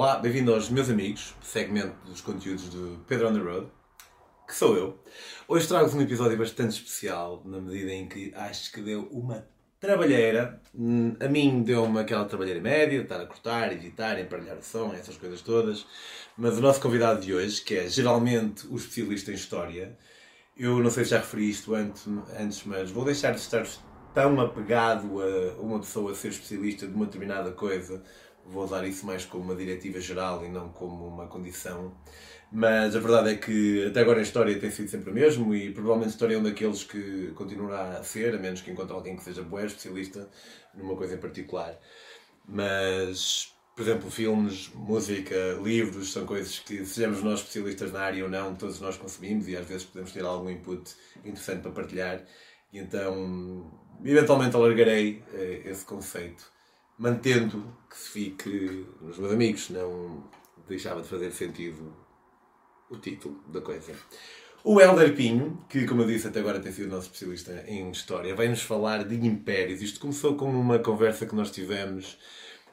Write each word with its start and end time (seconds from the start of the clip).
Olá, 0.00 0.16
bem-vindo 0.16 0.54
aos 0.54 0.70
meus 0.70 0.88
amigos, 0.88 1.34
segmento 1.42 1.94
dos 2.06 2.22
conteúdos 2.22 2.70
do 2.70 3.04
Pedro 3.06 3.28
on 3.28 3.34
the 3.34 3.38
Road, 3.38 3.66
que 4.48 4.54
sou 4.54 4.74
eu. 4.74 4.98
Hoje 5.46 5.68
trago-vos 5.68 5.94
um 5.94 6.00
episódio 6.00 6.38
bastante 6.38 6.70
especial, 6.70 7.42
na 7.44 7.60
medida 7.60 7.92
em 7.92 8.08
que 8.08 8.32
acho 8.34 8.72
que 8.72 8.80
deu 8.80 9.06
uma 9.12 9.46
trabalheira. 9.78 10.58
Hum, 10.74 11.14
A 11.20 11.28
mim 11.28 11.62
deu-me 11.62 12.00
aquela 12.00 12.24
trabalheira 12.24 12.62
média, 12.62 13.02
estar 13.02 13.20
a 13.20 13.26
cortar, 13.26 13.74
editar, 13.74 14.18
emparelhar 14.18 14.56
o 14.56 14.62
som, 14.62 14.90
essas 14.94 15.18
coisas 15.18 15.42
todas. 15.42 15.84
Mas 16.34 16.56
o 16.56 16.62
nosso 16.62 16.80
convidado 16.80 17.20
de 17.20 17.34
hoje, 17.34 17.60
que 17.60 17.74
é 17.74 17.86
geralmente 17.86 18.66
o 18.68 18.76
especialista 18.76 19.32
em 19.32 19.34
História, 19.34 19.98
eu 20.56 20.78
não 20.78 20.88
sei 20.88 21.04
se 21.04 21.10
já 21.10 21.18
referi 21.18 21.50
isto 21.50 21.74
antes, 21.74 22.06
mas 22.64 22.90
vou 22.90 23.04
deixar 23.04 23.32
de 23.32 23.40
estar 23.40 23.66
tão 24.14 24.40
apegado 24.40 25.20
a 25.20 25.60
uma 25.60 25.78
pessoa 25.78 26.14
ser 26.14 26.28
especialista 26.28 26.86
de 26.86 26.94
uma 26.94 27.04
determinada 27.04 27.52
coisa. 27.52 28.02
Vou 28.46 28.64
usar 28.64 28.86
isso 28.86 29.06
mais 29.06 29.24
como 29.24 29.44
uma 29.44 29.54
diretiva 29.54 30.00
geral 30.00 30.44
e 30.44 30.48
não 30.48 30.70
como 30.70 31.06
uma 31.06 31.26
condição. 31.26 31.92
Mas 32.52 32.96
a 32.96 32.98
verdade 32.98 33.30
é 33.30 33.34
que 33.36 33.86
até 33.86 34.00
agora 34.00 34.18
a 34.18 34.22
história 34.22 34.58
tem 34.58 34.70
sido 34.70 34.88
sempre 34.88 35.10
o 35.10 35.14
mesmo 35.14 35.54
e 35.54 35.72
provavelmente 35.72 36.08
a 36.08 36.10
história 36.10 36.34
é 36.34 36.38
um 36.38 36.42
daqueles 36.42 36.82
que 36.82 37.28
continuará 37.36 37.98
a 37.98 38.02
ser, 38.02 38.34
a 38.34 38.38
menos 38.38 38.60
que 38.60 38.70
encontre 38.72 38.92
alguém 38.92 39.16
que 39.16 39.22
seja 39.22 39.42
bué 39.42 39.66
especialista 39.66 40.28
numa 40.74 40.96
coisa 40.96 41.14
em 41.14 41.18
particular. 41.18 41.78
Mas, 42.48 43.54
por 43.76 43.82
exemplo, 43.82 44.10
filmes, 44.10 44.68
música, 44.74 45.36
livros, 45.62 46.12
são 46.12 46.26
coisas 46.26 46.58
que, 46.58 46.84
sejamos 46.84 47.22
nós 47.22 47.40
especialistas 47.40 47.92
na 47.92 48.00
área 48.00 48.24
ou 48.24 48.30
não, 48.30 48.56
todos 48.56 48.80
nós 48.80 48.96
consumimos 48.96 49.46
e 49.46 49.56
às 49.56 49.66
vezes 49.66 49.84
podemos 49.84 50.10
ter 50.10 50.24
algum 50.24 50.50
input 50.50 50.92
interessante 51.24 51.62
para 51.62 51.70
partilhar. 51.70 52.24
E 52.72 52.78
então, 52.78 53.70
eventualmente 54.04 54.56
alargarei 54.56 55.22
eh, 55.32 55.62
esse 55.66 55.84
conceito, 55.84 56.50
mantendo 57.00 57.74
que 57.88 57.96
se 57.96 58.10
fique 58.10 58.86
nos 59.00 59.18
meus 59.18 59.32
amigos, 59.32 59.70
não 59.70 60.22
deixava 60.68 61.00
de 61.00 61.08
fazer 61.08 61.32
sentido 61.32 61.96
o 62.90 62.96
título 62.98 63.42
da 63.48 63.62
coisa. 63.62 63.94
O 64.62 64.78
Helder 64.78 65.16
Pinho, 65.16 65.64
que 65.66 65.86
como 65.86 66.02
eu 66.02 66.06
disse 66.06 66.28
até 66.28 66.40
agora 66.40 66.60
tem 66.60 66.70
sido 66.70 66.90
nosso 66.90 67.06
especialista 67.06 67.64
em 67.66 67.90
História, 67.90 68.34
vai-nos 68.34 68.60
falar 68.60 69.04
de 69.04 69.16
impérios. 69.16 69.80
Isto 69.80 69.98
começou 69.98 70.36
com 70.36 70.50
uma 70.50 70.78
conversa 70.78 71.24
que 71.24 71.34
nós 71.34 71.50
tivemos 71.50 72.18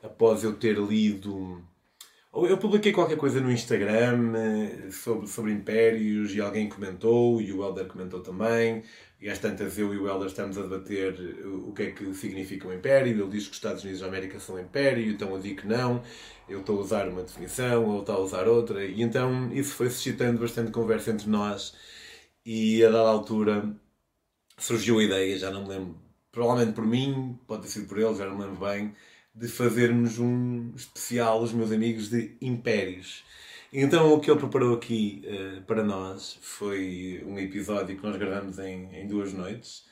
após 0.04 0.44
eu 0.44 0.54
ter 0.54 0.78
lido... 0.78 1.64
Ou 2.38 2.46
eu 2.46 2.60
publiquei 2.60 2.92
qualquer 2.94 3.18
coisa 3.18 3.42
no 3.42 3.52
Instagram 3.52 4.34
eh, 4.38 4.92
sobre, 4.92 5.26
sobre 5.26 5.52
impérios 5.52 6.36
e 6.36 6.40
alguém 6.40 6.70
comentou 6.70 7.42
e 7.42 7.52
o 7.52 7.64
Helder 7.64 7.88
comentou 7.88 8.20
também. 8.20 8.84
E 9.20 9.28
às 9.28 9.40
tantas 9.40 9.76
eu 9.80 9.92
e 9.92 9.98
o 9.98 10.08
Helder 10.08 10.28
estamos 10.28 10.56
a 10.56 10.62
debater 10.62 11.16
o 11.48 11.74
que 11.74 11.82
é 11.82 11.92
que 11.92 12.14
significa 12.14 12.68
um 12.68 12.74
império. 12.74 13.12
Ele 13.12 13.28
diz 13.32 13.46
que 13.46 13.50
os 13.50 13.58
Estados 13.58 13.82
Unidos 13.84 14.02
da 14.02 14.08
América 14.08 14.40
são 14.40 14.54
um 14.56 14.60
império, 14.60 15.10
então 15.10 15.32
eu 15.32 15.40
digo 15.40 15.62
que 15.62 15.68
não. 15.68 16.04
Eu 16.48 16.60
estou 16.60 16.78
a 16.78 16.82
usar 16.82 17.08
uma 17.10 17.24
definição, 17.24 17.92
ele 17.92 18.02
está 18.02 18.14
a 18.14 18.20
usar 18.20 18.48
outra. 18.48 18.86
E 18.86 19.02
então 19.02 19.52
isso 19.52 19.74
foi 19.74 19.90
suscitando 19.90 20.40
bastante 20.40 20.70
conversa 20.72 21.10
entre 21.10 21.28
nós. 21.28 21.74
E 22.46 22.84
a 22.86 22.92
dada 22.92 23.10
altura 23.10 23.76
surgiu 24.60 25.00
a 25.00 25.04
ideia, 25.04 25.40
já 25.40 25.50
não 25.50 25.64
me 25.64 25.70
lembro, 25.70 25.96
provavelmente 26.32 26.76
por 26.76 26.86
mim, 26.86 27.40
pode 27.48 27.64
ter 27.64 27.70
sido 27.70 27.88
por 27.88 27.98
ele, 27.98 28.14
já 28.16 28.28
não 28.28 28.38
me 28.38 28.44
lembro 28.46 28.60
bem, 28.64 28.94
de 29.38 29.48
fazermos 29.48 30.18
um 30.18 30.74
especial, 30.76 31.42
os 31.42 31.54
meus 31.54 31.72
amigos, 31.72 32.10
de 32.10 32.36
impérios. 32.42 33.24
Então 33.72 34.14
o 34.14 34.20
que 34.20 34.32
ele 34.32 34.40
preparou 34.40 34.76
aqui 34.76 35.22
eh, 35.26 35.62
para 35.68 35.84
nós 35.84 36.40
foi 36.42 37.24
um 37.26 37.38
episódio 37.38 37.96
que 37.96 38.04
nós 38.04 38.16
gravamos 38.16 38.58
em, 38.60 38.90
em 38.96 39.08
duas 39.08 39.34
noites. 39.34 39.86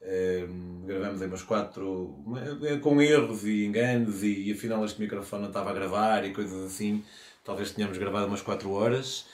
Eh, 0.00 0.46
gravamos 0.86 1.22
em 1.22 1.26
umas 1.26 1.42
quatro, 1.42 2.14
eh, 2.62 2.76
com 2.76 3.00
erros 3.00 3.44
e 3.44 3.64
enganos, 3.64 4.22
e, 4.22 4.52
afinal 4.52 4.84
este 4.84 5.00
microfone 5.00 5.42
não 5.42 5.48
estava 5.48 5.70
a 5.70 5.74
gravar 5.74 6.24
e 6.24 6.32
coisas 6.32 6.62
assim. 6.64 7.02
Talvez 7.42 7.72
tenhamos 7.72 7.98
gravado 7.98 8.26
umas 8.26 8.42
quatro 8.42 8.70
horas 8.70 9.26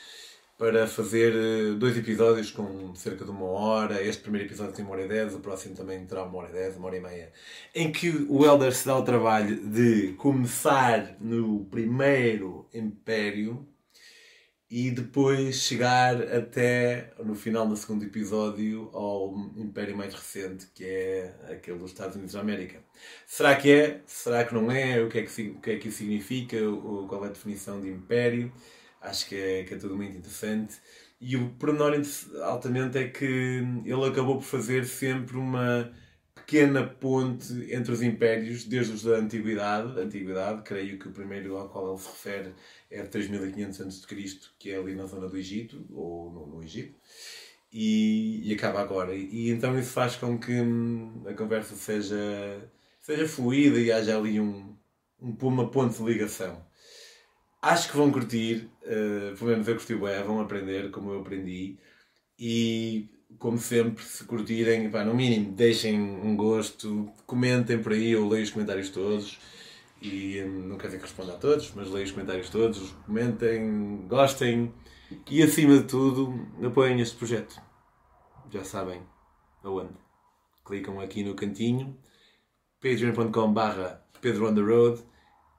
para 0.61 0.87
fazer 0.87 1.33
eh, 1.35 1.75
dois 1.75 1.97
episódios 1.97 2.51
com 2.51 2.95
cerca 2.95 3.25
de 3.25 3.31
uma 3.31 3.47
hora. 3.47 4.03
Este 4.03 4.21
primeiro 4.21 4.47
episódio 4.47 4.75
tem 4.75 4.85
uma 4.85 4.93
hora 4.93 5.07
e 5.07 5.09
dez, 5.09 5.35
o 5.35 5.41
próximo 5.41 5.75
também 5.75 6.05
terá 6.05 6.23
uma 6.23 6.37
hora 6.37 6.51
e 6.51 6.53
dez, 6.53 6.77
uma 6.77 6.89
hora 6.89 6.99
e 6.99 7.01
meia. 7.01 7.33
Em 7.75 7.91
que 7.91 8.27
o 8.29 8.45
Elder 8.45 8.71
se 8.75 8.85
dá 8.85 8.95
o 8.95 9.03
trabalho 9.03 9.57
de 9.67 10.13
começar 10.19 11.17
no 11.19 11.65
primeiro 11.65 12.69
Império 12.75 13.67
e 14.71 14.91
depois 14.91 15.63
chegar 15.63 16.21
até 16.31 17.11
no 17.25 17.35
final 17.35 17.67
do 17.67 17.75
segundo 17.75 18.05
episódio 18.05 18.91
ao 18.93 19.35
Império 19.57 19.97
mais 19.97 20.13
recente, 20.13 20.67
que 20.75 20.85
é 20.85 21.37
aquele 21.51 21.79
dos 21.79 21.91
Estados 21.91 22.17
Unidos 22.17 22.35
da 22.35 22.41
América. 22.41 22.85
Será 23.27 23.57
que 23.57 23.73
é? 23.73 24.03
Será 24.07 24.45
que 24.45 24.53
não 24.53 24.71
é? 24.71 25.03
O 25.03 25.09
que 25.09 25.21
é 25.21 25.23
que, 25.23 25.43
o 25.49 25.59
que, 25.59 25.71
é 25.71 25.79
que 25.79 25.89
isso 25.89 25.97
significa? 25.97 26.59
Qual 27.09 27.25
é 27.25 27.29
a 27.29 27.33
definição 27.33 27.81
de 27.81 27.89
Império? 27.89 28.53
Acho 29.01 29.29
que 29.29 29.37
é, 29.37 29.65
que 29.65 29.75
é 29.75 29.77
tudo 29.79 29.97
muito 29.97 30.17
interessante. 30.17 30.77
E 31.21 31.37
o 31.37 31.51
pormenor 31.51 31.95
altamente 32.43 32.99
é 32.99 33.09
que 33.09 33.25
ele 33.85 34.05
acabou 34.07 34.37
por 34.37 34.45
fazer 34.45 34.87
sempre 34.87 35.37
uma 35.37 35.93
pequena 36.35 36.85
ponte 36.85 37.53
entre 37.73 37.93
os 37.93 38.03
impérios, 38.03 38.65
desde 38.65 38.93
os 38.95 39.05
da 39.05 39.17
Antiguidade, 39.17 40.01
Antiguidade, 40.01 40.63
creio 40.63 40.99
que 40.99 41.09
o 41.09 41.13
primeiro 41.13 41.57
ao 41.57 41.69
qual 41.69 41.91
ele 41.91 41.99
se 41.99 42.09
refere 42.09 42.55
é 42.91 43.03
de 43.03 43.09
3500 43.09 43.81
a.C., 43.81 44.51
que 44.59 44.71
é 44.71 44.77
ali 44.77 44.95
na 44.95 45.07
zona 45.07 45.29
do 45.29 45.37
Egito, 45.37 45.87
ou 45.93 46.33
no, 46.33 46.47
no 46.47 46.65
Egito, 46.65 46.95
e, 47.73 48.51
e, 48.51 48.55
acaba 48.55 48.81
agora. 48.81 49.15
E, 49.15 49.29
e, 49.31 49.51
então 49.51 49.79
isso 49.79 49.91
faz 49.93 50.17
com 50.17 50.39
que 50.39 50.53
hum, 50.61 51.23
a 51.27 51.35
conversa 51.35 51.77
seja, 51.77 52.17
seja 53.01 53.29
fluida 53.29 53.79
e 53.79 53.93
haja 53.93 54.17
ali 54.19 54.41
um, 54.41 54.77
um, 55.21 55.37
uma 55.43 55.71
ponte 55.71 55.99
de 55.99 56.05
ligação. 56.05 56.65
Acho 57.63 57.91
que 57.91 57.97
vão 57.97 58.11
curtir, 58.11 58.71
uh, 58.83 59.37
pelo 59.37 59.51
menos 59.51 59.69
eu 59.69 59.75
curti 59.75 59.95
bem, 59.95 60.23
vão 60.23 60.41
aprender 60.41 60.91
como 60.91 61.13
eu 61.13 61.21
aprendi, 61.21 61.79
e 62.39 63.11
como 63.39 63.59
sempre, 63.59 64.03
se 64.03 64.25
curtirem, 64.25 64.91
pá, 64.91 65.05
no 65.05 65.15
mínimo, 65.15 65.53
deixem 65.53 66.01
um 66.01 66.37
gosto, 66.37 67.13
comentem 67.27 67.83
por 67.83 67.93
aí, 67.93 68.13
eu 68.13 68.27
leio 68.27 68.45
os 68.45 68.51
comentários 68.51 68.91
todos. 68.91 69.39
E 70.03 70.43
hum, 70.43 70.69
não 70.69 70.79
quer 70.79 70.87
dizer 70.87 70.99
que 70.99 71.05
responda 71.05 71.35
a 71.35 71.37
todos, 71.37 71.73
mas 71.75 71.91
leio 71.91 72.07
os 72.07 72.13
comentários 72.13 72.49
todos, 72.49 72.91
comentem, 73.05 74.07
gostem 74.09 74.73
e, 75.31 75.43
acima 75.43 75.79
de 75.79 75.85
tudo, 75.85 76.49
apoiem 76.65 77.01
este 77.01 77.17
projeto. 77.17 77.61
Já 78.51 78.65
sabem 78.65 79.03
aonde. 79.63 79.93
Clicam 80.65 81.01
aqui 81.01 81.23
no 81.23 81.35
cantinho, 81.35 81.99
patreon.com.br 82.81 84.01
Pedro 84.21 84.49
on 84.49 84.55
the 84.55 84.61
road 84.61 85.03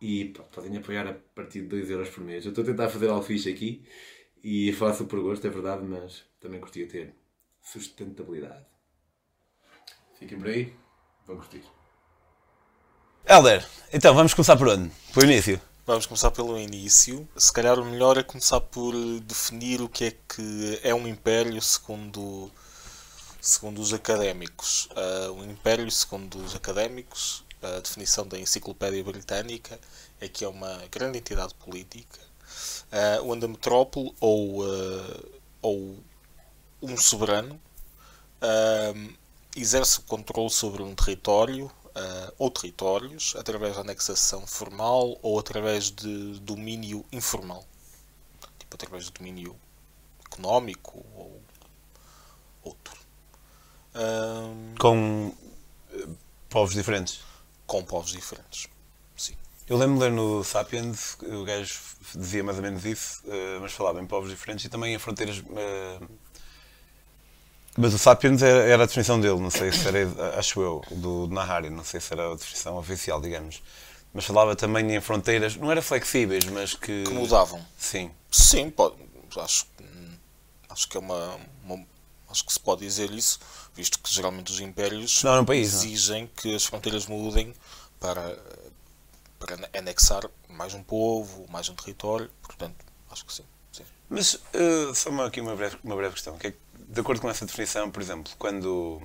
e 0.01 0.25
pá, 0.25 0.43
podem 0.43 0.75
apoiar 0.75 1.07
a 1.07 1.13
partir 1.35 1.61
de 1.61 1.75
2€ 1.75 1.89
euros 1.91 2.09
por 2.09 2.23
mês. 2.23 2.43
Eu 2.43 2.49
estou 2.49 2.63
a 2.63 2.67
tentar 2.67 2.89
fazer 2.89 3.09
algo 3.09 3.23
fixe 3.23 3.49
aqui 3.49 3.85
e 4.43 4.73
faço 4.73 5.05
por 5.05 5.21
gosto, 5.21 5.45
é 5.45 5.49
verdade, 5.49 5.83
mas 5.83 6.23
também 6.39 6.59
curtia 6.59 6.87
ter 6.87 7.13
sustentabilidade. 7.61 8.65
Fiquem 10.17 10.39
por 10.39 10.47
aí, 10.47 10.73
vão 11.27 11.37
curtir. 11.37 11.63
Helder, 13.25 13.65
então 13.93 14.15
vamos 14.15 14.33
começar 14.33 14.57
por 14.57 14.67
onde? 14.67 14.91
Pelo 15.13 15.31
início? 15.31 15.61
Vamos 15.85 16.07
começar 16.07 16.31
pelo 16.31 16.57
início. 16.57 17.27
Se 17.37 17.53
calhar 17.53 17.79
o 17.79 17.85
melhor 17.85 18.17
é 18.17 18.23
começar 18.23 18.59
por 18.59 18.93
definir 19.21 19.81
o 19.81 19.89
que 19.89 20.05
é 20.05 20.11
que 20.11 20.79
é 20.83 20.93
um 20.93 21.07
império 21.07 21.61
segundo, 21.61 22.51
segundo 23.39 23.79
os 23.79 23.93
académicos. 23.93 24.87
Uh, 24.87 25.33
um 25.33 25.51
império, 25.51 25.89
segundo 25.91 26.37
os 26.39 26.55
académicos, 26.55 27.43
a 27.61 27.79
definição 27.79 28.27
da 28.27 28.39
Enciclopédia 28.39 29.03
Britânica 29.03 29.79
é 30.19 30.27
que 30.27 30.43
é 30.43 30.47
uma 30.47 30.77
grande 30.91 31.19
entidade 31.19 31.53
política 31.55 32.19
uh, 32.91 33.29
onde 33.29 33.45
a 33.45 33.47
metrópole 33.47 34.13
ou, 34.19 34.63
uh, 34.63 35.41
ou 35.61 35.97
um 36.81 36.97
soberano 36.97 37.59
exerce 39.55 39.99
o 39.99 40.01
controle 40.03 40.49
sobre 40.49 40.81
um 40.81 40.95
território 40.95 41.65
uh, 41.65 42.33
ou 42.39 42.49
territórios 42.49 43.35
através 43.37 43.75
de 43.75 43.81
anexação 43.81 44.47
formal 44.47 45.17
ou 45.21 45.37
através 45.37 45.91
de 45.91 46.39
domínio 46.39 47.05
informal, 47.11 47.63
tipo 48.57 48.75
através 48.75 49.05
de 49.05 49.11
domínio 49.11 49.55
económico 50.25 51.05
ou 51.15 51.39
outro. 52.63 52.99
Com 54.79 55.35
povos 56.49 56.73
diferentes? 56.73 57.30
Com 57.71 57.83
povos 57.85 58.11
diferentes, 58.11 58.67
sim. 59.15 59.33
Eu 59.65 59.77
lembro 59.77 59.95
de 59.95 60.01
ler 60.01 60.11
no 60.11 60.43
Sapiens, 60.43 61.17
o 61.21 61.45
gajo 61.45 61.79
dizia 62.13 62.43
mais 62.43 62.57
ou 62.57 62.63
menos 62.63 62.83
isso, 62.83 63.23
mas 63.61 63.71
falava 63.71 64.01
em 64.01 64.05
povos 64.05 64.29
diferentes 64.29 64.65
e 64.65 64.69
também 64.69 64.93
em 64.93 64.99
fronteiras 64.99 65.39
uh, 65.39 66.07
mas 67.77 67.93
o 67.93 67.97
Sapiens 67.97 68.41
era, 68.41 68.63
era, 68.63 68.83
a 68.83 68.85
definição 68.85 69.19
dele, 69.19 69.39
não 69.39 69.49
sei 69.49 69.71
se 69.71 69.87
era, 69.87 70.37
acho 70.37 70.59
eu, 70.59 70.81
do, 70.91 71.27
do 71.27 71.33
Nahari, 71.33 71.69
não 71.69 71.85
sei 71.85 72.01
se 72.01 72.11
era 72.11 72.29
a 72.29 72.35
definição 72.35 72.77
oficial, 72.77 73.21
digamos. 73.21 73.63
Mas 74.13 74.25
falava 74.25 74.57
também 74.57 74.93
em 74.93 74.99
fronteiras, 74.99 75.55
não 75.55 75.71
era 75.71 75.81
flexíveis, 75.81 76.43
mas 76.45 76.73
que. 76.73 77.03
Que 77.03 77.13
mudavam. 77.13 77.65
Sim. 77.77 78.11
Sim, 78.29 78.69
pode, 78.69 78.95
acho, 79.37 79.65
acho 80.69 80.89
que 80.89 80.97
é 80.97 80.99
uma, 80.99 81.37
uma, 81.63 81.85
Acho 82.31 82.45
que 82.45 82.53
se 82.53 82.59
pode 82.59 82.81
dizer 82.81 83.11
isso, 83.11 83.39
visto 83.75 83.99
que 83.99 84.13
geralmente 84.13 84.51
os 84.51 84.59
impérios 84.59 85.21
não, 85.23 85.43
país, 85.43 85.73
exigem 85.73 86.23
não. 86.23 86.29
que 86.29 86.55
as 86.55 86.65
fronteiras 86.65 87.05
mudem 87.05 87.53
para, 87.99 88.39
para 89.37 89.69
anexar 89.77 90.23
mais 90.49 90.73
um 90.73 90.81
povo, 90.81 91.45
mais 91.49 91.67
um 91.67 91.75
território, 91.75 92.29
portanto, 92.41 92.75
acho 93.11 93.25
que 93.25 93.33
sim. 93.33 93.43
sim. 93.71 93.83
Mas 94.09 94.35
uh, 94.35 94.95
só 94.95 95.09
uma, 95.09 95.27
aqui 95.27 95.41
uma 95.41 95.55
breve, 95.55 95.77
uma 95.83 95.95
breve 95.95 96.13
questão. 96.13 96.37
Que 96.37 96.47
é, 96.47 96.53
de 96.87 97.01
acordo 97.01 97.21
com 97.21 97.29
essa 97.29 97.45
definição, 97.45 97.91
por 97.91 98.01
exemplo, 98.01 98.31
quando 98.39 99.01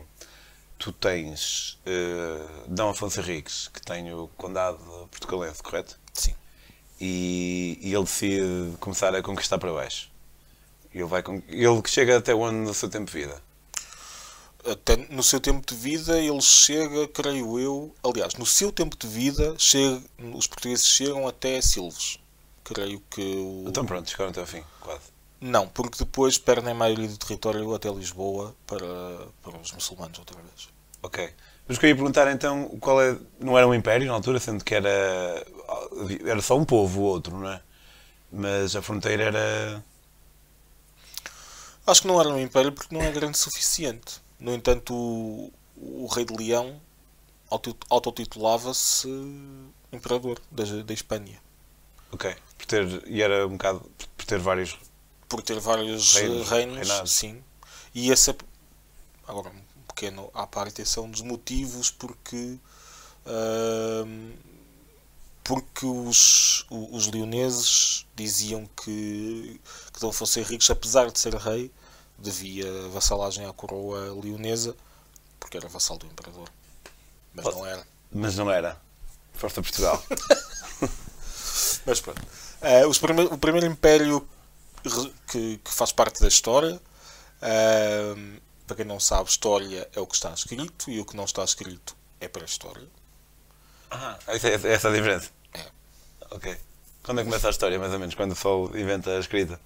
tu 0.78 0.93
tens 0.93 1.78
uh, 1.87 2.69
Dom 2.69 2.90
Afonso 2.90 3.20
Henriques, 3.20 3.69
que 3.69 3.81
tem 3.82 4.12
o 4.12 4.28
condado 4.37 4.78
portugalense, 5.11 5.62
correto? 5.62 5.99
Sim. 6.12 6.34
E, 7.00 7.78
e 7.82 7.94
ele 7.94 8.05
decide 8.05 8.76
começar 8.78 9.14
a 9.14 9.23
conquistar 9.23 9.58
para 9.58 9.73
baixo. 9.73 10.11
Ele, 10.96 11.04
vai, 11.04 11.22
ele 11.48 11.82
chega 11.87 12.16
até 12.16 12.34
onde 12.34 12.56
no 12.56 12.72
seu 12.72 12.88
tempo 12.88 13.10
de 13.10 13.12
vida? 13.12 13.43
Até 14.64 14.96
no 14.96 15.22
seu 15.22 15.38
tempo 15.38 15.64
de 15.66 15.75
vida 15.75 16.19
ele 16.19 16.40
chega, 16.40 17.06
creio 17.08 17.58
eu, 17.58 17.94
aliás, 18.02 18.34
no 18.34 18.46
seu 18.46 18.72
tempo 18.72 18.96
de 18.96 19.06
vida 19.06 19.54
chega, 19.58 20.02
os 20.34 20.46
portugueses 20.46 20.87
chegam 20.87 21.28
até 21.28 21.60
Silves. 21.60 22.19
Creio 22.64 23.00
que 23.10 23.20
o... 23.20 23.64
Então 23.69 23.84
pronto, 23.84 24.08
chegaram 24.08 24.31
até 24.31 24.40
ao 24.40 24.46
fim, 24.46 24.64
quase. 24.81 25.14
Não, 25.38 25.69
porque 25.69 25.98
depois 25.98 26.38
perdem 26.38 26.72
a 26.72 26.75
maioria 26.75 27.08
do 27.08 27.19
território 27.19 27.75
até 27.75 27.90
Lisboa 27.90 28.56
para, 28.66 28.87
para 29.42 29.60
os 29.60 29.70
muçulmanos 29.72 30.19
outra 30.19 30.37
vez. 30.37 30.69
Ok. 31.02 31.31
Mas 31.69 31.78
queria 31.78 31.94
perguntar 31.94 32.32
então 32.32 32.69
qual 32.81 33.02
é. 33.02 33.16
Não 33.38 33.56
era 33.56 33.69
um 33.69 33.75
império 33.75 34.06
na 34.06 34.14
altura, 34.14 34.40
sendo 34.40 34.64
que 34.64 34.75
era. 34.75 35.44
Era 36.25 36.40
só 36.40 36.56
um 36.56 36.64
povo, 36.64 37.00
o 37.00 37.04
outro, 37.04 37.37
não 37.38 37.50
é? 37.50 37.60
Mas 38.32 38.75
a 38.75 38.82
fronteira 38.82 39.25
era. 39.25 39.84
Acho 41.86 42.02
que 42.02 42.08
não 42.08 42.20
era 42.20 42.28
um 42.28 42.38
império 42.38 42.72
porque 42.72 42.94
não 42.94 43.02
é 43.02 43.10
grande 43.12 43.38
o 43.38 43.40
suficiente. 43.40 44.20
No 44.40 44.52
entanto, 44.52 44.92
o, 44.94 45.52
o 45.76 46.06
rei 46.06 46.24
de 46.24 46.34
Leão 46.34 46.80
autotitulava-se 47.88 49.08
imperador 49.92 50.40
da, 50.50 50.64
da 50.82 50.92
Espanha. 50.92 51.40
Ok. 52.10 52.34
Por 52.58 52.66
ter, 52.66 53.02
e 53.06 53.22
era 53.22 53.46
um 53.46 53.52
bocado. 53.52 53.90
Por 54.16 54.26
ter 54.26 54.38
vários. 54.38 54.76
Por 55.28 55.42
ter 55.42 55.58
vários 55.60 56.14
reinos, 56.14 56.48
reinos 56.48 57.10
sim. 57.10 57.42
E 57.94 58.10
esse 58.10 58.30
é. 58.30 58.36
Agora, 59.26 59.50
um 59.50 59.82
pequeno 59.88 60.30
à 60.34 60.46
parte, 60.46 60.82
esse 60.82 60.98
é 60.98 61.02
um 61.02 61.10
dos 61.10 61.22
motivos 61.22 61.90
porque. 61.90 62.58
Uh, 63.26 64.32
porque 65.46 65.87
os, 65.87 66.66
os 66.69 67.06
leoneses 67.06 68.04
diziam 68.16 68.66
que, 68.66 69.60
que 69.93 70.00
Dom 70.00 70.08
Afonso 70.08 70.40
Henriques, 70.40 70.69
apesar 70.69 71.08
de 71.08 71.20
ser 71.20 71.37
rei, 71.37 71.70
devia 72.19 72.66
vassalagem 72.88 73.46
à 73.46 73.52
coroa 73.52 74.12
leonesa, 74.20 74.76
porque 75.38 75.56
era 75.56 75.69
vassal 75.69 75.98
do 75.98 76.06
imperador. 76.06 76.50
Mas 77.32 77.44
Pode. 77.44 77.56
não 77.58 77.66
era. 77.66 77.87
Mas 78.10 78.37
não 78.37 78.50
era. 78.50 78.81
Força 79.34 79.62
Portugal. 79.62 80.02
Mas 81.87 82.00
pronto. 82.00 82.20
Uh, 82.20 83.00
prime 83.00 83.22
o 83.26 83.38
primeiro 83.38 83.66
império 83.69 84.28
que, 85.31 85.58
que, 85.58 85.70
faz 85.70 85.92
parte 85.92 86.20
da 86.20 86.26
história, 86.26 86.75
uh, 86.75 88.40
para 88.66 88.76
quem 88.76 88.84
não 88.84 88.99
sabe, 88.99 89.31
história 89.31 89.88
é 89.94 90.00
o 90.00 90.06
que 90.08 90.16
está 90.16 90.32
escrito 90.32 90.90
e 90.90 90.99
o 90.99 91.04
que 91.04 91.14
não 91.14 91.25
está 91.25 91.44
escrito 91.44 91.96
é 92.20 92.26
para 92.26 92.42
a 92.42 92.46
história. 92.46 92.88
Ah, 93.90 94.18
essa, 94.26 94.48
essa 94.48 94.88
é 94.88 94.90
a 94.90 94.94
diferença? 94.94 95.30
É. 95.54 95.64
Ok. 96.30 96.56
Quando 97.02 97.20
é 97.20 97.22
que 97.22 97.30
começa 97.30 97.46
a 97.46 97.50
história, 97.50 97.78
mais 97.78 97.92
ou 97.92 97.98
menos? 97.98 98.14
Quando 98.14 98.34
só 98.34 98.64
inventa 98.74 99.16
a 99.16 99.20
escrita? 99.20 99.60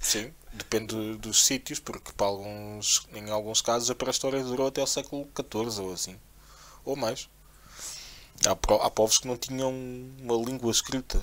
Sim, 0.00 0.32
depende 0.52 1.16
dos 1.16 1.44
sítios, 1.44 1.78
porque 1.78 2.12
para 2.12 2.26
alguns, 2.26 3.06
em 3.14 3.30
alguns 3.30 3.60
casos 3.60 3.90
a 3.90 3.94
pré-história 3.94 4.42
durou 4.42 4.66
até 4.66 4.82
o 4.82 4.86
século 4.86 5.28
XIV 5.34 5.82
ou 5.82 5.92
assim, 5.92 6.16
ou 6.84 6.96
mais. 6.96 7.28
Há, 8.46 8.50
há 8.52 8.90
povos 8.90 9.18
que 9.18 9.26
não 9.26 9.36
tinham 9.36 9.70
uma 10.20 10.36
língua 10.36 10.70
escrita, 10.70 11.22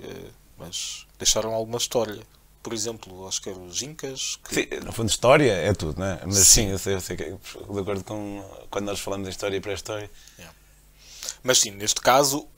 eh, 0.00 0.30
mas 0.56 1.06
deixaram 1.18 1.52
alguma 1.52 1.78
história. 1.78 2.22
Por 2.62 2.72
exemplo, 2.72 3.28
acho 3.28 3.42
que 3.42 3.50
eram 3.50 3.66
os 3.66 3.82
Incas. 3.82 4.38
Que... 4.48 4.54
Sim, 4.54 4.66
no 4.84 4.92
fundo, 4.92 5.10
história 5.10 5.52
é 5.52 5.74
tudo, 5.74 5.98
não 5.98 6.06
é? 6.06 6.20
Mas 6.24 6.36
sim, 6.36 6.62
sim 6.62 6.70
eu, 6.70 6.78
sei, 6.78 6.94
eu 6.94 7.00
sei 7.00 7.16
que 7.16 7.24
de 7.24 7.80
acordo 7.80 8.02
com 8.04 8.42
quando 8.70 8.86
nós 8.86 9.00
falamos 9.00 9.26
de 9.26 9.32
história 9.32 9.56
e 9.56 9.60
pré-história. 9.60 10.10
Yeah. 10.38 10.56
Mas 11.42 11.58
sim, 11.58 11.70
neste 11.70 12.00
caso, 12.00 12.48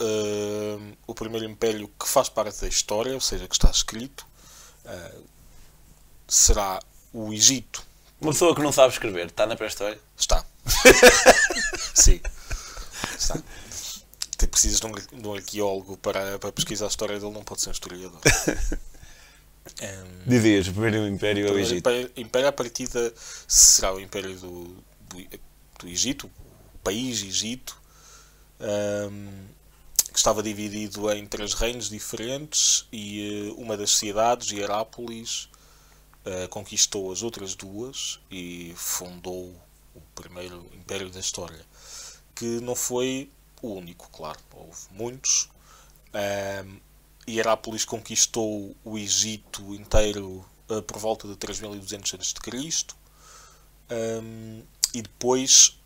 uh, 0.00 0.96
o 1.06 1.14
primeiro 1.14 1.46
império 1.46 1.88
que 1.98 2.08
faz 2.08 2.28
parte 2.28 2.60
da 2.60 2.68
história, 2.68 3.12
ou 3.14 3.20
seja, 3.20 3.46
que 3.46 3.54
está 3.54 3.70
escrito, 3.70 4.26
uh, 4.84 5.24
será 6.26 6.80
o 7.12 7.32
Egito. 7.32 7.82
Uma 8.20 8.32
pessoa 8.32 8.54
que 8.54 8.62
não 8.62 8.72
sabe 8.72 8.92
escrever, 8.92 9.26
está 9.26 9.46
na 9.46 9.56
pré-história? 9.56 9.98
Está. 10.16 10.44
Sim. 11.94 12.20
Está. 13.18 13.42
Te 14.36 14.46
precisas 14.46 14.80
de 14.80 14.86
um, 14.86 14.92
de 14.92 15.28
um 15.28 15.34
arqueólogo 15.34 15.96
para, 15.98 16.38
para 16.38 16.52
pesquisar 16.52 16.86
a 16.86 16.88
história 16.88 17.18
dele, 17.18 17.32
não 17.32 17.44
pode 17.44 17.60
ser 17.60 17.70
um 17.70 17.72
historiador. 17.72 18.20
Um, 19.80 20.28
Dizias, 20.28 20.68
o 20.68 20.72
primeiro 20.72 21.06
império 21.06 21.46
é 21.46 21.50
o 21.50 21.58
Egito. 21.58 21.78
Império, 21.78 22.10
império 22.16 22.48
à 22.48 22.52
partida 22.52 23.12
será 23.46 23.94
o 23.94 24.00
império 24.00 24.34
do, 24.36 24.64
do, 25.08 25.40
do 25.78 25.88
Egito, 25.88 26.30
o 26.74 26.78
país 26.78 27.22
Egito, 27.22 27.79
um, 28.60 29.46
que 30.12 30.18
estava 30.18 30.42
dividido 30.42 31.10
em 31.12 31.26
três 31.26 31.54
reinos 31.54 31.88
diferentes 31.88 32.86
e 32.92 33.50
uh, 33.50 33.60
uma 33.60 33.76
das 33.76 33.92
cidades, 33.92 34.50
Hierápolis, 34.50 35.48
uh, 36.26 36.48
conquistou 36.48 37.12
as 37.12 37.22
outras 37.22 37.54
duas 37.54 38.20
e 38.30 38.72
fundou 38.76 39.54
o 39.94 40.00
primeiro 40.14 40.66
império 40.74 41.10
da 41.10 41.20
história, 41.20 41.64
que 42.34 42.60
não 42.60 42.74
foi 42.74 43.30
o 43.62 43.74
único, 43.74 44.08
claro, 44.10 44.38
houve 44.54 44.80
muitos. 44.90 45.48
Um, 46.14 46.80
Hierápolis 47.28 47.84
conquistou 47.84 48.74
o 48.84 48.98
Egito 48.98 49.74
inteiro 49.74 50.44
uh, 50.68 50.82
por 50.82 50.98
volta 50.98 51.28
de 51.28 51.36
3200 51.36 52.14
a.C. 52.14 52.86
Um, 53.90 54.62
e 54.94 55.02
depois, 55.02 55.79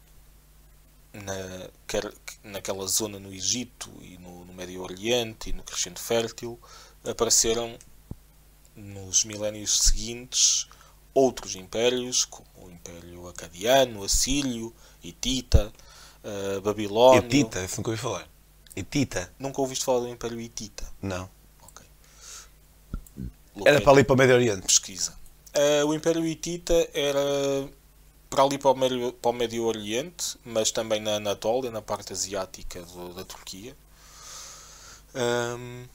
na, 1.14 1.70
quer, 1.86 2.12
naquela 2.42 2.86
zona 2.86 3.18
no 3.18 3.32
Egito 3.32 3.88
e 4.02 4.18
no, 4.18 4.44
no 4.44 4.52
Médio 4.52 4.82
Oriente 4.82 5.50
e 5.50 5.52
no 5.52 5.62
Crescente 5.62 6.00
Fértil, 6.00 6.58
apareceram 7.04 7.78
nos 8.74 9.24
milénios 9.24 9.78
seguintes 9.78 10.68
outros 11.14 11.54
impérios, 11.54 12.24
como 12.24 12.48
o 12.56 12.70
Império 12.70 13.28
Acadiano, 13.28 14.02
Assírio, 14.02 14.74
Hitita, 15.02 15.72
uh, 16.24 16.60
Babilónio. 16.60 17.24
Hitita, 17.24 17.64
isso 17.64 17.76
nunca 17.76 17.90
ouvi 17.90 18.02
falar. 18.02 18.28
Hitita? 18.74 19.32
Nunca 19.38 19.60
ouviste 19.60 19.84
falar 19.84 20.00
do 20.00 20.08
Império 20.08 20.40
Hitita? 20.40 20.84
Não. 21.00 21.30
Ok. 21.62 21.86
Era 23.64 23.80
para 23.80 23.92
ali 23.92 24.02
para 24.02 24.14
o 24.14 24.16
Médio 24.16 24.34
Oriente. 24.34 24.66
Pesquisa. 24.66 25.16
Uh, 25.56 25.86
o 25.86 25.94
Império 25.94 26.26
Hitita 26.26 26.74
era 26.92 27.70
para 28.34 28.42
ali 28.42 28.58
para 28.58 28.72
o, 28.72 28.74
Médio, 28.74 29.12
para 29.12 29.30
o 29.30 29.32
Médio 29.32 29.64
Oriente, 29.64 30.36
mas 30.44 30.72
também 30.72 31.00
na 31.00 31.16
Anatólia, 31.16 31.70
na 31.70 31.80
parte 31.80 32.12
asiática 32.12 32.82
do, 32.82 33.14
da 33.14 33.24
Turquia. 33.24 33.76
Um, 35.14 35.86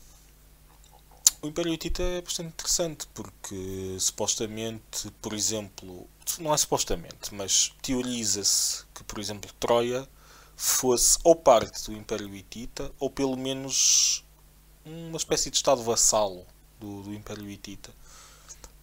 o 1.42 1.48
Império 1.48 1.74
Hitita 1.74 2.02
é 2.02 2.22
bastante 2.22 2.48
interessante 2.48 3.08
porque 3.14 3.98
supostamente, 4.00 5.12
por 5.22 5.34
exemplo, 5.34 6.08
não 6.40 6.54
é 6.54 6.58
supostamente, 6.58 7.34
mas 7.34 7.74
teoriza-se 7.82 8.86
que, 8.94 9.04
por 9.04 9.20
exemplo, 9.20 9.52
Troia 9.60 10.08
fosse 10.56 11.20
ou 11.26 11.36
parte 11.36 11.92
do 11.92 11.98
Império 11.98 12.34
Hitita 12.34 12.90
ou 13.00 13.10
pelo 13.10 13.36
menos 13.36 14.24
uma 14.86 15.18
espécie 15.18 15.50
de 15.50 15.58
estado 15.58 15.84
vassalo 15.84 16.46
do, 16.80 17.04
do 17.04 17.14
Império 17.14 17.50
Hitita. 17.50 17.94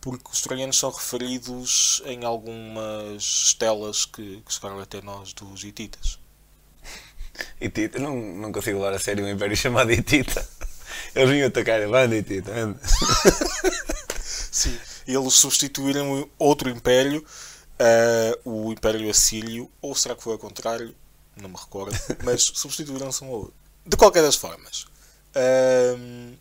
Porque 0.06 0.30
os 0.30 0.40
troianos 0.40 0.78
são 0.78 0.88
referidos 0.92 2.00
em 2.04 2.24
algumas 2.24 3.24
estelas 3.24 4.04
que, 4.04 4.40
que 4.40 4.52
chegaram 4.52 4.78
até 4.78 5.02
nós 5.02 5.32
dos 5.32 5.64
hititas. 5.64 6.20
Hitita? 7.60 7.98
Não, 7.98 8.14
não 8.14 8.52
consigo 8.52 8.78
levar 8.78 8.94
a 8.94 9.00
sério 9.00 9.24
um 9.24 9.28
império 9.28 9.56
chamado 9.56 9.90
Hitita. 9.90 10.48
Eles 11.12 11.28
vinham 11.28 11.48
atacar 11.48 11.82
a 11.82 11.88
banda 11.88 12.22
tudo. 12.22 12.78
Sim, 14.22 14.78
eles 15.08 15.34
substituíram 15.34 16.30
outro 16.38 16.70
império, 16.70 17.26
uh, 18.44 18.48
o 18.48 18.72
Império 18.72 19.10
Assírio, 19.10 19.68
ou 19.82 19.92
será 19.96 20.14
que 20.14 20.22
foi 20.22 20.34
ao 20.34 20.38
contrário? 20.38 20.94
Não 21.36 21.48
me 21.48 21.56
recordo, 21.56 21.98
mas 22.22 22.44
substituíram-se 22.44 23.24
um 23.24 23.30
outro. 23.30 23.54
De 23.84 23.96
qualquer 23.96 24.22
das 24.22 24.36
formas, 24.36 24.86
uh, 25.34 26.36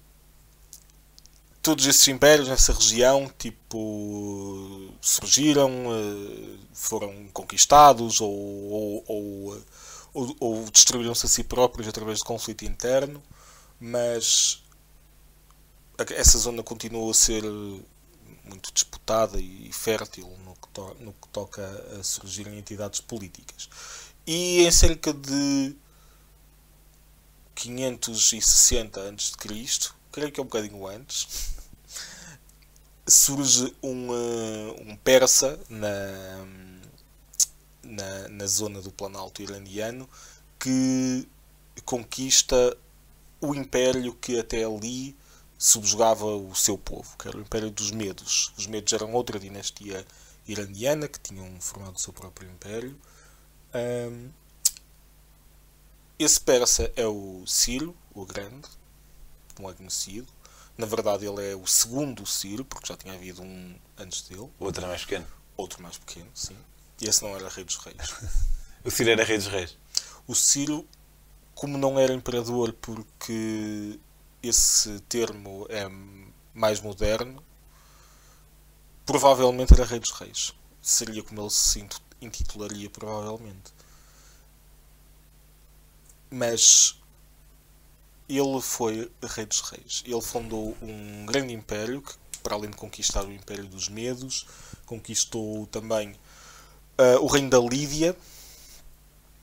todos 1.65 1.87
esses 1.87 2.07
impérios 2.07 2.47
nessa 2.47 2.71
região, 2.71 3.27
tipo, 3.39 4.93
surgiram, 5.01 5.71
uh, 5.87 6.59
foram 6.71 7.27
conquistados 7.33 8.21
ou, 8.21 9.03
ou, 9.07 9.63
ou, 10.13 10.35
ou, 10.39 10.69
destruíram-se 10.69 11.25
a 11.25 11.29
si 11.29 11.43
próprios 11.43 11.87
através 11.87 12.19
de 12.19 12.23
conflito 12.23 12.63
interno, 12.65 13.21
mas 13.79 14.63
essa 16.11 16.37
zona 16.37 16.61
continua 16.61 17.09
a 17.09 17.15
ser 17.15 17.41
muito 18.43 18.71
disputada 18.71 19.39
e 19.41 19.71
fértil 19.73 20.31
no 20.45 20.53
que, 20.53 21.03
no 21.03 21.13
que 21.13 21.27
toca 21.29 21.65
a 21.99 22.03
surgirem 22.03 22.59
entidades 22.59 22.99
políticas. 22.99 23.69
E 24.27 24.67
em 24.67 24.71
cerca 24.71 25.11
de 25.11 25.75
560 27.55 29.01
a.C., 29.01 29.89
creio 30.11 30.31
que 30.31 30.39
é 30.39 30.43
um 30.43 30.45
bocadinho 30.45 30.85
antes, 30.85 31.54
surge 33.07 33.75
um, 33.83 34.09
uh, 34.09 34.81
um 34.81 34.95
persa 34.97 35.59
na, 35.69 36.45
na, 37.83 38.29
na 38.29 38.47
zona 38.47 38.81
do 38.81 38.91
Planalto 38.91 39.41
iraniano 39.41 40.09
que 40.59 41.27
conquista 41.83 42.75
o 43.39 43.53
império 43.53 44.13
que 44.15 44.39
até 44.39 44.63
ali 44.63 45.15
subjugava 45.57 46.25
o 46.25 46.53
seu 46.55 46.77
povo, 46.77 47.15
que 47.17 47.27
era 47.27 47.37
o 47.37 47.41
Império 47.41 47.71
dos 47.71 47.91
Medos. 47.91 48.53
Os 48.57 48.67
Medos 48.67 48.91
eram 48.93 49.13
outra 49.13 49.39
dinastia 49.39 50.05
iraniana 50.47 51.07
que 51.07 51.19
tinham 51.19 51.59
formado 51.61 51.95
o 51.95 51.99
seu 51.99 52.13
próprio 52.13 52.49
império. 52.49 52.99
Um, 53.73 54.29
esse 56.17 56.39
persa 56.39 56.91
é 56.95 57.05
o 57.05 57.43
Ciro, 57.45 57.95
o 58.13 58.25
Grande, 58.25 58.67
como 59.55 59.69
é 59.69 59.73
conhecido. 59.73 60.27
Na 60.77 60.85
verdade, 60.85 61.25
ele 61.25 61.51
é 61.51 61.55
o 61.55 61.65
segundo 61.65 62.25
Ciro, 62.25 62.65
porque 62.65 62.87
já 62.87 62.97
tinha 62.97 63.13
havido 63.13 63.41
um 63.41 63.75
antes 63.97 64.23
dele. 64.23 64.49
Outro 64.59 64.81
era 64.81 64.89
mais 64.89 65.01
pequeno. 65.01 65.25
Outro 65.55 65.81
mais 65.81 65.97
pequeno, 65.97 66.29
sim. 66.33 66.57
E 67.01 67.07
esse 67.07 67.23
não 67.23 67.35
era 67.35 67.47
Rei 67.47 67.63
dos 67.63 67.77
Reis. 67.77 67.95
o 68.83 68.91
Ciro 68.91 69.09
era 69.11 69.23
Rei 69.23 69.37
dos 69.37 69.47
Reis. 69.47 69.77
O 70.27 70.35
Ciro, 70.35 70.85
como 71.53 71.77
não 71.77 71.97
era 71.97 72.13
imperador, 72.13 72.73
porque 72.73 73.99
esse 74.43 74.99
termo 75.01 75.65
é 75.69 75.87
mais 76.53 76.81
moderno, 76.81 77.41
provavelmente 79.05 79.73
era 79.73 79.85
Rei 79.85 79.99
dos 79.99 80.11
Reis. 80.11 80.53
Seria 80.81 81.23
como 81.23 81.41
ele 81.41 81.49
se 81.49 81.87
intitularia, 82.21 82.89
provavelmente. 82.89 83.73
Mas 86.29 87.01
ele 88.27 88.61
foi 88.61 89.11
Rei 89.23 89.45
dos 89.45 89.61
Reis. 89.61 90.03
Ele 90.05 90.21
fundou 90.21 90.75
um 90.81 91.25
grande 91.25 91.53
império 91.53 92.01
que, 92.01 92.13
para 92.41 92.55
além 92.55 92.71
de 92.71 92.77
conquistar 92.77 93.23
o 93.23 93.31
Império 93.31 93.65
dos 93.65 93.89
Medos, 93.89 94.47
conquistou 94.85 95.67
também 95.67 96.11
uh, 96.97 97.21
o 97.21 97.27
Reino 97.27 97.49
da 97.49 97.59
Lídia, 97.59 98.15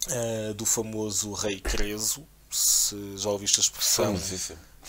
uh, 0.08 0.54
do 0.54 0.66
famoso 0.66 1.32
Rei 1.32 1.60
Creso. 1.60 2.26
Se 2.50 3.16
já 3.16 3.30
ouviste 3.30 3.60
a 3.60 3.62
expressão 3.62 4.18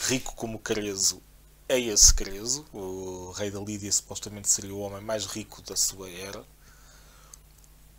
rico 0.07 0.35
como 0.35 0.59
Creso, 0.59 1.21
é 1.69 1.79
esse 1.79 2.13
Creso. 2.13 2.65
O 2.73 3.31
Rei 3.31 3.51
da 3.51 3.59
Lídia 3.59 3.91
supostamente 3.91 4.50
seria 4.50 4.73
o 4.73 4.79
homem 4.79 5.01
mais 5.01 5.25
rico 5.25 5.62
da 5.62 5.75
sua 5.75 6.09
era. 6.09 6.43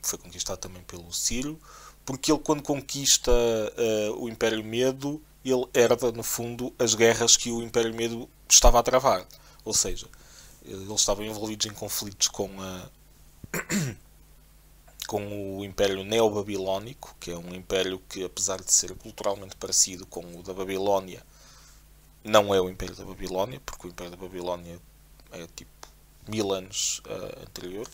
Foi 0.02 0.18
conquistado 0.18 0.58
também 0.58 0.82
pelo 0.82 1.10
Ciro, 1.12 1.58
porque 2.04 2.30
ele, 2.30 2.40
quando 2.40 2.62
conquista 2.62 3.32
uh, 3.32 4.22
o 4.22 4.28
Império 4.28 4.62
Medo, 4.62 5.22
ele 5.50 5.66
herda, 5.74 6.10
no 6.12 6.22
fundo, 6.22 6.72
as 6.78 6.94
guerras 6.94 7.36
que 7.36 7.50
o 7.50 7.62
Império 7.62 7.94
Medo 7.94 8.28
estava 8.48 8.78
a 8.78 8.82
travar. 8.82 9.26
Ou 9.64 9.74
seja, 9.74 10.06
eles 10.64 10.88
estavam 10.90 11.24
envolvidos 11.24 11.66
em 11.66 11.74
conflitos 11.74 12.28
com, 12.28 12.50
a, 12.60 12.88
com 15.06 15.58
o 15.58 15.64
Império 15.64 16.02
Neobabilónico, 16.04 17.14
que 17.20 17.30
é 17.30 17.36
um 17.36 17.54
império 17.54 18.00
que, 18.08 18.24
apesar 18.24 18.60
de 18.60 18.72
ser 18.72 18.94
culturalmente 18.94 19.56
parecido 19.56 20.06
com 20.06 20.24
o 20.38 20.42
da 20.42 20.54
Babilónia, 20.54 21.22
não 22.22 22.54
é 22.54 22.60
o 22.60 22.70
Império 22.70 22.96
da 22.96 23.04
Babilónia, 23.04 23.60
porque 23.64 23.86
o 23.86 23.90
Império 23.90 24.12
da 24.12 24.16
Babilónia 24.16 24.80
é 25.32 25.46
tipo 25.54 25.70
mil 26.26 26.52
anos 26.52 27.02
uh, 27.06 27.42
anterior. 27.42 27.86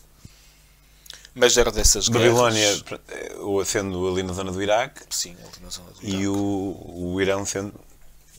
Mas 1.33 1.57
era 1.57 1.71
dessas 1.71 2.09
Babilónia, 2.09 2.59
guerras. 2.59 2.99
Babilónia 3.39 3.65
sendo 3.65 4.07
ali 4.09 4.21
na 4.21 4.33
zona 4.33 4.51
do 4.51 4.61
Iraque. 4.61 5.01
Sim, 5.09 5.35
ali 5.39 5.63
na 5.63 5.69
zona 5.69 5.91
do 5.91 6.03
Iraque. 6.03 6.23
E 6.23 6.27
o, 6.27 7.13
o 7.13 7.21
Irão 7.21 7.45
sendo. 7.45 7.73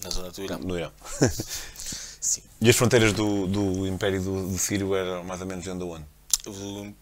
Na 0.03 0.11
zona 0.11 0.31
do 0.31 0.43
Irão. 0.43 0.59
No 0.59 0.79
Irão. 0.79 0.93
Sim. 2.21 2.43
E 2.61 2.69
as 2.71 2.77
fronteiras 2.77 3.13
do, 3.13 3.47
do 3.47 3.87
Império 3.87 4.23
do, 4.23 4.49
do 4.49 4.59
Sírio 4.59 4.95
eram 4.95 5.25
mais 5.25 5.41
ou 5.41 5.47
menos 5.47 5.67
onde 5.67 5.85
onde? 5.85 6.95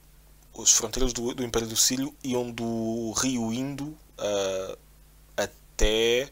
As 0.58 0.72
fronteiras 0.72 1.12
do, 1.12 1.34
do 1.34 1.44
Império 1.44 1.68
do 1.68 1.76
Sírio 1.76 2.14
iam 2.22 2.50
do 2.50 3.12
Rio 3.12 3.52
Indo 3.52 3.84
uh, 3.84 4.78
até. 5.36 6.30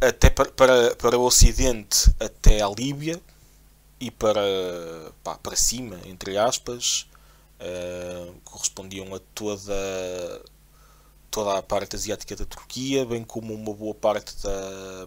até 0.00 0.30
para, 0.30 0.50
para, 0.50 0.94
para 0.96 1.18
o 1.18 1.22
Ocidente, 1.22 2.14
até 2.20 2.60
a 2.60 2.68
Líbia 2.68 3.20
e 3.98 4.10
para, 4.10 4.40
pá, 5.22 5.36
para 5.38 5.56
cima, 5.56 5.98
entre 6.04 6.36
aspas, 6.36 7.06
uh, 7.60 8.34
correspondiam 8.44 9.14
a 9.14 9.18
toda, 9.34 10.44
toda 11.30 11.58
a 11.58 11.62
parte 11.62 11.96
asiática 11.96 12.36
da 12.36 12.44
Turquia, 12.44 13.06
bem 13.06 13.24
como 13.24 13.54
uma 13.54 13.72
boa 13.72 13.94
parte 13.94 14.34
da, 14.42 15.06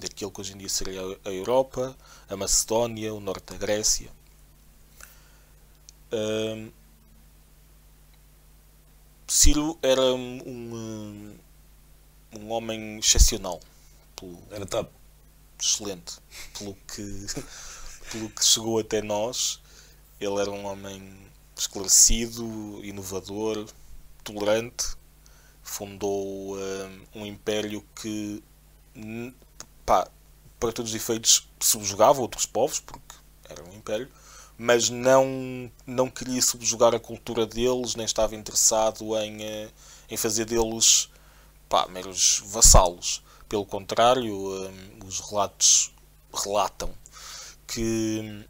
daquilo 0.00 0.30
que 0.30 0.40
hoje 0.40 0.54
em 0.54 0.58
dia 0.58 0.68
seria 0.68 1.00
a 1.24 1.30
Europa, 1.30 1.96
a 2.28 2.36
Macedónia, 2.36 3.14
o 3.14 3.20
norte 3.20 3.52
da 3.52 3.56
Grécia. 3.56 4.10
Uh, 6.12 6.72
Ciro 9.28 9.78
era 9.82 10.02
um, 10.14 11.36
um 12.34 12.50
homem 12.50 12.98
excepcional. 12.98 13.60
Pelo, 14.16 14.38
era 14.50 14.64
top. 14.66 14.90
Excelente. 15.60 16.14
Pelo 16.58 16.74
que 16.86 17.26
pelo 18.10 18.30
que 18.30 18.44
chegou 18.44 18.78
até 18.78 19.02
nós, 19.02 19.60
ele 20.20 20.40
era 20.40 20.50
um 20.50 20.66
homem 20.66 21.16
esclarecido, 21.56 22.44
inovador, 22.84 23.66
tolerante, 24.24 24.96
fundou 25.62 26.56
um, 26.56 27.06
um 27.14 27.26
império 27.26 27.84
que, 27.94 28.42
pá, 29.84 30.08
para 30.58 30.72
todos 30.72 30.90
os 30.92 30.96
efeitos, 30.96 31.48
subjugava 31.60 32.20
outros 32.20 32.46
povos, 32.46 32.80
porque 32.80 33.14
era 33.48 33.62
um 33.64 33.74
império, 33.74 34.08
mas 34.56 34.90
não, 34.90 35.70
não 35.86 36.10
queria 36.10 36.42
subjugar 36.42 36.94
a 36.94 37.00
cultura 37.00 37.46
deles, 37.46 37.94
nem 37.94 38.04
estava 38.04 38.34
interessado 38.34 39.16
em, 39.18 39.42
eh, 39.42 39.70
em 40.10 40.16
fazer 40.16 40.44
deles 40.46 41.08
pá, 41.68 41.86
meros 41.86 42.42
vassalos. 42.46 43.22
Pelo 43.48 43.64
contrário, 43.64 44.34
um, 44.34 45.06
os 45.06 45.20
relatos 45.20 45.92
relatam 46.34 46.92
que, 47.68 48.48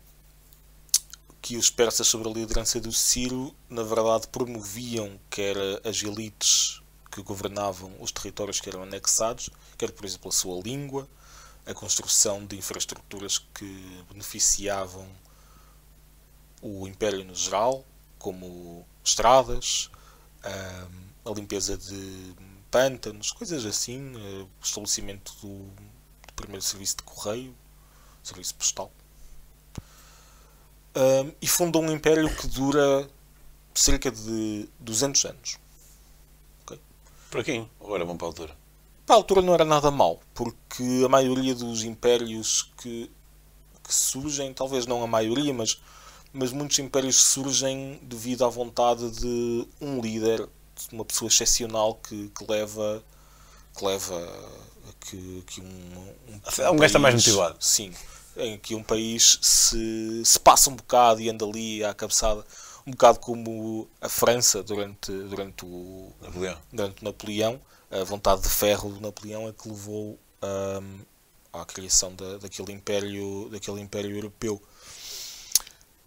que 1.42 1.56
os 1.56 1.68
persas 1.68 2.06
sobre 2.06 2.28
a 2.28 2.32
liderança 2.32 2.80
do 2.80 2.92
Ciro, 2.92 3.54
na 3.68 3.82
verdade, 3.82 4.28
promoviam 4.28 5.18
quer 5.28 5.56
as 5.84 6.02
elites 6.02 6.80
que 7.10 7.20
governavam 7.22 7.92
os 8.00 8.12
territórios 8.12 8.60
que 8.60 8.68
eram 8.68 8.84
anexados, 8.84 9.50
quer, 9.76 9.90
por 9.90 10.04
exemplo, 10.04 10.28
a 10.28 10.32
sua 10.32 10.62
língua, 10.62 11.08
a 11.66 11.74
construção 11.74 12.46
de 12.46 12.56
infraestruturas 12.56 13.38
que 13.38 14.04
beneficiavam 14.08 15.06
o 16.62 16.86
Império 16.86 17.24
no 17.24 17.34
geral, 17.34 17.84
como 18.18 18.86
estradas, 19.04 19.90
a 20.42 21.30
limpeza 21.30 21.76
de 21.76 22.34
pântanos, 22.70 23.32
coisas 23.32 23.66
assim, 23.66 24.14
o 24.14 24.48
estabelecimento 24.62 25.32
do 25.42 25.70
primeiro 26.36 26.62
serviço 26.62 26.98
de 26.98 27.02
correio, 27.02 27.54
serviço 28.22 28.54
postal 28.54 28.92
um, 30.98 31.32
e 31.40 31.46
fundou 31.46 31.82
um 31.82 31.92
império 31.92 32.28
que 32.34 32.46
dura 32.48 33.08
cerca 33.74 34.10
de 34.10 34.68
200 34.80 35.24
anos. 35.26 35.58
Okay? 36.62 36.80
Para 37.30 37.44
quem? 37.44 37.70
Ou 37.78 37.94
era 37.94 38.04
bom 38.04 38.16
para 38.16 38.26
a 38.26 38.30
altura? 38.30 38.56
Para 39.06 39.14
a 39.14 39.18
altura 39.18 39.40
não 39.40 39.54
era 39.54 39.64
nada 39.64 39.90
mal, 39.90 40.20
porque 40.34 41.02
a 41.04 41.08
maioria 41.08 41.54
dos 41.54 41.84
impérios 41.84 42.72
que, 42.82 43.10
que 43.82 43.94
surgem, 43.94 44.52
talvez 44.52 44.86
não 44.86 45.02
a 45.02 45.06
maioria, 45.06 45.54
mas, 45.54 45.80
mas 46.32 46.52
muitos 46.52 46.78
impérios 46.78 47.16
surgem 47.16 48.00
devido 48.02 48.44
à 48.44 48.48
vontade 48.48 49.10
de 49.12 49.66
um 49.80 50.00
líder, 50.00 50.40
de 50.40 50.94
uma 50.94 51.04
pessoa 51.04 51.28
excepcional 51.28 51.94
que, 51.94 52.28
que 52.28 52.44
leva 52.50 53.02
que 53.76 53.84
leva 53.84 54.16
a 54.88 55.06
que, 55.06 55.44
que 55.46 55.60
um, 55.60 55.64
um, 55.64 56.32
um, 56.32 56.70
um 56.72 56.76
gajo 56.76 56.84
está 56.84 56.98
mais 56.98 57.14
motivado. 57.14 57.56
Sim, 57.60 57.94
em 58.38 58.56
que 58.58 58.74
um 58.74 58.82
país 58.82 59.38
se, 59.42 60.22
se 60.24 60.38
passa 60.38 60.70
um 60.70 60.76
bocado 60.76 61.20
e 61.20 61.28
anda 61.28 61.44
ali 61.44 61.84
à 61.84 61.92
cabeçada, 61.92 62.44
um 62.86 62.92
bocado 62.92 63.18
como 63.18 63.88
a 64.00 64.08
França 64.08 64.62
durante, 64.62 65.12
durante, 65.12 65.64
o, 65.64 66.12
Napoleão. 66.20 66.58
durante 66.72 67.04
Napoleão. 67.04 67.60
A 67.90 68.04
vontade 68.04 68.42
de 68.42 68.48
ferro 68.48 68.90
do 68.90 69.00
Napoleão 69.00 69.48
é 69.48 69.52
que 69.52 69.68
levou 69.68 70.18
um, 70.42 70.98
à 71.52 71.64
criação 71.64 72.14
da, 72.14 72.38
daquele, 72.38 72.72
império, 72.72 73.48
daquele 73.50 73.80
império 73.80 74.14
europeu. 74.14 74.62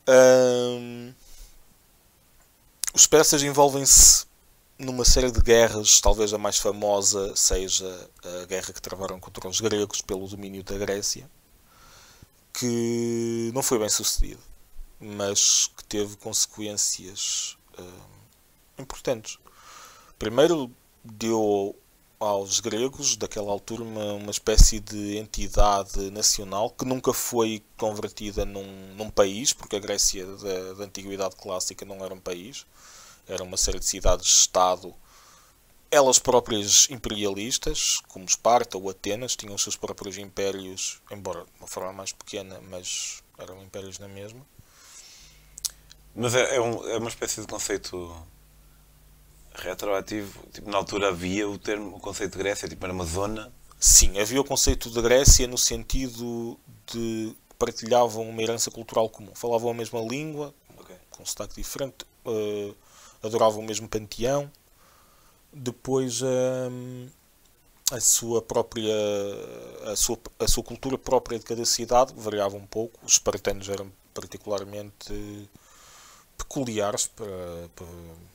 Um, 0.08 1.14
os 2.94 3.08
persas 3.08 3.42
envolvem-se 3.44 4.26
numa 4.78 5.06
série 5.06 5.32
de 5.32 5.40
guerras, 5.40 6.02
talvez 6.02 6.34
a 6.34 6.38
mais 6.38 6.58
famosa 6.58 7.36
seja 7.36 8.10
a 8.42 8.46
guerra 8.46 8.74
que 8.74 8.82
travaram 8.82 9.20
contra 9.20 9.48
os 9.48 9.62
gregos 9.62 10.02
pelo 10.02 10.28
domínio 10.28 10.64
da 10.64 10.78
Grécia 10.78 11.30
que 12.62 13.50
não 13.56 13.64
foi 13.64 13.80
bem 13.80 13.90
sucedido, 13.90 14.40
mas 15.00 15.72
que 15.76 15.84
teve 15.86 16.16
consequências 16.18 17.58
uh, 17.80 18.82
importantes. 18.82 19.40
Primeiro, 20.20 20.70
deu 21.04 21.76
aos 22.20 22.60
gregos 22.60 23.16
daquela 23.18 23.52
altura 23.52 23.82
uma, 23.82 24.14
uma 24.14 24.30
espécie 24.30 24.80
de 24.80 25.18
entidade 25.18 26.12
nacional 26.12 26.70
que 26.70 26.86
nunca 26.86 27.12
foi 27.12 27.64
convertida 27.76 28.46
num, 28.46 28.94
num 28.96 29.10
país, 29.10 29.54
porque 29.54 29.76
a 29.76 29.80
Grécia 29.80 30.24
da, 30.24 30.74
da 30.74 30.84
Antiguidade 30.84 31.36
Clássica 31.38 31.84
não 31.84 32.06
era 32.06 32.14
um 32.14 32.20
país, 32.20 32.68
era 33.28 33.44
uma 33.44 33.58
série 33.58 33.80
de 33.80 33.86
cidades-estado, 33.86 34.94
elas 35.92 36.18
próprias 36.18 36.88
imperialistas, 36.90 38.00
como 38.08 38.24
Esparta 38.26 38.78
ou 38.78 38.90
Atenas, 38.90 39.36
tinham 39.36 39.54
os 39.54 39.62
seus 39.62 39.76
próprios 39.76 40.18
impérios, 40.18 41.02
embora 41.12 41.44
de 41.44 41.52
uma 41.60 41.68
forma 41.68 41.92
mais 41.92 42.14
pequena, 42.14 42.62
mas 42.70 43.22
eram 43.38 43.62
impérios 43.62 44.00
na 44.00 44.08
mesma. 44.08 44.46
Mas 46.16 46.34
é, 46.34 46.56
é, 46.56 46.62
um, 46.62 46.88
é 46.88 46.98
uma 46.98 47.10
espécie 47.10 47.42
de 47.42 47.48
conceito 47.48 48.16
retroativo. 49.54 50.42
Tipo, 50.54 50.70
na 50.70 50.78
altura 50.78 51.10
havia 51.10 51.48
o 51.48 51.58
termo, 51.58 51.98
o 51.98 52.00
conceito 52.00 52.34
de 52.34 52.38
Grécia, 52.38 52.70
tipo, 52.70 52.86
era 52.86 52.94
uma 52.94 53.06
zona. 53.06 53.52
Sim, 53.80 54.18
havia 54.20 54.40
o 54.40 54.46
conceito 54.46 54.90
de 54.90 55.02
Grécia 55.02 55.48
no 55.48 55.58
sentido 55.58 56.58
de 56.88 57.36
partilhavam 57.58 58.28
uma 58.30 58.42
herança 58.42 58.72
cultural 58.72 59.10
comum. 59.10 59.34
Falavam 59.36 59.72
a 59.72 59.74
mesma 59.74 60.00
língua, 60.00 60.54
Ok. 60.78 60.96
com 61.10 61.24
um 61.24 61.26
sotaque 61.26 61.56
diferente, 61.56 62.06
eh, 62.26 62.74
adoravam 63.22 63.60
o 63.60 63.66
mesmo 63.66 63.88
panteão. 63.88 64.52
Depois 65.54 66.22
hum, 66.22 67.08
a 67.92 68.00
sua 68.00 68.42
própria 68.42 68.94
a 69.86 69.96
sua, 69.96 70.18
a 70.40 70.48
sua 70.48 70.64
cultura 70.64 70.98
própria 70.98 71.38
de 71.38 71.46
cada 71.46 71.66
cidade 71.66 72.14
variava 72.16 72.56
um 72.56 72.66
pouco. 72.66 73.00
Os 73.04 73.14
espartanos 73.14 73.68
eram 73.68 73.92
particularmente 74.14 75.50
peculiares 76.38 77.08
para, 77.08 77.28
para, 77.76 77.88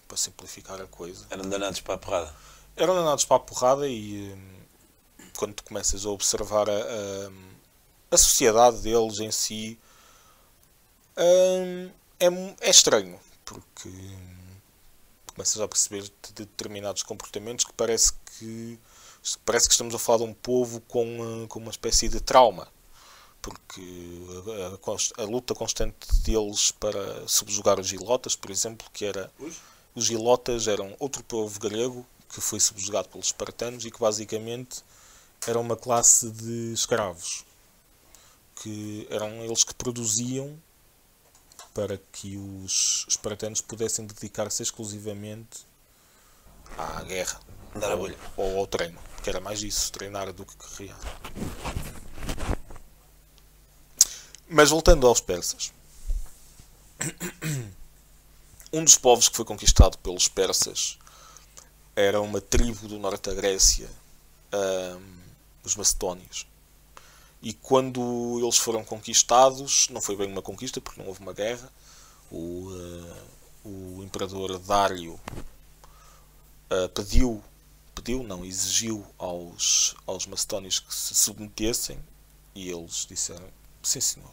para 0.08 0.16
simplificar 0.16 0.80
a 0.80 0.86
coisa. 0.86 1.26
Eram 1.30 1.48
danados 1.48 1.80
para 1.80 1.94
a 1.94 1.98
porrada. 1.98 2.34
Eram 2.76 2.94
danados 2.94 3.24
para 3.24 3.36
a 3.36 3.40
porrada 3.40 3.88
e 3.88 4.32
hum, 4.32 4.56
quando 5.36 5.54
tu 5.54 5.64
começas 5.64 6.04
a 6.04 6.10
observar 6.10 6.68
a, 6.68 6.72
a, 6.72 7.30
a 8.10 8.16
sociedade 8.16 8.78
deles 8.82 9.18
em 9.20 9.30
si 9.30 9.78
hum, 11.16 11.90
é, 12.20 12.26
é 12.60 12.70
estranho 12.70 13.18
porque 13.44 13.88
começas 15.36 15.60
a 15.60 15.68
perceber 15.68 16.02
de 16.02 16.32
determinados 16.34 17.02
comportamentos 17.02 17.66
que 17.66 17.72
parece 17.74 18.14
que 18.38 18.78
parece 19.44 19.68
que 19.68 19.72
estamos 19.72 19.94
a 19.94 19.98
falar 19.98 20.18
de 20.18 20.24
um 20.24 20.32
povo 20.32 20.80
com, 20.82 21.04
hum, 21.04 21.46
com 21.46 21.58
uma 21.58 21.70
espécie 21.70 22.08
de 22.08 22.20
trauma. 22.20 22.66
Porque 23.42 23.82
a, 25.16 25.20
a 25.20 25.22
a 25.22 25.26
luta 25.26 25.54
constante 25.54 25.94
deles 26.24 26.70
para 26.72 27.28
subjugar 27.28 27.78
os 27.78 27.86
gilotas, 27.86 28.34
por 28.34 28.50
exemplo, 28.50 28.88
que 28.92 29.04
era 29.04 29.30
os? 29.94 30.04
gilotas 30.04 30.66
eram 30.66 30.96
outro 30.98 31.22
povo 31.22 31.60
grego 31.60 32.06
que 32.28 32.40
foi 32.40 32.58
subjugado 32.58 33.08
pelos 33.08 33.26
espartanos 33.26 33.84
e 33.84 33.90
que 33.90 34.00
basicamente 34.00 34.82
era 35.46 35.60
uma 35.60 35.76
classe 35.76 36.30
de 36.30 36.72
escravos 36.72 37.44
que 38.56 39.06
eram 39.10 39.44
eles 39.44 39.62
que 39.62 39.74
produziam 39.74 40.56
para 41.76 41.98
que 42.10 42.38
os 42.38 43.04
espartanos 43.06 43.60
pudessem 43.60 44.06
dedicar-se 44.06 44.62
exclusivamente 44.62 45.66
à 46.78 47.02
guerra 47.02 47.38
bolha. 47.98 48.16
ou 48.34 48.60
ao 48.60 48.66
treino, 48.66 48.98
que 49.22 49.28
era 49.28 49.40
mais 49.40 49.62
isso, 49.62 49.92
treinar 49.92 50.32
do 50.32 50.46
que 50.46 50.54
guerrear. 50.56 50.98
Mas 54.48 54.70
voltando 54.70 55.06
aos 55.06 55.20
persas. 55.20 55.70
Um 58.72 58.82
dos 58.82 58.96
povos 58.96 59.28
que 59.28 59.36
foi 59.36 59.44
conquistado 59.44 59.98
pelos 59.98 60.28
persas 60.28 60.98
era 61.94 62.22
uma 62.22 62.40
tribo 62.40 62.88
do 62.88 62.98
norte 62.98 63.28
da 63.28 63.34
Grécia, 63.34 63.88
ahm, 64.50 65.20
os 65.62 65.76
macedónios. 65.76 66.46
E 67.46 67.52
quando 67.52 68.40
eles 68.42 68.58
foram 68.58 68.84
conquistados, 68.84 69.88
não 69.90 70.00
foi 70.00 70.16
bem 70.16 70.26
uma 70.26 70.42
conquista 70.42 70.80
porque 70.80 71.00
não 71.00 71.06
houve 71.06 71.20
uma 71.20 71.32
guerra, 71.32 71.72
o, 72.28 72.68
ah, 72.72 73.22
o 73.64 74.02
imperador 74.02 74.58
Dário 74.58 75.16
ah, 76.68 76.88
pediu, 76.92 77.40
pediu, 77.94 78.24
não, 78.24 78.44
exigiu 78.44 79.06
aos, 79.16 79.94
aos 80.08 80.26
macedónios 80.26 80.80
que 80.80 80.92
se 80.92 81.14
submetessem 81.14 82.04
e 82.52 82.68
eles 82.68 83.06
disseram, 83.08 83.46
sim 83.80 84.00
senhor, 84.00 84.32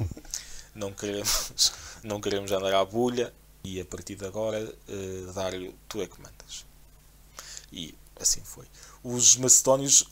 não 0.74 0.90
queremos, 0.90 1.70
não 2.02 2.18
queremos 2.18 2.50
andar 2.50 2.72
à 2.72 2.82
bulha 2.82 3.30
e 3.62 3.78
a 3.78 3.84
partir 3.84 4.14
de 4.14 4.24
agora, 4.24 4.74
eh, 4.88 5.32
Dário, 5.34 5.74
tu 5.86 6.00
é 6.00 6.06
que 6.06 6.18
mandas. 6.18 6.64
E 7.70 7.94
assim 8.18 8.40
foi. 8.42 8.64
Os 9.04 9.36
macedónios 9.36 10.08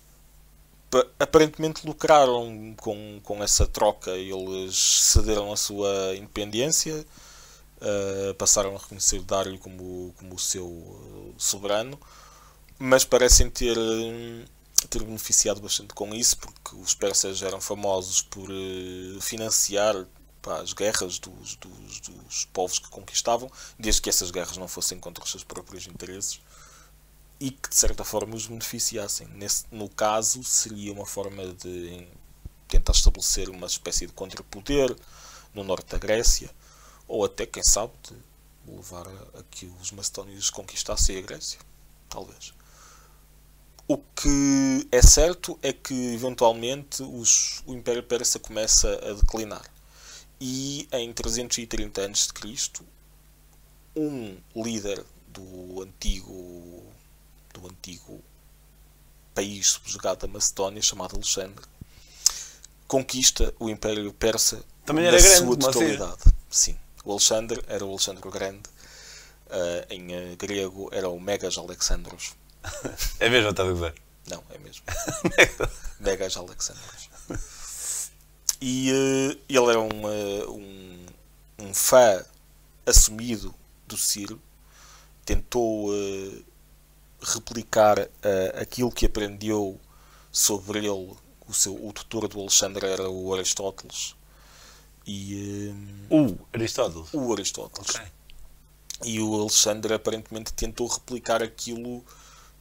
aparentemente 1.18 1.87
lucraram 1.87 2.75
com, 2.81 3.20
com 3.22 3.42
essa 3.42 3.66
troca. 3.66 4.11
Eles 4.12 4.77
cederam 4.77 5.53
a 5.53 5.57
sua 5.57 6.14
independência, 6.16 7.05
eh, 7.81 8.35
passaram 8.38 8.75
a 8.75 8.79
reconhecer 8.79 9.20
Dário 9.22 9.59
como, 9.59 10.14
como 10.18 10.35
o 10.35 10.38
seu 10.38 10.66
eh, 10.68 11.35
soberano, 11.37 11.99
mas 12.79 13.05
parecem 13.05 13.51
ter, 13.51 13.77
eh, 13.77 14.44
ter 14.88 15.03
beneficiado 15.03 15.61
bastante 15.61 15.94
com 15.94 16.14
isso, 16.14 16.38
porque 16.38 16.77
os 16.77 16.94
persas 16.94 17.42
eram 17.42 17.61
famosos 17.61 18.22
por 18.22 18.49
financiar 19.20 19.94
pá, 20.40 20.61
as 20.61 20.72
guerras 20.72 21.18
dos, 21.18 21.57
dos, 21.57 22.01
dos 22.01 22.44
povos 22.53 22.79
que 22.79 22.88
conquistavam, 22.88 23.51
desde 23.79 24.01
que 24.03 24.09
essas 24.09 24.31
guerras 24.31 24.57
não 24.57 24.68
fossem 24.68 24.99
contra 24.99 25.25
os 25.25 25.31
seus 25.31 25.44
próprios 25.44 25.87
interesses 25.87 26.40
e 27.38 27.51
que 27.51 27.68
de 27.68 27.77
certa 27.77 28.05
forma 28.05 28.35
os 28.35 28.46
beneficiassem. 28.46 29.27
Nesse, 29.29 29.64
no 29.70 29.88
caso, 29.88 30.42
seria 30.44 30.92
uma 30.92 31.07
forma 31.07 31.46
de 31.55 32.07
tentar 32.68 32.92
estabelecer 32.92 33.49
uma 33.51 33.66
espécie 33.66 34.07
de 34.07 34.12
contrapoder 34.12 34.96
no 35.55 35.62
norte 35.64 35.88
da 35.90 35.99
Grécia, 35.99 36.51
ou 37.07 37.25
até, 37.25 37.46
quem 37.46 37.62
sabe, 37.62 37.92
de 38.05 38.14
levar 38.70 39.07
a, 39.07 39.42
que 39.51 39.66
os 39.81 39.92
macedónios 39.92 40.51
conquistassem 40.51 41.18
a 41.18 41.20
Grécia. 41.22 41.59
Talvez. 42.09 42.53
O 43.88 43.99
que 43.99 44.88
é 44.90 45.01
certo 45.01 45.57
é 45.62 45.72
que, 45.72 45.94
eventualmente, 46.14 47.03
os- 47.03 47.62
o 47.66 47.72
Império 47.72 48.03
Persa 48.03 48.38
começa 48.38 48.88
a 49.09 49.12
declinar. 49.12 49.64
E 50.40 50.88
em 50.92 51.12
330 51.12 52.05
a.C., 52.05 52.83
um 53.94 54.37
líder 54.57 55.05
do 55.29 55.83
antigo 55.83 56.85
do 57.59 57.66
antigo 57.66 58.23
país 59.35 59.69
subjugado 59.69 60.27
da 60.27 60.33
Macedónia, 60.33 60.81
chamado 60.81 61.14
Alexandre, 61.16 61.64
conquista 62.87 63.53
o 63.59 63.69
Império 63.69 64.12
Persa 64.12 64.62
Também 64.85 65.05
na 65.05 65.11
grande, 65.11 65.27
sua 65.29 65.38
assim? 65.38 65.57
totalidade. 65.59 66.23
Sim, 66.51 66.77
o 67.05 67.12
Alexandre 67.12 67.62
era 67.66 67.85
o 67.85 67.90
Alexandre 67.90 68.27
o 68.27 68.31
Grande, 68.31 68.69
ah, 69.51 69.87
em 69.90 70.14
ah, 70.14 70.37
grego 70.37 70.88
era 70.92 71.09
o 71.09 71.21
Megas 71.21 71.59
Alexandros. 71.59 72.35
É 73.21 73.29
mesmo, 73.29 73.51
estás 73.51 73.69
a 73.69 73.73
dizer? 73.73 73.95
Não, 74.29 74.42
é 74.51 74.59
mesmo. 74.59 74.83
Megas 76.01 76.37
Alexandros. 76.37 77.09
E 78.61 78.90
eh, 78.90 79.38
ele 79.49 79.71
era 79.71 79.81
um, 79.81 80.09
eh, 80.11 80.47
um, 80.49 81.07
um 81.59 81.75
fã 81.75 82.25
assumido 82.85 83.55
do 83.87 83.97
Ciro. 83.97 84.40
Tentou 85.25 85.95
eh, 85.95 86.42
replicar 87.21 87.99
eh, 88.23 88.55
aquilo 88.61 88.91
que 88.91 89.07
aprendeu 89.07 89.81
sobre 90.31 90.79
ele. 90.81 91.15
O, 91.49 91.55
seu, 91.55 91.75
o 91.75 91.93
tutor 91.93 92.27
do 92.29 92.41
Alexandre 92.41 92.87
era 92.87 93.09
o 93.09 93.33
Aristóteles. 93.35 94.15
E 95.07 95.73
eh, 96.11 96.15
O 96.15 96.37
Aristóteles. 96.53 97.09
o 97.13 97.33
Aristóteles. 97.33 97.95
E 99.05 99.21
o 99.21 99.41
Alexandre 99.41 99.95
aparentemente 99.95 100.53
tentou 100.53 100.87
replicar 100.87 101.43
aquilo 101.43 102.05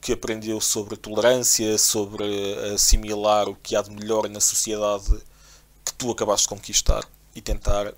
que 0.01 0.13
aprendeu 0.13 0.61
sobre 0.61 0.93
a 0.93 0.97
tolerância, 0.97 1.77
sobre 1.79 2.25
assimilar 2.73 3.49
o 3.49 3.55
que 3.55 3.75
há 3.75 3.81
de 3.81 3.89
melhor 3.89 4.29
na 4.29 4.39
sociedade 4.39 5.17
que 5.83 5.93
tu 5.93 6.11
acabaste 6.11 6.45
de 6.47 6.49
conquistar 6.49 7.03
e 7.33 7.41
tentar 7.41 7.93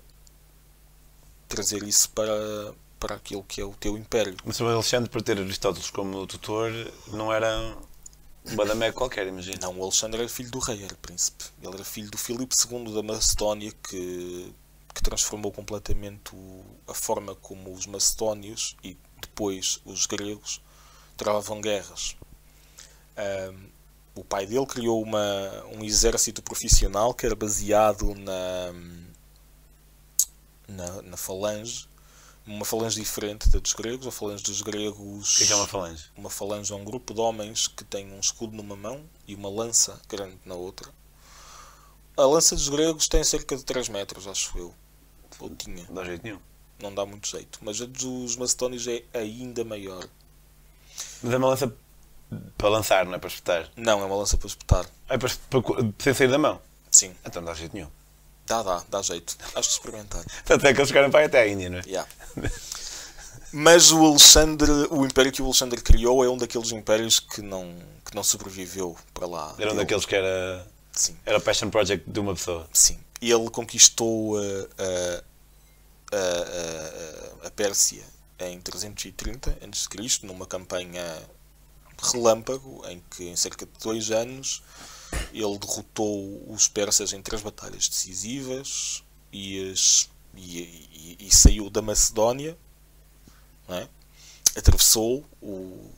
trazer 1.48 1.82
isso 1.82 2.08
para, 2.10 2.74
para 2.98 3.14
aquilo 3.16 3.42
que 3.44 3.60
é 3.60 3.64
o 3.64 3.74
teu 3.74 3.96
império. 3.96 4.36
Mas 4.44 4.60
o 4.60 4.66
Alexandre, 4.66 5.10
por 5.10 5.22
ter 5.22 5.38
Aristóteles 5.38 5.90
como 5.90 6.26
tutor, 6.26 6.70
não 7.08 7.32
era 7.32 7.76
um 8.46 8.56
badamé 8.56 8.92
qualquer, 8.92 9.26
imagina. 9.26 9.58
Não, 9.62 9.78
o 9.78 9.82
Alexandre 9.82 10.20
era 10.20 10.28
filho 10.28 10.50
do 10.50 10.58
rei, 10.58 10.82
era 10.82 10.94
príncipe. 10.96 11.44
Ele 11.62 11.74
era 11.74 11.84
filho 11.84 12.10
do 12.10 12.18
Filipe 12.18 12.54
II 12.54 12.94
da 12.94 13.02
Macedónia 13.02 13.72
que, 13.88 14.52
que 14.94 15.02
transformou 15.02 15.52
completamente 15.52 16.32
a 16.86 16.94
forma 16.94 17.34
como 17.34 17.72
os 17.72 17.86
macedónios 17.86 18.76
e 18.82 18.96
depois 19.20 19.80
os 19.84 20.06
gregos 20.06 20.60
travavam 21.16 21.60
guerras. 21.60 22.16
Ahm, 23.16 23.68
o 24.14 24.24
pai 24.24 24.46
dele 24.46 24.66
criou 24.66 25.02
uma, 25.02 25.64
um 25.74 25.84
exército 25.84 26.42
profissional 26.42 27.14
que 27.14 27.24
era 27.26 27.36
baseado 27.36 28.14
na, 28.14 28.72
na, 30.66 31.02
na 31.02 31.16
falange, 31.16 31.87
uma 32.48 32.64
falange 32.64 32.98
diferente 32.98 33.48
da 33.50 33.58
dos 33.58 33.74
gregos. 33.74 34.06
A 34.06 34.10
falange 34.10 34.42
dos 34.42 34.62
gregos. 34.62 35.34
O 35.34 35.38
que 35.38 35.44
é, 35.44 35.46
que 35.46 35.52
é 35.52 35.56
uma 35.56 35.66
falange? 35.66 36.04
Uma 36.16 36.30
falange 36.30 36.72
é 36.72 36.76
um 36.76 36.84
grupo 36.84 37.12
de 37.12 37.20
homens 37.20 37.68
que 37.68 37.84
tem 37.84 38.10
um 38.10 38.18
escudo 38.18 38.56
numa 38.56 38.74
mão 38.74 39.04
e 39.26 39.34
uma 39.34 39.50
lança 39.50 40.00
grande 40.08 40.38
na 40.44 40.54
outra. 40.54 40.88
A 42.16 42.24
lança 42.24 42.56
dos 42.56 42.68
gregos 42.68 43.06
tem 43.06 43.22
cerca 43.22 43.56
de 43.56 43.64
3 43.64 43.90
metros, 43.90 44.26
acho 44.26 44.58
eu. 44.58 44.74
Ou 45.38 45.54
tinha. 45.54 45.84
Não 45.86 45.94
dá 45.94 46.04
jeito 46.04 46.24
nenhum. 46.24 46.40
Não 46.80 46.94
dá 46.94 47.04
muito 47.04 47.28
jeito. 47.28 47.58
Mas 47.62 47.80
a 47.80 47.86
dos 47.86 48.34
macedónios 48.36 48.86
é 48.88 49.04
ainda 49.12 49.64
maior. 49.64 50.08
Mas 51.22 51.32
é 51.32 51.36
uma 51.36 51.48
lança 51.48 51.72
para 52.56 52.68
lançar, 52.68 53.04
não 53.06 53.14
é 53.14 53.18
para 53.18 53.28
espetar. 53.28 53.70
Não, 53.76 54.00
é 54.00 54.04
uma 54.04 54.16
lança 54.16 54.36
para 54.36 54.48
espetar. 54.48 54.86
É 55.08 55.16
para, 55.16 55.30
para, 55.50 55.62
sem 55.98 56.14
sair 56.14 56.28
da 56.28 56.38
mão. 56.38 56.60
Sim. 56.90 57.14
Então 57.24 57.42
não 57.42 57.52
dá 57.52 57.54
jeito 57.54 57.74
nenhum. 57.74 57.90
Dá, 58.48 58.62
dá, 58.62 58.82
dá 58.88 59.02
jeito. 59.02 59.36
Acho 59.54 59.68
que 59.68 59.74
experimentar. 59.74 60.24
Tanto 60.44 60.66
é 60.66 60.72
que 60.72 60.80
eles 60.80 60.88
chegaram 60.88 61.10
para 61.10 61.26
até 61.26 61.42
a 61.42 61.46
Índia, 61.48 61.68
não 61.70 61.78
é? 61.78 61.82
Yeah. 61.86 62.08
Mas 63.52 63.90
o 63.92 64.04
Alexandre, 64.04 64.70
o 64.90 65.04
império 65.06 65.32
que 65.32 65.40
o 65.40 65.46
Alexandre 65.46 65.80
criou 65.80 66.22
é 66.24 66.28
um 66.28 66.36
daqueles 66.36 66.70
impérios 66.70 67.18
que 67.18 67.40
não, 67.40 67.74
que 68.04 68.14
não 68.14 68.22
sobreviveu 68.22 68.96
para 69.14 69.26
lá. 69.26 69.54
Era 69.58 69.68
um 69.68 69.72
Ele- 69.72 69.80
daqueles 69.80 70.04
que 70.04 70.14
era. 70.14 70.66
Sim, 70.92 71.16
Era 71.24 71.38
o 71.38 71.40
passion 71.40 71.70
project 71.70 72.10
de 72.10 72.20
uma 72.20 72.34
pessoa. 72.34 72.68
sim. 72.72 72.98
E 73.20 73.30
ele 73.32 73.50
conquistou 73.50 74.38
a, 74.38 74.42
a, 76.12 76.16
a, 77.44 77.46
a 77.48 77.50
Pérsia 77.50 78.04
em 78.38 78.60
330 78.60 79.50
a.C., 79.50 80.26
numa 80.26 80.46
campanha 80.46 81.04
relâmpago, 82.12 82.84
em 82.88 83.02
que 83.10 83.24
em 83.28 83.34
cerca 83.36 83.66
de 83.66 83.72
dois 83.82 84.10
anos 84.12 84.62
ele 85.32 85.58
derrotou 85.58 86.44
os 86.52 86.68
persas 86.68 87.12
em 87.12 87.22
três 87.22 87.42
batalhas 87.42 87.88
decisivas 87.88 89.02
e, 89.32 89.70
as- 89.70 90.08
e- 90.34 90.58
e- 90.60 91.16
e 91.20 91.30
saiu 91.34 91.68
da 91.70 91.80
Macedónia, 91.82 92.56
é? 93.68 93.88
atravessou 94.56 95.24
o, 95.42 95.90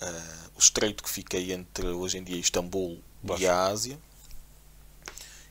ah, 0.00 0.48
o 0.56 0.58
estreito 0.58 1.02
que 1.02 1.10
fica 1.10 1.38
entre 1.38 1.86
hoje 1.88 2.18
em 2.18 2.24
dia 2.24 2.36
Istambul 2.36 3.02
e 3.42 3.46
a 3.46 3.66
Ásia 3.66 3.98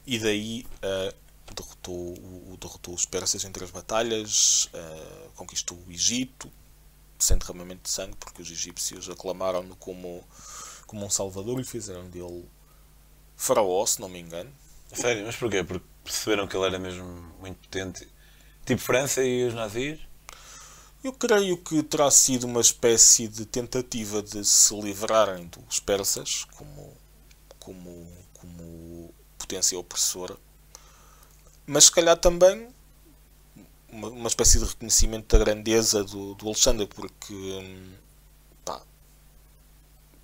e 0.06 0.18
daí 0.20 0.66
ah, 0.82 1.14
derrotou, 1.56 1.96
o- 1.96 2.58
derrotou 2.60 2.94
os 2.94 3.06
persas 3.06 3.44
em 3.44 3.52
três 3.52 3.72
batalhas, 3.72 4.70
ah, 4.74 5.28
conquistou 5.36 5.78
o 5.88 5.92
Egito 5.92 6.52
sem 7.18 7.38
derramamento 7.38 7.84
de 7.84 7.90
sangue, 7.90 8.16
porque 8.18 8.42
os 8.42 8.50
egípcios 8.50 9.10
aclamaram-no 9.10 9.76
como, 9.76 10.24
como 10.88 11.06
um 11.06 11.10
salvador 11.10 11.60
e 11.60 11.66
fizeram 11.66 12.10
dele 12.10 12.46
faraó, 13.39 13.86
se 13.86 14.02
não 14.02 14.10
me 14.10 14.19
engano. 14.19 14.52
Sério, 14.93 15.25
mas 15.25 15.36
porquê? 15.38 15.63
Porque 15.63 15.86
perceberam 16.04 16.45
que 16.45 16.58
ele 16.58 16.65
era 16.65 16.78
mesmo 16.78 17.06
muito 17.39 17.58
potente. 17.58 18.08
Tipo 18.65 18.82
França 18.82 19.23
e 19.23 19.45
os 19.45 19.54
nazis? 19.54 19.99
Eu 21.02 21.13
creio 21.13 21.58
que 21.58 21.82
terá 21.82 22.12
sido 22.12 22.43
uma 22.43 22.60
espécie 22.60 23.30
de 23.30 23.45
tentativa 23.45 24.21
de 24.21 24.43
se 24.43 24.75
livrarem 24.82 25.47
dos 25.47 25.80
persas 25.80 26.45
como, 26.58 26.93
como, 27.58 28.08
como 28.34 29.13
potência 29.38 29.80
opressora, 29.80 30.36
mas 31.65 31.86
se 31.86 31.91
calhar 31.93 32.17
também 32.17 32.67
uma, 33.88 34.10
uma 34.10 34.28
espécie 34.28 34.60
de 34.60 34.65
reconhecimento 34.65 35.38
da 35.38 35.43
grandeza 35.43 36.04
do, 36.04 36.36
do 36.36 36.47
Alexandre, 36.47 36.86
porque 36.88 37.34
hum, 37.34 37.93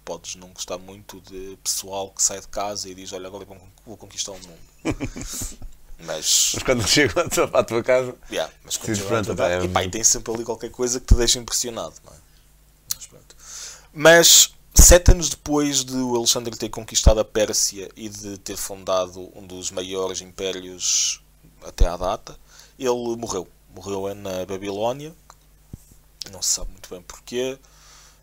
podes 0.06 0.36
não 0.36 0.50
gostar 0.50 0.78
muito 0.78 1.20
de 1.22 1.58
pessoal 1.64 2.12
que 2.12 2.22
sai 2.24 2.40
de 2.40 2.48
casa 2.48 2.88
e 2.88 2.96
diz: 2.96 3.12
Olha, 3.12 3.28
agora 3.28 3.46
vou, 3.86 3.98
conquistar 3.98 4.32
o 4.32 4.36
mundo. 4.36 4.60
mas 6.00 6.52
Mas 6.54 6.64
quando 6.64 6.86
chegam 6.88 7.24
à 7.54 7.64
tua, 7.64 7.84
casa. 7.84 8.16
Yeah, 8.30 8.54
mas 8.64 8.78
continua 8.78 9.24
pronto, 9.24 9.42
é- 9.42 9.66
E 9.66 9.70
pá, 9.70 9.84
e 9.84 9.90
tem 9.90 10.04
sempre 10.04 10.34
ali 10.34 10.44
qualquer 10.46 10.70
coisa 10.70 11.00
que 11.00 11.08
te 11.08 11.16
deixa 11.16 11.40
impressionado. 11.40 11.96
Não 12.06 12.14
é? 12.14 12.16
Mas, 12.96 13.06
pronto. 13.08 13.36
Mas 13.94 14.54
sete 14.74 15.12
anos 15.12 15.30
depois 15.30 15.84
de 15.84 15.96
o 15.98 16.16
Alexandre 16.16 16.56
ter 16.56 16.70
conquistado 16.70 17.20
a 17.20 17.26
Pérsia 17.26 17.90
e 17.96 18.08
de 18.10 18.38
ter 18.38 18.58
fundado 18.58 19.32
um 19.36 19.46
dos 19.46 19.72
maiores 19.72 20.22
impérios 20.22 21.22
até 21.64 21.88
à 21.88 21.98
data, 21.98 22.38
ele 22.78 23.16
morreu. 23.18 23.48
Morreu 23.74 24.14
na 24.16 24.46
Babilónia, 24.46 25.14
não 26.32 26.42
se 26.42 26.50
sabe 26.50 26.72
muito 26.72 26.90
bem 26.90 27.02
porquê, 27.02 27.58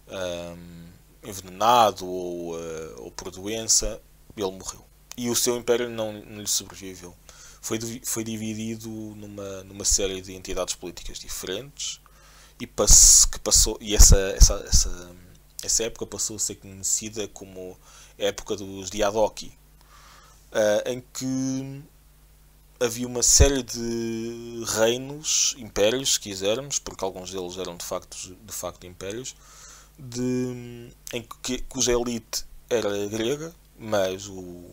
hum, 0.09 0.87
envenenado 1.23 2.07
ou, 2.07 2.59
eh, 2.59 2.95
ou 2.99 3.11
por 3.11 3.31
doença, 3.31 4.01
ele 4.37 4.51
morreu. 4.51 4.85
E 5.17 5.29
o 5.31 5.37
seu 5.37 5.57
império 5.57 5.89
não, 5.89 6.13
não 6.13 6.41
lhe 6.41 6.49
sobreviveu. 6.49 7.15
Foi, 7.61 7.79
foi 8.05 8.25
dividido 8.25 8.89
numa, 8.89 9.63
numa 9.65 9.85
série 9.85 10.21
de 10.21 10.35
entidades 10.35 10.75
políticas 10.75 11.19
diferentes 11.19 12.01
e, 12.59 12.67
pass, 12.67 13.25
que 13.25 13.39
passou, 13.39 13.79
e 13.81 13.95
essa, 13.95 14.17
essa, 14.17 14.55
essa, 14.69 15.11
essa 15.63 15.85
época 15.85 16.07
passou 16.07 16.37
a 16.37 16.39
ser 16.39 16.57
conhecida 16.57 17.29
como 17.29 17.79
época 18.19 18.57
dos 18.57 18.91
Diadochi, 18.91 19.57
ah, 20.53 20.83
em 20.87 21.03
que 21.13 21.83
havia 22.81 23.07
uma 23.07 23.23
série 23.23 23.63
de 23.63 24.65
reinos, 24.67 25.55
impérios, 25.57 26.15
se 26.15 26.21
quisermos, 26.21 26.79
porque 26.79 27.05
alguns 27.05 27.31
deles 27.31 27.57
eram 27.57 27.77
de 27.77 27.85
facto, 27.85 28.17
de 28.17 28.53
facto 28.53 28.87
impérios, 28.87 29.37
de, 29.99 30.91
em 31.13 31.23
que, 31.43 31.59
cuja 31.63 31.93
elite 31.93 32.45
era 32.69 33.07
grega, 33.07 33.55
mas 33.79 34.27
o, 34.29 34.71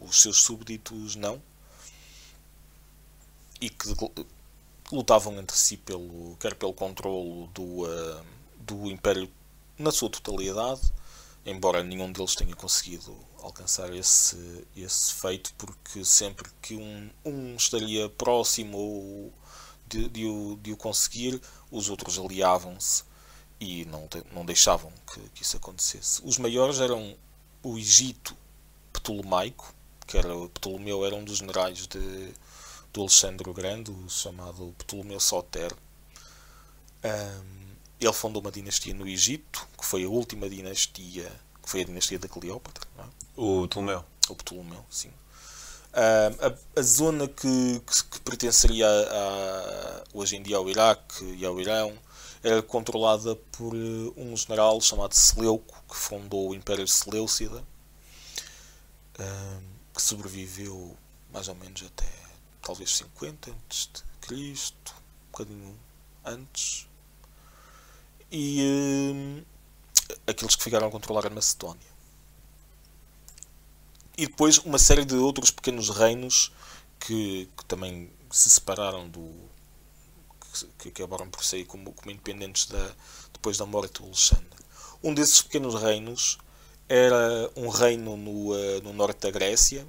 os 0.00 0.20
seus 0.20 0.42
súbditos 0.42 1.16
não, 1.16 1.42
e 3.60 3.70
que 3.70 3.88
lutavam 4.90 5.38
entre 5.38 5.56
si 5.56 5.76
pelo, 5.76 6.36
quer 6.40 6.54
pelo 6.54 6.72
controlo 6.72 7.46
do, 7.48 7.86
ah, 7.86 8.24
do 8.58 8.90
Império 8.90 9.30
na 9.78 9.92
sua 9.92 10.10
totalidade, 10.10 10.80
embora 11.46 11.82
nenhum 11.82 12.10
deles 12.12 12.34
tenha 12.34 12.54
conseguido 12.54 13.16
alcançar 13.42 13.92
esse, 13.94 14.66
esse 14.76 15.14
feito, 15.14 15.54
porque 15.54 16.04
sempre 16.04 16.48
que 16.60 16.76
um, 16.76 17.10
um 17.24 17.56
estaria 17.56 18.08
próximo 18.08 18.78
ou 18.78 19.32
de, 19.86 20.08
de, 20.08 20.26
o, 20.26 20.58
de 20.62 20.72
o 20.72 20.76
conseguir, 20.76 21.40
os 21.70 21.88
outros 21.88 22.18
aliavam-se 22.18 23.04
e 23.62 23.84
não, 23.84 24.08
não 24.32 24.44
deixavam 24.44 24.92
que, 25.12 25.20
que 25.34 25.42
isso 25.42 25.56
acontecesse. 25.56 26.20
Os 26.24 26.38
maiores 26.38 26.80
eram 26.80 27.16
o 27.62 27.78
Egito 27.78 28.36
Ptolomaico, 28.92 29.72
que 30.06 30.18
era, 30.18 30.28
Ptolomeu 30.54 31.04
era 31.06 31.14
um 31.14 31.24
dos 31.24 31.38
generais 31.38 31.86
de, 31.86 32.34
do 32.92 33.00
Alexandre 33.02 33.48
o 33.48 33.54
Grande, 33.54 33.90
o 33.90 34.08
chamado 34.10 34.74
Ptolomeu 34.78 35.20
Soter. 35.20 35.72
Ahm, 37.02 37.76
ele 38.00 38.12
fundou 38.12 38.42
uma 38.42 38.50
dinastia 38.50 38.94
no 38.94 39.06
Egito, 39.06 39.66
que 39.78 39.84
foi 39.84 40.04
a 40.04 40.08
última 40.08 40.48
dinastia, 40.48 41.30
que 41.62 41.70
foi 41.70 41.82
a 41.82 41.84
dinastia 41.84 42.18
da 42.18 42.28
Cleópatra, 42.28 42.86
é? 42.98 43.02
O 43.36 43.66
Ptolomeu. 43.68 44.04
o 44.28 44.34
Ptolomeu, 44.34 44.84
sim. 44.90 45.10
A, 45.94 46.80
a 46.80 46.82
zona 46.82 47.28
que, 47.28 47.80
que, 47.86 48.04
que 48.04 48.20
pertenceria 48.20 48.86
a, 48.86 50.00
a- 50.00 50.04
hoje 50.14 50.36
em 50.36 50.42
dia 50.42 50.56
ao 50.56 50.68
Iraque 50.68 51.22
e 51.38 51.44
ao 51.44 51.60
Irão 51.60 51.92
era 52.42 52.62
controlada 52.62 53.36
por 53.52 53.74
eh, 53.74 54.12
um 54.16 54.36
general 54.36 54.80
chamado 54.80 55.14
Seleuco, 55.14 55.82
que 55.88 55.96
fundou 55.96 56.50
o 56.50 56.54
Império 56.54 56.86
Seleucida, 56.86 57.62
ah, 59.18 59.60
que 59.94 60.02
sobreviveu 60.02 60.96
mais 61.32 61.48
ou 61.48 61.54
menos 61.54 61.82
até 61.82 62.08
talvez 62.60 62.96
50 62.96 63.50
antes 63.50 63.90
de 63.92 64.02
Cristo, 64.26 64.94
um 64.94 65.32
bocadinho 65.32 65.78
antes. 66.24 66.86
E 68.30 69.44
eh, 70.08 70.22
aqueles 70.26 70.56
que 70.56 70.64
ficaram 70.64 70.88
a 70.88 70.90
controlar 70.90 71.26
a 71.26 71.30
Macedónia 71.30 71.92
e 74.16 74.26
depois 74.26 74.58
uma 74.58 74.78
série 74.78 75.04
de 75.04 75.14
outros 75.14 75.50
pequenos 75.50 75.88
reinos 75.88 76.52
que, 77.00 77.48
que 77.56 77.64
também 77.64 78.10
se 78.30 78.50
separaram 78.50 79.08
do 79.08 79.32
que, 80.78 80.88
acabaram 80.88 81.28
por 81.28 81.44
sair 81.44 81.64
como, 81.64 81.92
como 81.92 82.10
independentes 82.10 82.66
da, 82.66 82.94
depois 83.32 83.56
da 83.56 83.66
morte 83.66 84.00
do 84.00 84.06
Alexandre. 84.06 84.46
Um 85.02 85.14
desses 85.14 85.42
pequenos 85.42 85.80
reinos 85.80 86.38
era 86.88 87.50
um 87.56 87.68
reino 87.68 88.16
no, 88.16 88.56
eh, 88.56 88.80
no 88.82 88.92
norte 88.92 89.20
da 89.20 89.30
Grécia 89.30 89.86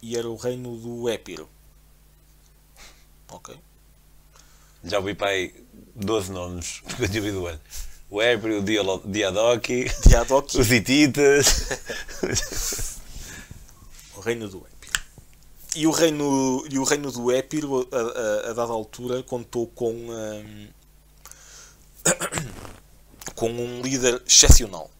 e 0.00 0.16
era 0.16 0.28
o 0.28 0.36
reino 0.36 0.76
do 0.76 1.08
Épiro. 1.08 1.48
Ok? 3.28 3.58
Já 4.84 4.98
ouvi 4.98 5.14
para 5.14 5.30
aí 5.30 5.52
12 5.94 6.30
nomes 6.30 6.80
que 6.96 7.02
eu 7.02 7.08
tive 7.08 7.32
do 7.32 7.46
ano. 7.46 7.60
O 8.08 8.22
Ébrio, 8.22 8.60
o 8.60 8.62
Diadochi, 8.62 9.86
os 10.56 10.70
Hititas. 10.70 11.66
o 14.14 14.20
reino 14.20 14.48
do 14.48 14.58
Épiro. 14.58 14.75
E 15.76 15.86
o 15.86 15.90
reino, 15.90 16.64
e 16.70 16.78
o 16.78 16.84
reino 16.84 17.12
do 17.12 17.30
Épiro, 17.30 17.86
a, 17.92 17.96
a- 17.96 18.50
a 18.50 18.52
dada 18.54 18.72
altura, 18.72 19.22
contou 19.22 19.66
com, 19.66 19.92
hum, 19.92 20.68
com 23.34 23.50
um 23.50 23.82
líder 23.82 24.22
excepcional, 24.26 24.90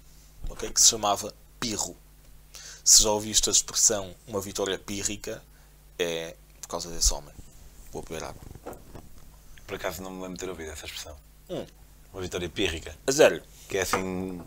ok? 0.50 0.70
que 0.70 0.80
se 0.80 0.88
chamava 0.88 1.32
Pirro. 1.58 1.96
Se 2.84 3.02
já 3.02 3.10
ouviste 3.10 3.48
a 3.48 3.52
expressão 3.52 4.14
uma 4.28 4.40
vitória 4.40 4.78
pírrica, 4.78 5.42
é 5.98 6.36
por 6.60 6.68
causa 6.68 6.90
desse 6.90 7.12
homem. 7.14 7.34
Vou 7.92 8.02
beber 8.02 8.22
água. 8.24 8.42
Por 9.66 9.76
acaso 9.76 10.02
não 10.02 10.10
me 10.10 10.22
lembro 10.22 10.34
de 10.34 10.40
ter 10.44 10.50
ouvido 10.50 10.70
essa 10.70 10.84
expressão. 10.84 11.16
Hum. 11.48 11.66
Uma 12.12 12.22
vitória 12.22 12.48
pírrica. 12.48 12.94
A 13.06 13.10
zero. 13.12 13.42
Que 13.68 13.78
é 13.78 13.82
assim. 13.82 14.40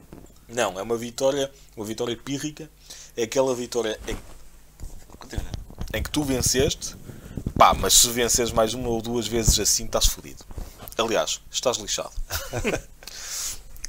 Não, 0.47 0.79
é 0.79 0.81
uma 0.83 0.95
vitória, 0.97 1.51
uma 1.75 1.85
vitória 1.85 2.15
pírrica. 2.15 2.69
É 3.17 3.23
aquela 3.23 3.53
vitória 3.53 3.99
em, 4.07 4.17
Continua. 5.17 5.58
Em 5.93 6.03
que 6.03 6.09
tu 6.09 6.23
venceste, 6.23 6.95
pá, 7.57 7.73
mas 7.73 7.93
se 7.93 8.09
vences 8.09 8.51
mais 8.51 8.73
uma 8.73 8.89
ou 8.89 9.01
duas 9.01 9.27
vezes 9.27 9.59
assim, 9.59 9.85
estás 9.85 10.07
fodido. 10.07 10.43
Aliás, 10.97 11.41
estás 11.51 11.77
lixado. 11.77 12.11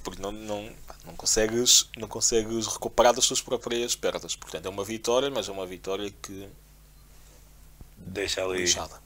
Porque 0.02 0.22
não, 0.22 0.32
não, 0.32 0.72
pá, 0.86 0.94
não, 1.04 1.14
consegues, 1.14 1.88
não 1.96 2.08
consegues 2.08 2.66
recuperar 2.66 3.14
das 3.14 3.26
tuas 3.26 3.40
próprias 3.40 3.94
perdas. 3.94 4.34
Portanto, 4.34 4.66
é 4.66 4.68
uma 4.68 4.84
vitória, 4.84 5.30
mas 5.30 5.48
é 5.48 5.52
uma 5.52 5.66
vitória 5.66 6.10
que 6.22 6.48
Deixa 7.96 8.42
ali. 8.42 8.60
lixada. 8.60 9.00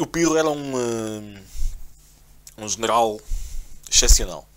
O 0.00 0.06
Pirro 0.06 0.36
era 0.36 0.48
um, 0.48 0.72
eh, 0.78 1.42
um 2.58 2.68
general 2.68 3.20
excepcional. 3.90 4.48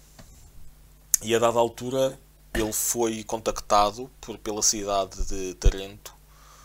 E 1.22 1.36
a 1.36 1.40
dada 1.40 1.60
altura 1.60 2.18
ele 2.54 2.72
foi 2.72 3.24
contactado 3.24 4.10
por, 4.22 4.38
pela 4.38 4.62
cidade 4.62 5.26
de 5.26 5.54
Tarento, 5.56 6.15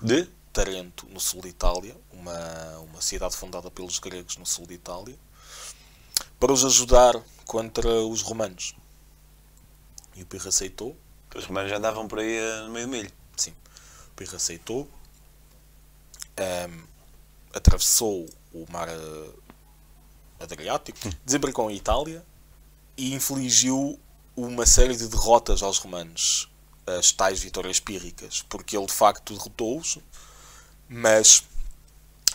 De? 0.03 0.29
Tarento, 0.53 1.07
no 1.09 1.21
sul 1.21 1.43
de 1.43 1.49
Itália, 1.49 1.97
uma, 2.13 2.79
uma 2.79 3.01
cidade 3.01 3.37
fundada 3.37 3.71
pelos 3.71 3.99
gregos 3.99 4.37
no 4.37 4.45
sul 4.47 4.67
de 4.67 4.75
Itália, 4.75 5.17
para 6.39 6.53
os 6.53 6.65
ajudar 6.65 7.23
contra 7.47 7.89
os 7.89 8.23
romanos. 8.23 8.75
E 10.17 10.23
o 10.23 10.27
Pirro 10.27 10.49
aceitou, 10.49 10.97
Os 11.35 11.45
romanos 11.45 11.71
já 11.71 11.77
andavam 11.77 12.09
por 12.09 12.19
aí 12.19 12.39
a 12.39 12.69
meio 12.69 12.89
milho. 12.89 13.13
Sim. 13.37 13.55
O 14.09 14.15
Pirro 14.17 14.37
aceitou. 14.37 14.89
Ahm, 16.37 16.85
atravessou 17.55 18.29
o 18.53 18.67
mar 18.71 18.89
eh, 18.89 19.31
Adriático, 20.41 20.99
desembarcou 21.25 21.71
em 21.71 21.77
Itália 21.77 22.25
e 22.97 23.15
infligiu 23.15 24.01
uma 24.35 24.65
série 24.65 24.97
de 24.97 25.07
derrotas 25.07 25.63
aos 25.63 25.79
romanos, 25.79 26.50
as 26.99 27.13
tais 27.13 27.41
vitórias 27.41 27.81
pírricas, 27.81 28.43
porque 28.49 28.77
ele 28.77 28.87
de 28.87 28.93
facto 28.93 29.35
derrotou-os, 29.35 29.99
mas 30.89 31.45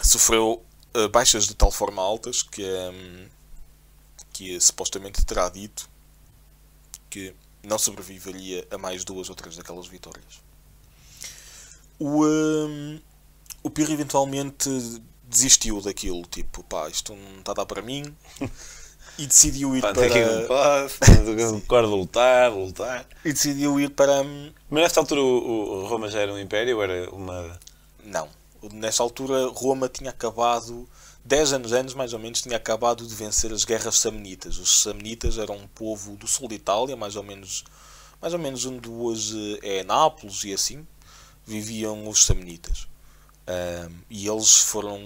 sofreu 0.01 0.63
eh, 0.93 1.07
baixas 1.07 1.47
de 1.47 1.53
tal 1.53 1.71
forma 1.71 2.01
altas 2.01 2.41
que, 2.41 2.63
hum, 2.63 3.27
que 4.31 4.59
supostamente 4.61 5.25
terá 5.25 5.49
dito 5.49 5.89
que 7.09 7.35
não 7.63 7.77
sobreviveria 7.77 8.67
a 8.71 8.77
mais 8.77 9.03
duas 9.03 9.29
ou 9.29 9.35
três 9.35 9.55
daquelas 9.57 9.87
vitórias. 9.87 10.41
O, 11.99 12.25
hum, 12.25 13.01
o 13.63 13.69
Pirro 13.69 13.93
eventualmente 13.93 14.69
desistiu 15.23 15.81
daquilo, 15.81 16.21
tipo, 16.27 16.63
pá, 16.63 16.87
isto 16.87 17.15
não 17.15 17.39
está 17.39 17.51
a 17.51 17.55
dar 17.55 17.65
para 17.65 17.81
mim, 17.81 18.15
e 19.17 19.25
decidiu 19.25 19.75
ir 19.75 19.81
Pá, 19.81 19.93
para. 19.93 20.07
um 20.07 20.47
passo, 20.47 20.99
não 21.23 21.95
lutar, 21.95 22.51
lutar. 22.51 23.05
E 23.23 23.31
decidiu 23.31 23.79
ir 23.79 23.89
para. 23.89 24.21
hum, 24.21 24.51
Mas 24.69 24.83
nesta 24.83 24.99
altura 24.99 25.21
o, 25.21 25.83
o 25.83 25.87
Roma 25.87 26.09
já 26.09 26.19
era 26.19 26.33
um 26.33 26.39
império 26.39 26.81
era 26.81 27.09
uma. 27.11 27.59
Não. 28.03 28.27
Nesta 28.73 29.03
altura, 29.03 29.47
Roma 29.47 29.87
tinha 29.87 30.09
acabado, 30.09 30.87
10 31.23 31.53
anos 31.53 31.71
antes 31.71 31.93
mais 31.93 32.13
ou 32.13 32.19
menos, 32.19 32.41
tinha 32.41 32.57
acabado 32.57 33.05
de 33.05 33.13
vencer 33.13 33.53
as 33.53 33.63
guerras 33.63 33.99
samnitas. 33.99 34.57
Os 34.57 34.81
samnitas 34.81 35.37
eram 35.37 35.55
um 35.55 35.67
povo 35.67 36.15
do 36.15 36.27
sul 36.27 36.47
de 36.47 36.55
Itália, 36.55 36.95
mais 36.95 37.15
ou 37.15 37.23
menos, 37.23 37.63
mais 38.21 38.33
ou 38.33 38.39
menos 38.39 38.65
onde 38.65 38.89
hoje 38.89 39.59
é 39.61 39.83
Nápoles 39.83 40.43
e 40.43 40.53
assim, 40.53 40.85
viviam 41.45 42.07
os 42.07 42.25
samnitas. 42.25 42.87
Ahm, 43.47 43.91
e 44.09 44.27
eles 44.27 44.57
foram 44.61 44.99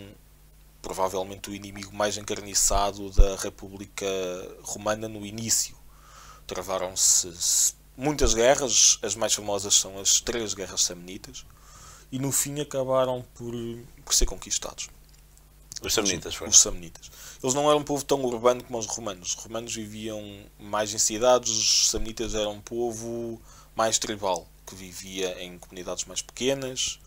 provavelmente 0.81 1.49
o 1.49 1.53
inimigo 1.53 1.93
mais 1.95 2.17
encarniçado 2.17 3.09
da 3.11 3.35
República 3.35 4.05
Romana 4.61 5.07
no 5.07 5.25
início. 5.25 5.77
Travaram-se 6.47 7.35
se- 7.35 7.73
muitas 7.95 8.33
guerras, 8.33 8.97
as 9.01 9.15
mais 9.15 9.33
famosas 9.33 9.75
são 9.75 9.99
as 9.99 10.19
três 10.21 10.53
guerras 10.53 10.83
samnitas, 10.83 11.45
e 12.11 12.17
no 12.17 12.31
fim 12.31 12.59
acabaram 12.59 13.23
por, 13.35 13.53
por 14.03 14.13
ser 14.13 14.25
conquistados. 14.25 14.89
Os 15.81 15.93
samnitas 15.93 16.35
foram. 16.35 16.49
Os 16.49 16.59
samnitas. 16.59 17.11
Eles 17.41 17.53
não 17.53 17.69
eram 17.69 17.79
um 17.79 17.83
povo 17.83 18.03
tão 18.03 18.21
urbano 18.25 18.61
como 18.63 18.77
os 18.79 18.85
romanos. 18.85 19.29
Os 19.29 19.43
romanos 19.43 19.73
viviam 19.73 20.21
mais 20.59 20.93
em 20.93 20.97
cidades, 20.97 21.51
os 21.51 21.89
samnitas 21.89 22.35
eram 22.35 22.53
um 22.53 22.61
povo 22.61 23.39
mais 23.75 23.97
tribal, 23.97 24.45
que 24.65 24.75
vivia 24.75 25.41
em 25.41 25.57
comunidades 25.57 26.03
mais 26.05 26.21
pequenas. 26.21 26.99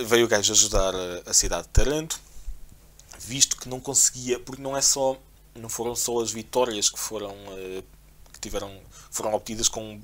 Veio 0.00 0.24
o 0.24 0.28
gajo 0.28 0.52
ajudar 0.52 0.94
a 1.26 1.34
cidade 1.34 1.64
de 1.64 1.68
Taranto, 1.68 2.18
visto 3.18 3.56
que 3.56 3.68
não 3.68 3.80
conseguia, 3.80 4.38
porque 4.38 4.62
não 4.62 4.76
é 4.76 4.80
só, 4.80 5.18
não 5.54 5.68
foram 5.68 5.94
só 5.94 6.20
as 6.20 6.30
vitórias 6.30 6.88
que 6.88 6.98
foram 6.98 7.34
eh, 7.50 7.82
que 8.32 8.40
tiveram, 8.40 8.80
foram 9.10 9.34
obtidas 9.34 9.68
com 9.68 10.00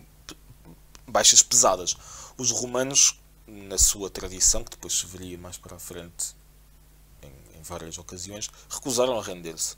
baixas 1.07 1.43
pesadas. 1.43 1.97
Os 2.37 2.51
romanos, 2.51 3.21
na 3.47 3.79
sua 3.79 4.11
tradição, 4.11 4.65
que 4.65 4.71
depois 4.71 4.95
se 4.95 5.07
veria 5.07 5.39
mais 5.39 5.57
para 5.57 5.77
a 5.77 5.79
frente 5.79 6.35
em, 7.23 7.59
em 7.59 7.63
várias 7.63 7.97
ocasiões, 7.99 8.51
recusaram 8.69 9.19
a 9.19 9.23
render-se. 9.23 9.77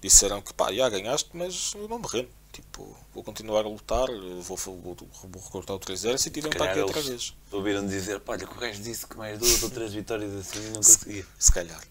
Disseram 0.00 0.42
que 0.42 0.52
pá, 0.52 0.72
já 0.72 0.88
ganhaste, 0.90 1.30
mas 1.32 1.72
eu 1.74 1.88
não 1.88 1.98
me 1.98 2.06
rendo. 2.06 2.28
Tipo, 2.52 2.96
vou 3.12 3.22
continuar 3.22 3.64
a 3.64 3.68
lutar, 3.68 4.06
vou, 4.42 4.56
vou, 4.56 4.96
vou 5.24 5.42
recortar 5.42 5.74
outro 5.74 5.92
exército 5.92 6.38
e 6.38 6.40
irem 6.40 6.52
para 6.52 6.70
aqui 6.70 6.80
outra 6.80 7.02
vez. 7.02 7.34
ouviram 7.50 7.86
dizer, 7.86 8.20
pá, 8.20 8.32
olha, 8.32 8.48
o 8.48 8.54
gajo 8.54 8.82
disse 8.82 9.06
que 9.06 9.16
mais 9.16 9.38
duas 9.38 9.62
ou 9.62 9.70
três 9.70 9.92
vitórias 9.92 10.34
assim 10.34 10.70
não 10.70 10.76
conseguia. 10.76 11.26
Se 11.38 11.52
calhar. 11.52 11.82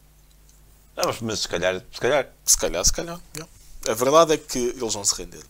Não, 0.95 1.05
mas, 1.05 1.19
mas 1.21 1.39
se 1.41 1.47
calhar, 1.47 1.83
se 1.91 1.99
calhar. 1.99 2.33
Se 2.45 2.57
calhar, 2.57 2.85
se 2.85 2.93
calhar. 2.93 3.21
já. 3.35 3.47
A 3.87 3.93
verdade 3.93 4.33
é 4.33 4.37
que 4.37 4.57
eles 4.57 4.93
vão 4.93 5.03
se 5.03 5.15
render. 5.15 5.43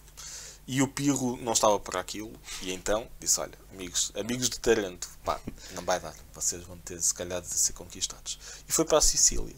E 0.67 0.81
o 0.81 0.88
Pirro 0.88 1.38
não 1.38 1.53
estava 1.53 1.79
para 1.79 1.99
aquilo, 1.99 2.34
e 2.63 2.73
então 2.73 3.08
disse: 3.19 3.39
Olha, 3.39 3.53
amigos, 3.71 4.12
amigos 4.15 4.49
de 4.49 4.60
Taranto, 4.60 5.08
pá, 5.23 5.39
não 5.73 5.84
vai 5.86 5.99
dar, 5.99 6.15
vocês 6.34 6.63
vão 6.63 6.77
ter 6.79 6.99
se 6.99 7.13
calhar 7.13 7.39
de 7.39 7.47
ser 7.47 7.73
conquistados. 7.73 8.39
E 8.67 8.71
foi 8.71 8.84
para 8.84 8.97
a 8.97 9.01
Sicília. 9.01 9.55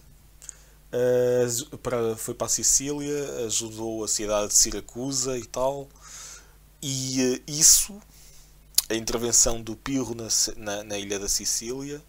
Uh, 0.92 1.78
para, 1.78 2.16
foi 2.18 2.34
para 2.34 2.48
a 2.48 2.50
Sicília, 2.50 3.46
ajudou 3.46 4.04
a 4.04 4.08
cidade 4.08 4.50
de 4.50 4.56
Siracusa 4.56 5.38
e 5.38 5.46
tal, 5.46 5.88
e 6.82 7.42
uh, 7.48 7.52
isso, 7.52 8.02
a 8.90 8.96
intervenção 8.96 9.62
do 9.62 9.78
Pirro 9.78 10.14
na, 10.14 10.28
na, 10.58 10.84
na 10.84 10.98
ilha 10.98 11.20
da 11.20 11.30
Sicília, 11.30 12.02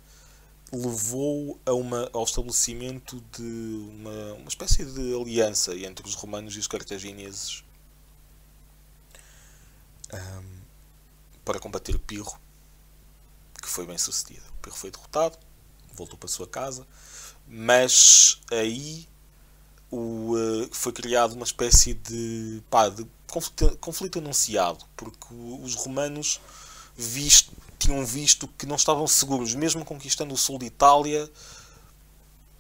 levou 0.73 1.59
a 1.65 1.73
uma, 1.73 2.11
ao 2.13 2.25
estabelecimento 2.25 3.23
de 3.33 3.89
uma, 3.91 4.35
uma 4.35 4.49
espécie 4.49 4.85
de 4.85 5.15
aliança 5.15 5.75
entre 5.77 6.07
os 6.07 6.15
romanos 6.15 6.55
e 6.57 6.59
os 6.59 6.67
cartagineses 6.67 7.65
um, 10.13 10.61
para 11.45 11.59
combater 11.59 11.99
Pirro, 11.99 12.39
que 13.63 13.69
foi 13.69 13.87
bem 13.87 13.99
sucedida. 13.99 14.45
O 14.51 14.63
Pirro 14.63 14.77
foi 14.77 14.91
derrotado, 14.91 15.39
voltou 15.93 16.19
para 16.19 16.29
a 16.29 16.33
sua 16.33 16.47
casa, 16.47 16.87
mas 17.47 18.41
aí 18.51 19.09
o, 19.91 20.35
uh, 20.35 20.69
foi 20.71 20.93
criado 20.93 21.33
uma 21.33 21.45
espécie 21.45 21.95
de, 21.95 22.63
pá, 22.71 22.89
de 22.89 23.07
conflito, 23.27 23.77
conflito 23.79 24.19
anunciado, 24.19 24.85
porque 24.97 25.27
os 25.63 25.75
romanos 25.75 26.41
visto, 26.97 27.53
tinham 27.89 28.05
visto 28.05 28.47
que 28.47 28.67
não 28.67 28.77
estavam 28.77 29.07
seguros, 29.07 29.55
mesmo 29.55 29.83
conquistando 29.83 30.35
o 30.35 30.37
sul 30.37 30.59
de 30.59 30.67
Itália, 30.67 31.31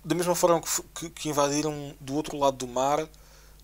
da 0.02 0.14
mesma 0.14 0.34
forma 0.34 0.62
que, 0.62 0.82
que, 0.94 1.10
que 1.10 1.28
invadiram 1.28 1.94
do 2.00 2.14
outro 2.14 2.38
lado 2.38 2.56
do 2.56 2.66
mar, 2.66 3.06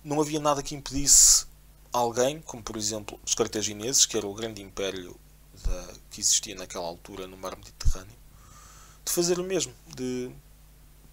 não 0.04 0.20
havia 0.20 0.38
nada 0.38 0.62
que 0.62 0.74
impedisse 0.74 1.46
alguém, 1.90 2.42
como 2.42 2.62
por 2.62 2.76
exemplo 2.76 3.18
os 3.24 3.34
cartagineses, 3.34 4.04
que 4.04 4.14
era 4.14 4.26
o 4.26 4.34
grande 4.34 4.60
império 4.60 5.18
da, 5.54 5.94
que 6.10 6.20
existia 6.20 6.54
naquela 6.54 6.86
altura 6.86 7.26
no 7.26 7.36
mar 7.38 7.56
Mediterrâneo, 7.56 8.16
de 9.02 9.10
fazer 9.10 9.38
o 9.38 9.44
mesmo, 9.44 9.72
de 9.96 10.30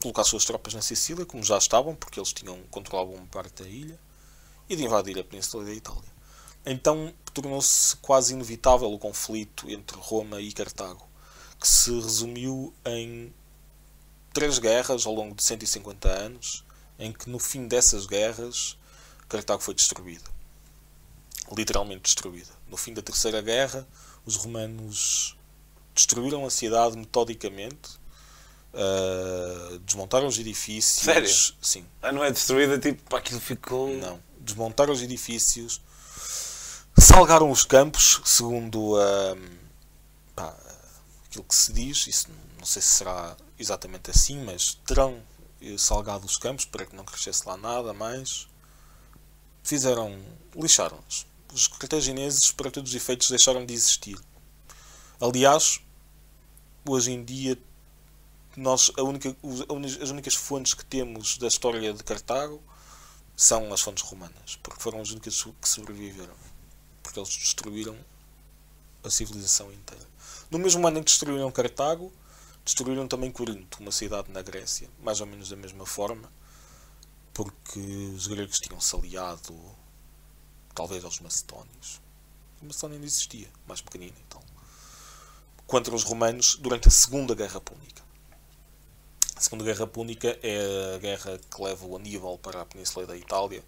colocar 0.02 0.26
suas 0.26 0.44
tropas 0.44 0.74
na 0.74 0.82
Sicília, 0.82 1.26
como 1.26 1.42
já 1.44 1.58
estavam, 1.58 1.96
porque 1.96 2.20
eles 2.20 2.34
tinham 2.34 2.60
controlavam 2.70 3.16
uma 3.16 3.28
parte 3.28 3.64
da 3.64 3.70
ilha, 3.70 3.98
e 4.68 4.76
de 4.76 4.84
invadir 4.84 5.18
a 5.18 5.24
península 5.24 5.64
da 5.64 5.74
Itália. 5.74 6.12
Então 6.66 7.14
tornou-se 7.34 7.96
quase 7.98 8.34
inevitável 8.34 8.92
o 8.92 9.00
conflito 9.00 9.70
entre 9.70 9.98
Roma 9.98 10.42
e 10.42 10.52
Cartago, 10.52 11.08
que 11.60 11.68
se 11.68 11.92
resumiu 11.92 12.74
em 12.86 13.34
três 14.34 14.60
guerras 14.60 15.06
ao 15.06 15.14
longo 15.14 15.36
de 15.36 15.44
150 15.44 16.10
anos, 16.10 16.64
em 17.00 17.12
que 17.12 17.30
no 17.30 17.40
fim 17.40 17.68
dessas 17.68 18.06
guerras 18.06 18.78
Cartago 19.28 19.62
foi 19.62 19.74
destruída. 19.74 20.30
Literalmente 21.56 22.04
destruída. 22.04 22.52
No 22.68 22.78
fim 22.78 22.94
da 22.94 23.02
Terceira 23.02 23.42
Guerra, 23.42 23.88
os 24.26 24.36
romanos 24.36 25.38
destruíram 25.96 26.46
a 26.46 26.50
cidade 26.50 26.98
metodicamente, 26.98 27.92
uh, 28.74 29.80
desmontaram 29.80 30.28
os 30.28 30.38
edifícios. 30.38 31.04
Sério? 31.04 31.56
Sim. 31.62 31.86
Ah, 32.02 32.12
não 32.12 32.24
é 32.24 32.32
destruída, 32.32 32.78
tipo, 32.78 33.02
pá, 33.10 33.18
aquilo 33.18 33.40
ficou. 33.40 33.94
Não. 33.96 34.20
Desmontaram 34.40 34.92
os 34.92 35.02
edifícios, 35.02 35.82
salgaram 36.98 37.50
os 37.50 37.64
campos, 37.64 38.22
segundo 38.26 38.96
pá, 40.36 40.56
aquilo 41.26 41.44
que 41.44 41.56
se 41.56 41.72
diz. 41.74 42.08
Isso 42.08 42.28
não 42.58 42.66
sei 42.66 42.82
se 42.82 42.90
será 42.90 43.36
exatamente 43.58 44.12
assim, 44.12 44.44
mas 44.44 44.76
terão 44.86 45.22
eh, 45.62 45.78
salgado 45.78 46.26
os 46.26 46.38
campos 46.38 46.66
para 46.66 46.86
que 46.86 46.96
não 46.96 47.06
crescesse 47.06 47.48
lá 47.48 47.56
nada 47.58 47.94
mais. 47.94 48.48
Fizeram. 49.64 50.20
lixaram-nos. 50.56 51.26
Os 51.54 51.68
cartagineses, 51.68 52.52
para 52.52 52.72
todos 52.72 52.92
os 52.92 52.96
efeitos, 52.96 53.30
deixaram 53.30 53.66
de 53.66 53.74
existir. 53.74 54.18
Aliás, 55.20 55.80
hoje 56.88 57.12
em 57.12 57.24
dia, 57.24 57.58
nós, 58.56 58.92
a 58.98 59.04
única, 59.04 59.36
as 60.02 60.10
únicas 60.10 60.34
fontes 60.34 60.74
que 60.74 60.86
temos 60.86 61.38
da 61.38 61.48
história 61.48 61.94
de 61.94 62.04
Cartago 62.04 62.62
são 63.36 63.74
as 63.74 63.82
fontes 63.82 64.04
romanas, 64.04 64.58
porque 64.64 64.82
foram 64.82 65.02
as 65.02 65.12
únicas 65.12 65.44
que 65.44 65.70
sobreviveram. 65.70 66.34
Porque 67.02 67.20
eles 67.20 67.36
destruíram 67.36 67.98
a 69.04 69.10
civilização 69.10 69.72
inteira. 69.72 70.06
No 70.50 70.60
mesmo 70.60 70.86
ano 70.88 71.00
em 71.00 71.04
que 71.04 71.10
destruíram 71.10 71.52
Cartago, 71.52 72.12
destruíram 72.64 73.08
também 73.08 73.32
Corinto, 73.32 73.80
uma 73.80 73.92
cidade 73.92 74.32
na 74.32 74.42
Grécia, 74.42 74.90
mais 75.02 75.22
ou 75.22 75.28
menos 75.28 75.50
da 75.50 75.56
mesma 75.56 75.86
forma, 75.86 76.32
porque 77.34 77.80
os 78.16 78.28
gregos 78.28 78.60
tinham-se 78.60 78.96
aliado, 78.96 79.58
talvez 80.76 81.04
aos 81.04 81.20
macedónios. 81.20 82.02
A 82.62 82.66
Macedónia 82.66 83.00
não 83.00 83.06
existia, 83.06 83.50
mais 83.68 83.82
pequenina 83.82 84.16
então. 84.28 84.42
Contra 85.66 85.96
os 85.96 86.04
romanos 86.04 86.58
durante 86.58 86.88
a 86.88 86.92
Segunda 86.92 87.34
Guerra 87.34 87.60
Púnica. 87.60 88.04
A 89.36 89.42
Segunda 89.42 89.64
Guerra 89.64 89.88
Púnica 89.88 90.38
é 90.44 90.96
a 90.96 91.00
guerra 91.00 91.40
que 91.40 91.64
leva 91.64 91.86
o 91.86 91.96
Aníbal 91.96 92.38
para 92.38 92.62
a 92.62 92.66
Península 92.66 93.08
da 93.08 93.18
Itália. 93.18 93.64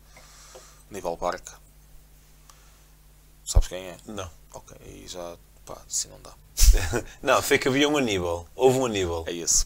Aníbal 0.92 1.18
Barca. 1.18 1.63
Sabes 3.46 3.68
quem 3.68 3.84
é? 3.90 3.98
Não. 4.08 4.30
Ok, 4.54 4.78
aí 4.86 5.06
já. 5.08 5.36
pá, 5.66 5.78
assim 5.88 6.08
não 6.10 6.20
dá. 6.22 6.32
não, 7.22 7.42
sei 7.42 7.58
que 7.58 7.68
havia 7.68 7.88
um 7.90 7.98
Aníbal. 7.98 8.48
Houve 8.56 8.78
um 8.80 8.86
Aníbal. 8.86 9.24
É 9.28 9.34
esse. 9.34 9.66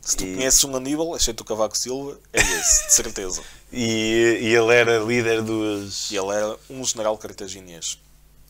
Se 0.00 0.16
tu 0.16 0.24
E- 0.24 0.34
conheces 0.34 0.62
um 0.64 0.74
Aníbal, 0.76 1.16
exceto 1.16 1.42
o 1.42 1.46
Cavaco 1.46 1.76
Silva, 1.78 2.18
é 2.32 2.40
esse, 2.40 2.86
de 2.86 2.92
certeza. 2.92 3.42
E, 3.76 4.38
e 4.40 4.54
ele 4.54 4.72
era 4.72 4.98
líder 5.00 5.42
dos. 5.42 6.08
E 6.12 6.16
ele 6.16 6.28
era 6.30 6.56
um 6.70 6.84
general 6.84 7.18
cartaginês. 7.18 7.98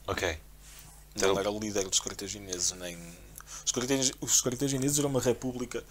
Ok. 0.06 0.38
Então- 1.16 1.38
era 1.38 1.50
o 1.50 1.58
líder 1.58 1.88
dos 1.88 1.98
cartagineses, 2.00 2.72
nem. 2.72 2.98
Os 3.64 3.72
cartagineses, 3.72 4.12
os 4.20 4.42
cartagineses 4.42 4.98
eram 4.98 5.08
uma 5.08 5.20
república, 5.22 5.82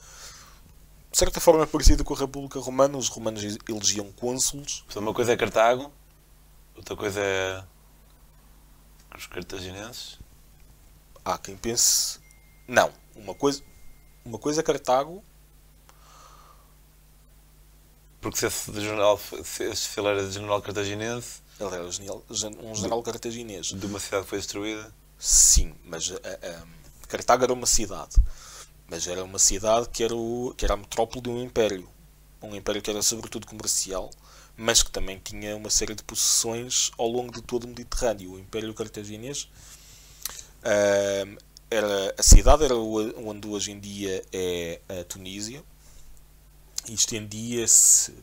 de 1.11 1.17
certa 1.17 1.39
forma 1.39 1.65
parecida 1.65 2.03
com 2.03 2.13
a 2.13 2.17
República 2.17 2.59
Romana. 2.59 2.95
Os 2.95 3.07
romanos 3.07 3.41
elegiam 3.67 4.11
cônsules. 4.11 4.81
Portanto, 4.85 5.01
uma 5.03 5.13
coisa 5.15 5.33
é 5.33 5.37
Cartago, 5.37 5.91
outra 6.75 6.95
coisa 6.95 7.19
é. 7.19 7.63
Os 9.17 9.27
cartaginenses. 9.27 10.19
Há 11.23 11.37
quem 11.37 11.55
pense. 11.55 12.19
Não. 12.67 12.91
Uma 13.15 13.33
coisa, 13.35 13.61
uma 14.25 14.37
coisa 14.39 14.61
é 14.61 14.63
Cartago, 14.63 15.23
Porque 18.21 18.37
se 18.39 18.45
esse, 18.47 18.71
general, 18.79 19.19
se 19.43 19.63
esse 19.63 19.99
ele 19.99 20.07
era 20.07 20.31
general 20.31 20.61
cartaginense 20.61 21.41
ele 21.59 21.75
era 21.75 21.83
um 21.85 21.91
general- 21.91 22.23
um 22.63 22.73
general 22.75 23.03
cartaginês. 23.03 23.67
de 23.67 23.85
uma 23.85 23.99
cidade 23.99 24.23
que 24.23 24.29
foi 24.29 24.37
destruída. 24.39 24.93
Sim, 25.19 25.75
mas 25.85 26.11
a, 26.11 26.15
a- 26.15 26.65
Cartago 27.07 27.43
era 27.43 27.53
uma 27.53 27.65
cidade. 27.67 28.15
Mas 28.89 29.07
era 29.07 29.23
uma 29.23 29.37
cidade 29.39 29.87
que 29.89 30.03
era, 30.03 30.15
o, 30.15 30.53
que 30.57 30.65
era 30.65 30.73
a 30.73 30.77
metrópole 30.77 31.21
de 31.21 31.29
um 31.29 31.41
império. 31.43 31.87
Um 32.41 32.55
império 32.55 32.81
que 32.81 32.89
era 32.89 33.01
sobretudo 33.01 33.45
comercial, 33.45 34.09
mas 34.57 34.83
que 34.83 34.91
também 34.91 35.19
tinha 35.19 35.55
uma 35.55 35.69
série 35.69 35.95
de 35.95 36.03
possessões 36.03 36.91
ao 36.97 37.07
longo 37.07 37.31
de 37.31 37.41
todo 37.41 37.65
o 37.65 37.67
Mediterrâneo. 37.67 38.33
O 38.33 38.39
Império 38.39 38.73
Cartaginês 38.73 39.49
ahm, 40.63 41.37
era, 41.69 42.13
a 42.17 42.23
cidade 42.23 42.63
era 42.65 42.75
onde 42.75 43.47
hoje 43.47 43.71
em 43.71 43.79
dia 43.79 44.23
é 44.31 44.79
a 44.89 45.03
Tunísia 45.05 45.63
e 46.87 46.93
estendia-se 46.93 48.13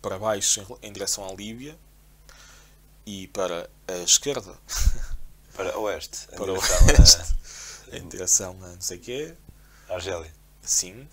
para 0.00 0.18
baixo 0.18 0.60
em, 0.82 0.88
em 0.88 0.92
direção 0.92 1.28
à 1.28 1.32
Líbia 1.34 1.76
e 3.04 3.26
para 3.28 3.68
a 3.88 3.92
esquerda 4.02 4.54
Para 5.56 5.76
oeste. 5.78 6.28
em 6.32 6.36
para 6.36 6.52
o 6.52 6.58
direção 6.58 6.86
oeste, 6.86 7.34
em 7.92 8.08
direção 8.08 8.52
a 8.62 8.68
não 8.68 8.80
sei 8.80 8.98
o 8.98 9.00
quê, 9.00 9.34
a 9.88 9.94
Argélia. 9.94 10.32
sim, 10.62 11.08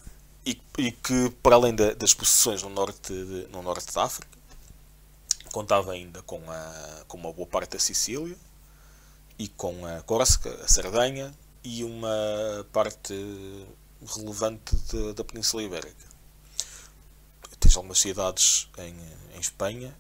e, 0.46 0.60
e 0.78 0.92
que 0.92 1.30
para 1.42 1.56
além 1.56 1.76
da- 1.76 1.94
das 1.94 2.14
possessões 2.14 2.62
no 2.64 2.70
norte, 2.70 3.14
de, 3.14 3.48
no 3.52 3.62
norte 3.62 3.94
da 3.94 4.04
África, 4.04 4.38
contava 5.52 5.92
ainda 5.92 6.22
com, 6.24 6.42
a, 6.50 7.04
com 7.08 7.18
uma 7.18 7.32
boa 7.32 7.48
parte 7.48 7.72
da 7.74 7.80
Sicília 7.80 8.36
e 9.38 9.48
com 9.48 9.86
a 9.86 10.02
Córsega, 10.02 10.54
a 10.64 10.68
Sardenha 10.68 11.34
e 11.64 11.84
uma 11.84 12.66
parte 12.72 13.14
relevante 14.16 14.76
de- 14.76 15.14
da 15.14 15.24
Península 15.24 15.64
Ibérica. 15.64 16.14
Tens 17.60 17.78
algumas 17.78 18.00
cidades 18.00 18.68
em, 18.78 18.94
em 19.36 19.40
Espanha, 19.40 19.96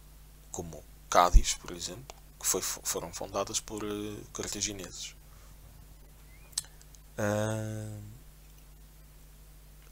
como 0.51 0.83
Cádiz, 1.09 1.53
por 1.55 1.71
exemplo, 1.71 2.15
que 2.39 2.45
foi, 2.45 2.61
foram 2.61 3.13
fundadas 3.13 3.59
por 3.61 3.81
eh, 3.83 4.17
cartagineses. 4.33 5.15
Ah, 7.17 7.99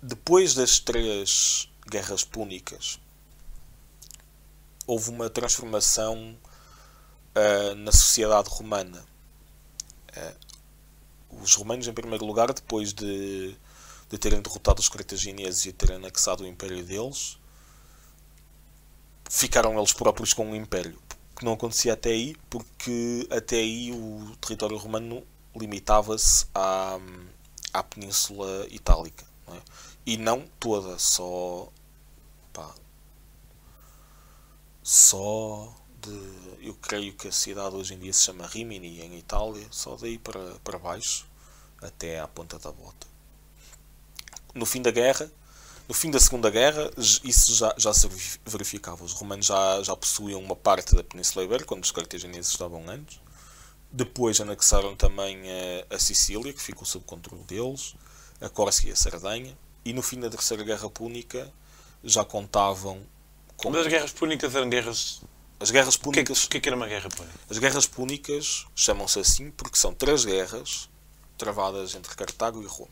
depois 0.02 0.54
das 0.54 0.80
três 0.80 1.70
guerras 1.88 2.24
púnicas, 2.24 3.00
houve 4.88 5.10
uma 5.10 5.30
transformação 5.30 6.38
ah, 7.36 7.76
na 7.76 7.92
sociedade 7.92 8.50
romana. 8.50 9.04
Ah, 10.16 10.34
os 11.30 11.56
romanos, 11.56 11.88
em 11.88 11.94
primeiro 11.94 12.26
lugar, 12.26 12.52
depois 12.52 12.94
de, 12.94 13.56
de 14.10 14.18
terem 14.18 14.42
derrotado 14.42 14.80
os 14.80 14.90
cartagineses 14.90 15.66
e 15.66 15.72
terem 15.72 15.98
anexado 15.98 16.44
o 16.44 16.48
império 16.48 16.84
deles, 16.84 17.38
ficaram 19.30 19.78
eles 19.78 19.94
próprios 19.94 20.34
com 20.34 20.50
um 20.50 20.56
império. 20.56 21.00
Que 21.36 21.46
não 21.46 21.54
acontecia 21.54 21.94
até 21.94 22.10
aí, 22.10 22.36
porque 22.50 23.28
até 23.32 23.58
aí 23.58 23.92
o 23.92 24.36
território 24.42 24.78
romano 24.78 25.24
limitava-se 25.56 26.46
à, 26.54 27.00
à 27.74 27.84
Península 27.84 28.68
Itálica. 28.70 29.26
não 29.48 29.56
é? 29.56 29.62
E 30.06 30.16
não 30.18 30.46
toda, 30.60 30.98
só. 31.00 31.72
pá, 32.54 32.74
só 34.84 35.74
de. 36.02 36.68
Eu 36.68 36.76
creio 36.76 37.14
que 37.14 37.28
a 37.28 37.32
cidade 37.32 37.76
hoje 37.76 37.94
em 37.94 38.00
dia 38.00 38.14
se 38.14 38.24
chama 38.24 38.46
Rimini, 38.48 39.02
em 39.02 39.18
Itália, 39.18 39.66
só 39.72 39.96
daí 39.96 40.18
para, 40.18 40.56
para 40.64 40.78
baixo, 40.80 41.26
até 41.82 42.20
à 42.20 42.28
ponta 42.28 42.60
da 42.60 42.72
bota. 42.72 43.08
No 44.54 44.66
fim 44.66 44.82
da 44.82 44.92
guerra, 44.92 45.32
no 45.88 45.94
fim 45.94 46.12
da 46.12 46.20
Segunda 46.20 46.50
Guerra, 46.50 46.92
isso 46.98 47.54
já, 47.56 47.74
já 47.78 47.94
se 47.94 48.08
verifi- 48.08 48.40
verificava. 48.46 49.04
Os 49.04 49.14
romanos 49.14 49.46
já, 49.46 49.82
já 49.84 49.96
possuíam 49.96 50.42
uma 50.42 50.56
parte 50.56 50.96
da 50.96 51.04
Península 51.04 51.46
Ibérica, 51.46 51.68
quando 51.68 51.84
os 51.84 51.92
cartagineses 51.92 52.52
estavam 52.52 52.88
antes. 52.90 53.20
Depois 53.92 54.40
anexaram 54.42 54.96
também 54.96 55.42
a, 55.90 55.96
a 55.96 56.00
Sicília, 56.00 56.54
que 56.54 56.62
ficou 56.62 56.86
sob 56.86 57.06
controle 57.06 57.44
deles, 57.44 57.96
a 58.42 58.50
Córcega 58.50 58.90
e 58.90 58.92
a 58.94 58.96
Sardenha. 58.96 59.58
E 59.84 59.94
no 59.94 60.02
fim 60.02 60.20
da 60.20 60.30
Terceira 60.30 60.64
Guerra 60.64 60.90
Púnica 60.90 61.52
já 62.04 62.24
contavam 62.26 63.02
com 63.58 63.70
Mas 63.70 63.82
as 63.82 63.88
guerras 63.88 64.12
púnicas 64.12 64.56
eram 64.56 64.70
guerras. 64.70 65.22
as 65.60 65.72
guerras 65.72 65.96
é, 65.96 66.00
púnicas. 66.00 66.44
o 66.44 66.50
que 66.50 66.58
é 66.58 66.60
que 66.60 66.70
era 66.70 66.76
uma 66.76 66.88
guerra 66.88 67.10
púnica? 67.10 67.40
As 67.50 67.58
guerras 67.58 67.86
púnicas 67.88 68.66
chamam-se 68.76 69.20
assim 69.20 69.52
porque 69.52 69.78
são 69.78 69.94
três 69.94 70.26
guerras 70.26 70.90
travadas 71.38 71.96
entre 71.96 72.16
Cartago 72.16 72.62
e 72.62 72.66
Roma. 72.66 72.90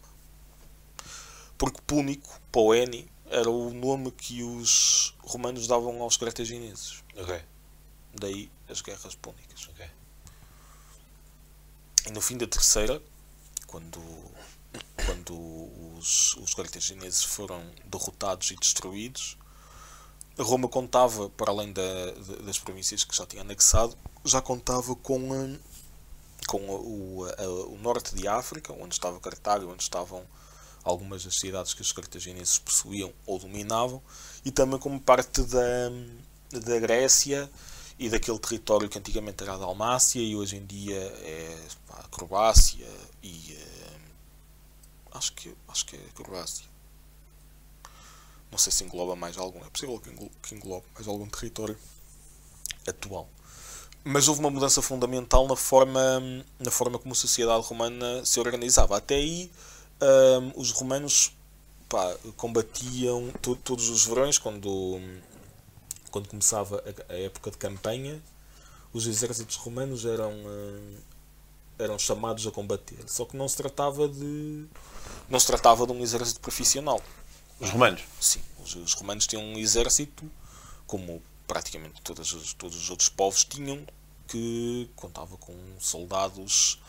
Porque 1.58 1.80
púnico, 1.86 2.39
poeni, 2.52 3.08
era 3.25 3.49
o 3.49 3.73
nome 3.73 4.12
que 4.12 4.41
os 4.43 5.13
romanos 5.19 5.67
davam 5.67 6.02
aos 6.02 6.17
cartagineses. 6.17 7.04
Ok, 7.15 7.39
Daí 8.13 8.49
as 8.67 8.82
guerras 8.82 9.13
púnicas. 9.15 9.67
ok. 9.69 9.86
E 12.08 12.12
no 12.12 12.21
fim 12.21 12.38
da 12.38 12.47
terceira, 12.47 13.02
quando, 13.67 13.99
quando 15.05 15.34
os, 15.97 16.36
os 16.38 16.53
cartagineses 16.53 17.23
foram 17.23 17.62
derrotados 17.86 18.51
e 18.51 18.55
destruídos, 18.55 19.38
Roma 20.38 20.67
contava, 20.69 21.29
para 21.29 21.51
além 21.51 21.73
da- 21.73 22.12
da- 22.12 22.43
das 22.45 22.58
províncias 22.58 23.03
que 23.03 23.15
já 23.15 23.25
tinha 23.25 23.41
anexado, 23.41 23.97
já 24.24 24.41
contava 24.41 24.95
com, 24.95 25.57
com 26.47 26.57
o, 26.70 27.26
o 27.74 27.78
norte 27.82 28.15
de 28.15 28.28
África, 28.28 28.74
onde 28.74 28.93
estava 28.95 29.20
Cartago, 29.20 29.70
onde 29.72 29.84
estavam 29.84 30.24
algumas 30.84 31.26
das 31.26 31.36
cidades 31.38 31.74
que 31.74 31.82
os 31.82 31.91
cartagineses 31.91 32.57
possuíam 32.57 33.11
ou 33.26 33.38
dominavam, 33.38 34.01
e 34.45 34.51
também 34.51 34.80
como 34.80 34.99
parte 34.99 35.41
da, 35.43 35.89
da 36.51 36.80
Grécia 36.80 37.49
e 37.97 38.07
daquele 38.09 38.39
território 38.39 38.88
que 38.88 38.97
antigamente 38.97 39.43
era 39.43 39.55
a 39.55 39.57
Dalmácia 39.57 40.22
e 40.22 40.36
hoje 40.38 40.55
em 40.55 40.65
dia 40.65 40.95
é 40.97 41.57
a 41.89 42.03
Croácia 42.07 42.88
e 43.22 43.57
eh, 43.59 43.78
acho 45.14 45.34
que 45.34 45.53
acho 45.68 45.86
que 45.86 45.95
é 45.95 45.99
a 45.99 46.14
Croácia. 46.14 46.66
Não 48.51 48.57
sei 48.57 48.72
se 48.72 48.84
engloba 48.84 49.16
mais 49.16 49.38
algum, 49.38 49.60
é 49.64 49.70
possível 49.70 49.99
que 49.99 50.10
englo- 50.10 50.32
que 50.41 50.55
englobe 50.55 50.86
mais 50.95 51.07
algum 51.07 51.28
território 51.28 51.78
atual. 52.88 53.30
Mas 54.03 54.28
houve 54.28 54.39
uma 54.39 54.49
mudança 54.49 54.82
fundamental 54.82 55.47
na 55.47 55.55
forma, 55.55 56.01
na 56.60 56.72
forma 56.72 56.97
como 56.97 57.14
a 57.14 57.16
sociedade 57.16 57.64
romana 57.66 58.26
se 58.26 58.39
organizava. 58.39 58.97
Até 58.97 59.16
aí, 59.16 59.51
hum, 60.01 60.53
os 60.55 60.72
romanos 60.72 61.34
pá, 61.89 62.16
combatiam 62.38 63.32
to, 63.41 63.55
todos 63.57 63.89
os 63.89 64.05
verões, 64.05 64.38
quando, 64.38 64.99
quando 66.12 66.30
começava 66.30 66.84
a, 67.10 67.14
a, 67.14 67.18
época 67.18 67.51
de 67.51 67.57
campanha, 67.57 68.22
os 68.93 69.07
exércitos 69.07 69.55
romanos 69.57 70.05
eram, 70.05 70.32
uh, 70.32 70.97
eram 71.80 71.97
chamados 71.97 72.45
a 72.45 72.51
combater. 72.51 72.99
Só 73.07 73.25
que 73.25 73.36
não 73.38 73.47
se 73.47 73.57
tratava 73.57 74.07
de. 74.07 74.65
não 75.30 75.39
se 75.39 75.47
tratava 75.47 75.88
de 75.88 75.93
um 75.93 76.01
exército 76.01 76.41
profissional. 76.41 77.01
Os 77.59 77.69
romanos? 77.69 78.01
Sim, 78.19 78.41
os, 78.63 78.75
os 78.75 78.93
romanos 78.93 79.25
tinham 79.25 79.43
um 79.43 79.57
exército, 79.57 80.30
como 80.86 81.21
praticamente 81.47 82.01
todos 82.01 82.32
os, 82.34 82.53
todos 82.53 82.77
os 82.77 82.89
outros 82.89 83.09
povos 83.09 83.43
tinham, 83.43 83.86
que 84.27 84.89
contava 84.95 85.36
com 85.38 85.55
soldados, 85.80 86.80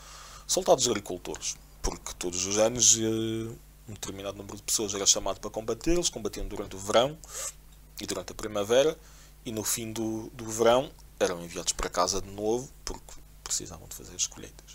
soldados 0.45 0.87
agricultores, 0.87 1.57
porque 1.81 2.13
todos 2.19 2.45
os 2.45 2.57
anos 2.57 2.97
eh, 2.97 3.51
um 3.89 3.93
determinado 3.93 4.37
número 4.37 4.57
de 4.57 4.63
pessoas 4.63 4.93
era 4.93 5.05
chamado 5.05 5.39
para 5.39 5.49
combater, 5.49 5.91
eles 5.91 6.09
combatiam 6.09 6.47
durante 6.47 6.75
o 6.75 6.79
verão 6.79 7.17
e 7.99 8.05
durante 8.05 8.31
a 8.31 8.35
primavera, 8.35 8.97
e 9.43 9.51
no 9.51 9.63
fim 9.63 9.91
do, 9.91 10.29
do 10.33 10.45
verão 10.45 10.91
eram 11.19 11.43
enviados 11.43 11.73
para 11.73 11.89
casa 11.89 12.21
de 12.21 12.29
novo, 12.29 12.71
porque 12.85 13.21
precisavam 13.43 13.87
de 13.87 13.95
fazer 13.95 14.15
as 14.15 14.27
colheitas. 14.27 14.70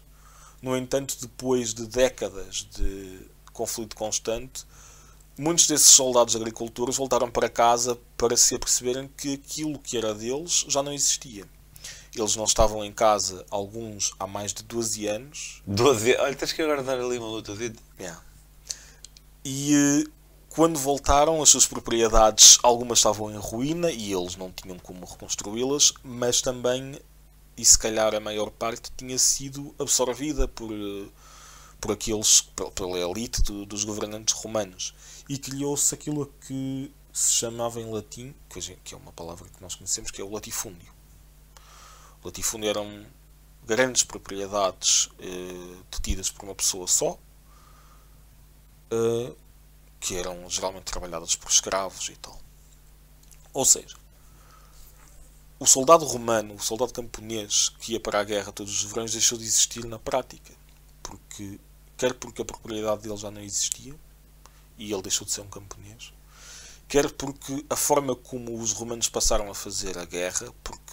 No 0.67 0.77
entanto, 0.77 1.17
depois 1.21 1.73
de 1.73 1.87
décadas 1.87 2.67
de 2.77 3.21
conflito 3.53 3.95
constante, 3.95 4.65
muitos 5.39 5.69
desses 5.69 5.91
soldados 5.91 6.35
agricultores 6.35 6.97
voltaram 6.97 7.31
para 7.31 7.49
casa 7.49 7.97
para 8.17 8.37
se 8.37 8.57
aperceberem 8.57 9.09
que 9.17 9.35
aquilo 9.35 9.79
que 9.79 9.97
era 9.97 10.13
deles 10.13 10.65
já 10.67 10.83
não 10.83 10.93
existia. 10.93 11.45
Eles 12.13 12.35
não 12.35 12.43
estavam 12.43 12.85
em 12.85 12.91
casa, 12.91 13.47
alguns 13.49 14.11
há 14.19 14.27
mais 14.27 14.53
de 14.53 14.65
12 14.65 15.07
anos. 15.07 15.63
12 15.69 16.17
Olha, 16.17 16.35
tens 16.35 16.53
que 16.53 16.61
agora 16.61 16.83
dar 16.83 16.99
ali 16.99 17.17
uma 17.17 17.29
luta. 17.29 17.53
Yeah. 18.01 18.21
E 19.45 19.73
eh, 19.73 20.11
quando 20.49 20.81
voltaram, 20.81 21.41
as 21.41 21.49
suas 21.49 21.67
propriedades, 21.67 22.59
algumas 22.61 22.99
estavam 22.99 23.31
em 23.31 23.39
ruína 23.39 23.93
e 23.93 24.13
eles 24.13 24.35
não 24.35 24.51
tinham 24.51 24.81
como 24.81 25.07
reconstruí-las, 25.07 25.95
mas 26.03 26.41
também, 26.41 26.99
e 27.57 27.65
se 27.65 27.79
calhar 27.79 28.15
a 28.15 28.21
maior 28.21 28.51
parte, 28.51 28.93
tinha 28.97 29.19
sido 29.19 29.75
absorvida 29.79 30.47
por, 30.49 30.73
eh, 30.73 31.09
por 31.81 31.93
aqueles, 31.93 32.43
pela 32.75 32.99
elite 32.99 33.43
do, 33.43 33.65
dos 33.65 33.85
governantes 33.85 34.35
romanos. 34.35 34.95
E 35.29 35.39
criou-se 35.39 35.95
aquilo 35.95 36.33
que 36.47 36.93
se 37.13 37.33
chamava 37.33 37.81
em 37.81 37.91
latim, 37.91 38.35
que 38.85 38.95
é 38.95 38.97
uma 38.97 39.13
palavra 39.13 39.49
que 39.49 39.63
nós 39.63 39.75
conhecemos, 39.75 40.11
que 40.11 40.21
é 40.21 40.25
o 40.25 40.31
latifúndio 40.31 40.97
latifúndio 42.27 42.69
eram 42.69 43.07
grandes 43.65 44.03
propriedades 44.05 45.09
eh, 45.19 45.77
detidas 45.91 46.31
por 46.31 46.45
uma 46.45 46.55
pessoa 46.55 46.87
só, 46.87 47.19
eh, 48.91 49.33
que 50.01 50.17
eram 50.17 50.49
geralmente 50.49 50.85
trabalhadas 50.85 51.37
por 51.37 51.51
escravos 51.51 52.09
e 52.09 52.17
tal. 52.17 52.39
Ou 53.53 53.65
seja, 53.65 53.97
o 55.59 55.67
soldado 55.67 56.05
romano, 56.05 56.55
o 56.55 56.61
soldado 56.61 56.93
camponês 56.93 57.71
que 57.81 57.93
ia 57.93 58.01
para 58.01 58.21
a 58.21 58.25
guerra 58.25 58.53
todos 58.53 58.73
os 58.73 58.91
verões 58.91 59.13
deixou 59.13 59.39
de 59.39 59.45
existir 59.45 59.85
na 59.85 59.99
prática, 59.99 60.53
porque 61.03 61.59
quer 61.97 62.13
porque 62.15 62.43
a 62.43 62.45
propriedade 62.45 63.03
dele 63.03 63.17
já 63.17 63.31
não 63.31 63.41
existia 63.41 63.95
e 64.77 64.93
ele 64.93 65.03
deixou 65.03 65.27
de 65.27 65.33
ser 65.33 65.41
um 65.41 65.49
camponês, 65.49 66.13
quer 66.87 67.11
porque 67.11 67.65
a 67.71 67.77
forma 67.77 68.15
como 68.15 68.61
os 68.61 68.73
romanos 68.73 69.09
passaram 69.09 69.51
a 69.51 69.55
fazer 69.55 69.97
a 69.97 70.05
guerra, 70.05 70.53
porque 70.63 70.93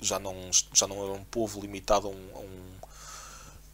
já 0.00 0.18
não, 0.18 0.34
já 0.72 0.86
não 0.86 1.02
era 1.04 1.12
um 1.12 1.24
povo 1.24 1.60
limitado 1.60 2.06
a 2.06 2.10
um, 2.10 2.30
a 2.34 2.38
um, 2.38 2.74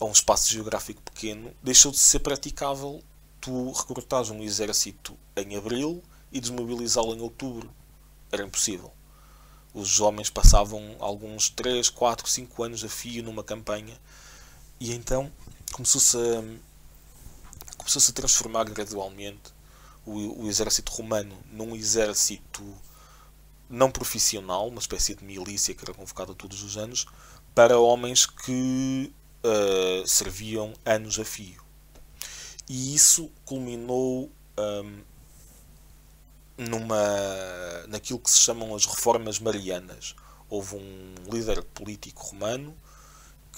a 0.00 0.04
um 0.06 0.12
espaço 0.12 0.50
geográfico 0.50 1.00
pequeno, 1.02 1.54
deixou 1.62 1.92
de 1.92 1.98
ser 1.98 2.18
praticável 2.18 3.02
tu 3.40 3.70
recrutares 3.72 4.30
um 4.30 4.42
exército 4.42 5.16
em 5.36 5.56
abril 5.56 6.02
e 6.30 6.40
desmobilizá-lo 6.40 7.14
em 7.14 7.20
outubro. 7.20 7.68
Era 8.30 8.44
impossível. 8.44 8.92
Os 9.74 10.00
homens 10.00 10.28
passavam 10.28 10.96
alguns 10.98 11.48
3, 11.48 11.88
4, 11.88 12.28
5 12.28 12.62
anos 12.62 12.84
a 12.84 12.88
fio 12.88 13.22
numa 13.22 13.42
campanha 13.42 13.98
e 14.78 14.92
então 14.92 15.30
começou-se 15.72 16.16
a, 16.16 16.42
começou-se 17.78 18.10
a 18.10 18.14
transformar 18.14 18.64
gradualmente 18.64 19.52
o, 20.04 20.44
o 20.44 20.48
exército 20.48 20.92
romano 20.92 21.36
num 21.50 21.74
exército 21.74 22.62
não 23.68 23.90
profissional, 23.90 24.68
uma 24.68 24.80
espécie 24.80 25.14
de 25.14 25.24
milícia 25.24 25.74
que 25.74 25.82
era 25.82 25.94
convocada 25.94 26.34
todos 26.34 26.62
os 26.62 26.76
anos, 26.76 27.06
para 27.54 27.78
homens 27.78 28.26
que 28.26 29.12
uh, 29.42 30.06
serviam 30.06 30.74
anos 30.84 31.18
a 31.18 31.24
fio. 31.24 31.62
E 32.68 32.94
isso 32.94 33.30
culminou 33.44 34.30
um, 34.58 35.00
numa, 36.56 37.86
naquilo 37.88 38.18
que 38.18 38.30
se 38.30 38.38
chamam 38.38 38.74
as 38.74 38.86
reformas 38.86 39.38
marianas. 39.38 40.14
Houve 40.48 40.76
um 40.76 41.14
líder 41.30 41.62
político 41.62 42.22
romano 42.22 42.76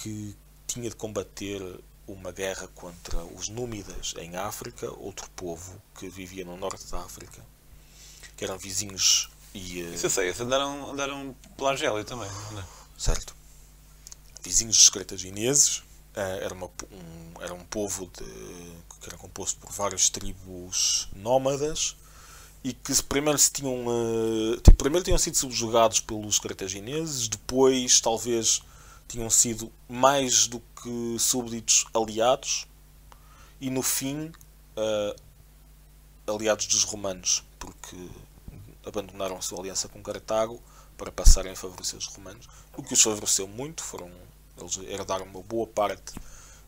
que 0.00 0.36
tinha 0.66 0.88
de 0.88 0.96
combater 0.96 1.60
uma 2.06 2.32
guerra 2.32 2.68
contra 2.68 3.18
os 3.24 3.48
Númidas 3.48 4.14
em 4.18 4.36
África, 4.36 4.90
outro 4.98 5.28
povo 5.30 5.80
que 5.98 6.08
vivia 6.08 6.44
no 6.44 6.56
norte 6.56 6.84
da 6.90 7.00
África, 7.00 7.42
que 8.36 8.44
eram 8.44 8.58
vizinhos 8.58 9.30
e, 9.54 9.82
uh... 9.82 9.94
Isso 9.94 10.06
eu 10.06 10.10
sei, 10.10 10.34
andaram, 10.40 10.90
andaram 10.90 11.36
pela 11.56 11.70
Argélia 11.70 12.04
também, 12.04 12.28
não 12.52 12.60
é? 12.60 12.64
Certo. 12.98 13.34
Vizinhos 14.42 14.76
dos 14.76 14.90
cartagineses, 14.90 15.78
uh, 15.78 16.42
era, 16.42 16.52
uma, 16.52 16.66
um, 16.66 17.40
era 17.40 17.54
um 17.54 17.64
povo 17.64 18.06
de, 18.06 18.24
que 19.00 19.06
era 19.06 19.16
composto 19.16 19.60
por 19.60 19.72
várias 19.72 20.10
tribos 20.10 21.08
nómadas 21.14 21.96
e 22.64 22.72
que 22.72 23.02
primeiro 23.02 23.38
se 23.38 23.52
tinham 23.52 23.86
uh, 23.86 24.56
tipo, 24.62 24.78
primeiro 24.78 25.04
tinham 25.04 25.18
sido 25.18 25.36
subjugados 25.36 26.00
pelos 26.00 26.38
cartagineses, 26.38 27.28
depois 27.28 28.00
talvez 28.00 28.62
tinham 29.06 29.28
sido 29.28 29.70
mais 29.86 30.46
do 30.46 30.60
que 30.82 31.16
súbditos 31.18 31.84
aliados 31.92 32.66
e 33.60 33.68
no 33.68 33.82
fim 33.82 34.32
uh, 34.78 35.14
aliados 36.26 36.66
dos 36.66 36.84
romanos, 36.84 37.44
porque 37.58 38.08
abandonaram 38.84 39.36
a 39.36 39.42
sua 39.42 39.60
aliança 39.60 39.86
com 39.88 40.02
Cartago 40.02 40.60
para 40.96 41.12
passarem 41.12 41.52
a 41.52 41.56
favorecer 41.56 41.98
os 41.98 42.06
romanos, 42.06 42.48
o 42.76 42.82
que 42.82 42.94
os 42.94 43.02
favoreceu 43.02 43.46
muito, 43.46 43.82
foram 43.82 44.10
eles 44.56 44.78
herdaram 44.88 45.26
uma 45.26 45.42
boa 45.42 45.66
parte 45.66 46.14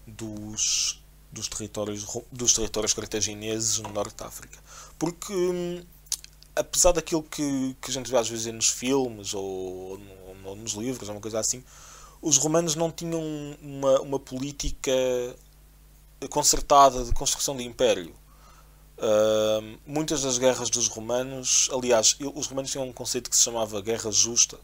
dos, 0.07 1.03
dos, 1.31 1.49
territórios, 1.49 2.05
dos 2.33 2.53
territórios 2.53 2.93
cartagineses 2.93 3.79
no 3.79 3.91
norte 3.91 4.17
da 4.17 4.27
África. 4.27 4.59
Porque, 4.99 5.33
hum, 5.33 5.83
apesar 6.55 6.93
daquilo 6.93 7.23
que, 7.23 7.77
que 7.81 7.91
a 7.91 7.93
gente 7.93 8.11
vê 8.11 8.17
às 8.17 8.29
vezes 8.29 8.53
nos 8.53 8.69
filmes 8.69 9.35
ou, 9.35 10.01
ou 10.45 10.57
nos 10.57 10.73
livros, 10.73 11.09
ou 11.09 11.15
uma 11.15 11.21
coisa 11.21 11.39
assim, 11.39 11.63
os 12.23 12.39
romanos 12.39 12.75
não 12.75 12.91
tinham 12.91 13.23
uma, 13.61 14.01
uma 14.01 14.19
política 14.19 14.93
concertada 16.31 17.05
de 17.05 17.13
construção 17.13 17.57
de 17.57 17.65
império. 17.65 18.15
Uh, 18.99 19.79
muitas 19.87 20.23
das 20.23 20.39
guerras 20.39 20.71
dos 20.71 20.89
romanos, 20.89 21.69
aliás, 21.71 22.17
os 22.35 22.47
romanos 22.47 22.71
tinham 22.71 22.89
um 22.89 22.93
conceito 22.93 23.29
que 23.29 23.37
se 23.37 23.43
chamava 23.43 23.81
guerra 23.83 24.11
justa, 24.11 24.59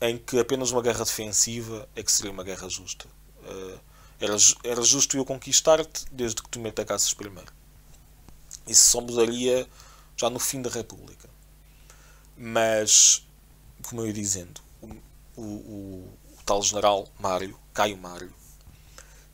em 0.00 0.18
que 0.18 0.38
apenas 0.38 0.72
uma 0.72 0.82
guerra 0.82 1.04
defensiva 1.04 1.88
é 1.94 2.02
que 2.02 2.10
seria 2.10 2.32
uma 2.32 2.42
guerra 2.42 2.68
justa. 2.68 3.06
Uh, 3.44 3.78
era, 4.20 4.36
era 4.64 4.82
justo 4.82 5.16
eu 5.16 5.24
conquistar-te 5.24 6.04
desde 6.10 6.42
que 6.42 6.48
tu 6.48 6.58
me 6.58 6.68
atacasses 6.68 7.14
primeiro. 7.14 7.52
Isso 8.68 8.90
só 8.90 9.00
mudaria 9.00 9.66
já 10.16 10.28
no 10.28 10.38
fim 10.38 10.62
da 10.62 10.70
República. 10.70 11.28
Mas, 12.36 13.26
como 13.82 14.02
eu 14.02 14.06
ia 14.06 14.12
dizendo, 14.12 14.60
o, 14.80 14.86
o, 15.36 15.42
o, 15.42 16.18
o 16.38 16.42
tal 16.44 16.62
general 16.62 17.08
Mário, 17.18 17.58
Caio 17.72 17.96
Mário, 17.96 18.32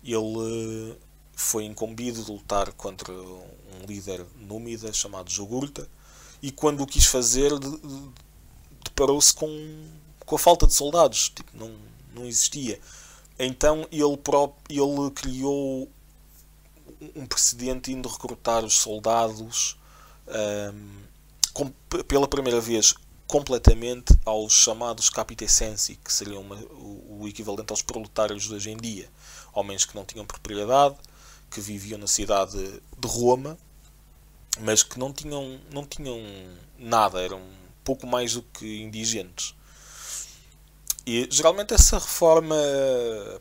ele 0.02 0.98
foi 1.36 1.64
incumbido 1.64 2.22
de 2.22 2.30
lutar 2.30 2.72
contra 2.72 3.12
um 3.12 3.86
líder 3.86 4.24
númida 4.36 4.92
chamado 4.92 5.30
Jugurta 5.30 5.88
e 6.42 6.52
quando 6.52 6.82
o 6.82 6.86
quis 6.86 7.06
fazer 7.06 7.50
deparou-se 8.84 9.34
com, 9.34 9.88
com 10.24 10.36
a 10.36 10.38
falta 10.38 10.66
de 10.66 10.74
soldados 10.74 11.30
tipo, 11.30 11.50
não, 11.56 11.74
não 12.14 12.26
existia 12.26 12.78
então 13.38 13.86
ele, 13.90 14.16
próprio, 14.16 14.64
ele 14.70 15.10
criou 15.10 15.88
um 17.14 17.26
precedente 17.26 17.92
indo 17.92 18.08
recrutar 18.08 18.64
os 18.64 18.74
soldados 18.74 19.76
um, 20.28 21.02
com, 21.52 21.70
pela 22.04 22.28
primeira 22.28 22.60
vez 22.60 22.94
completamente 23.26 24.14
aos 24.24 24.52
chamados 24.52 25.08
capitessensi, 25.08 25.96
que 25.96 26.12
seriam 26.12 26.42
uma, 26.42 26.56
o, 26.56 27.20
o 27.20 27.28
equivalente 27.28 27.72
aos 27.72 27.82
proletários 27.82 28.44
de 28.44 28.54
hoje 28.54 28.70
em 28.70 28.76
dia. 28.76 29.08
Homens 29.52 29.84
que 29.84 29.94
não 29.94 30.04
tinham 30.04 30.26
propriedade, 30.26 30.96
que 31.50 31.60
viviam 31.60 31.98
na 31.98 32.06
cidade 32.06 32.58
de 32.98 33.08
Roma, 33.08 33.56
mas 34.60 34.82
que 34.82 34.98
não 34.98 35.12
tinham, 35.12 35.58
não 35.72 35.84
tinham 35.84 36.20
nada, 36.78 37.20
eram 37.20 37.40
pouco 37.82 38.06
mais 38.06 38.34
do 38.34 38.42
que 38.42 38.82
indigentes. 38.82 39.54
E 41.06 41.28
geralmente 41.30 41.74
essa 41.74 41.98
reforma. 41.98 42.56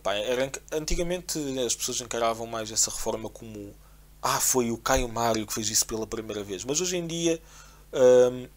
Pá, 0.01 0.13
era, 0.15 0.51
antigamente 0.71 1.39
as 1.65 1.75
pessoas 1.75 2.01
encaravam 2.01 2.45
mais 2.45 2.71
essa 2.71 2.91
reforma 2.91 3.29
como 3.29 3.73
ah, 4.21 4.39
foi 4.39 4.71
o 4.71 4.77
Caio 4.77 5.07
Mário 5.07 5.45
que 5.47 5.53
fez 5.53 5.69
isso 5.69 5.85
pela 5.85 6.05
primeira 6.05 6.43
vez. 6.43 6.63
Mas 6.65 6.81
hoje 6.81 6.97
em 6.97 7.07
dia 7.07 7.41
hum, 7.93 8.47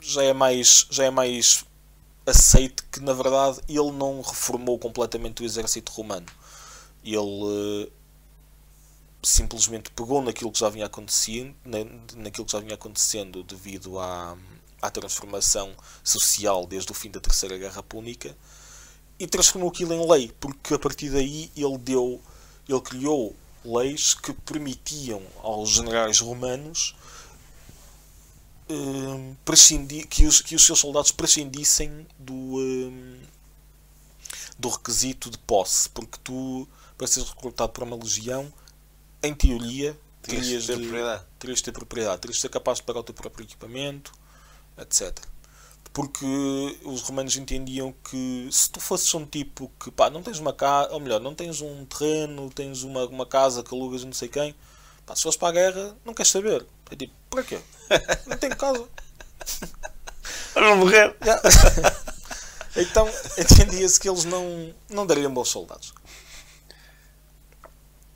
já 0.00 0.22
é 0.22 0.32
mais 0.32 0.86
já 0.90 1.04
é 1.04 1.10
mais 1.10 1.64
aceito 2.26 2.84
que 2.90 3.00
na 3.00 3.12
verdade 3.12 3.60
ele 3.68 3.92
não 3.92 4.20
reformou 4.20 4.78
completamente 4.78 5.42
o 5.42 5.44
exército 5.44 5.92
romano. 5.92 6.26
Ele 7.04 7.16
uh, 7.18 7.92
simplesmente 9.22 9.90
pegou 9.92 10.22
naquilo 10.22 10.52
que 10.52 10.58
já 10.58 10.68
vinha 10.68 10.86
acontecendo, 10.86 11.54
na, 11.64 11.78
naquilo 12.16 12.44
que 12.44 12.52
já 12.52 12.60
vinha 12.60 12.74
acontecendo 12.74 13.42
devido 13.42 13.98
à, 13.98 14.36
à 14.86 14.90
transformação 14.90 15.74
social 16.02 16.66
desde 16.66 16.90
o 16.90 16.94
fim 16.94 17.10
da 17.10 17.20
Terceira 17.20 17.58
Guerra 17.58 17.82
Púnica 17.82 18.36
e 19.18 19.26
transformou 19.26 19.70
aquilo 19.70 19.92
em 19.92 20.10
lei, 20.10 20.32
porque 20.38 20.74
a 20.74 20.78
partir 20.78 21.10
daí 21.10 21.50
ele 21.56 21.78
deu, 21.78 22.20
ele 22.68 22.80
criou 22.80 23.34
leis 23.64 24.14
que 24.14 24.32
permitiam 24.32 25.22
aos 25.42 25.70
generais 25.70 26.20
romanos 26.20 26.94
um, 28.68 29.34
prescindir, 29.44 30.06
que, 30.08 30.26
os, 30.26 30.40
que 30.40 30.54
os 30.54 30.64
seus 30.64 30.78
soldados 30.78 31.10
prescindissem 31.10 32.06
do, 32.18 32.34
um, 32.34 33.20
do 34.58 34.68
requisito 34.68 35.30
de 35.30 35.38
posse, 35.38 35.88
porque 35.90 36.18
tu, 36.22 36.68
para 36.96 37.06
seres 37.06 37.28
recrutado 37.28 37.72
para 37.72 37.84
uma 37.84 37.96
legião, 37.96 38.52
em 39.22 39.34
teoria, 39.34 39.98
terias 40.22 40.64
de 40.64 40.66
ter 40.68 40.78
propriedade. 40.78 41.24
Terias 41.38 41.58
de 41.58 41.64
ter 41.64 41.72
propriedade, 41.72 42.20
terias 42.20 42.36
de 42.36 42.42
ser 42.42 42.48
capaz 42.48 42.78
de 42.78 42.84
pagar 42.84 43.00
o 43.00 43.04
teu 43.04 43.14
próprio 43.14 43.44
equipamento, 43.44 44.12
etc. 44.78 45.18
Porque 45.92 46.26
os 46.84 47.00
romanos 47.02 47.36
entendiam 47.36 47.94
que 48.04 48.48
se 48.52 48.70
tu 48.70 48.80
fosses 48.80 49.12
um 49.14 49.24
tipo 49.24 49.70
que 49.80 49.90
pá, 49.90 50.10
não 50.10 50.22
tens 50.22 50.38
uma 50.38 50.52
casa, 50.52 50.92
ou 50.92 51.00
melhor, 51.00 51.20
não 51.20 51.34
tens 51.34 51.62
um 51.62 51.86
terreno, 51.86 52.50
tens 52.50 52.82
uma, 52.82 53.06
uma 53.06 53.24
casa 53.24 53.62
que 53.62 53.74
alugas 53.74 54.04
não 54.04 54.12
sei 54.12 54.28
quem, 54.28 54.54
pá, 55.06 55.16
se 55.16 55.22
fores 55.22 55.38
para 55.38 55.48
a 55.48 55.52
guerra, 55.52 55.96
não 56.04 56.12
queres 56.12 56.30
saber. 56.30 56.66
É 56.90 56.96
tipo, 56.96 57.14
para 57.30 57.42
quê? 57.42 57.58
Não 58.26 58.36
tenho 58.36 58.56
casa. 58.56 58.86
Para 60.52 60.70
não 60.70 60.76
morrer. 60.76 61.16
então 62.76 63.08
entendia-se 63.38 63.98
que 63.98 64.08
eles 64.08 64.24
não, 64.24 64.74
não 64.88 65.06
dariam 65.06 65.32
bons 65.32 65.48
soldados. 65.48 65.92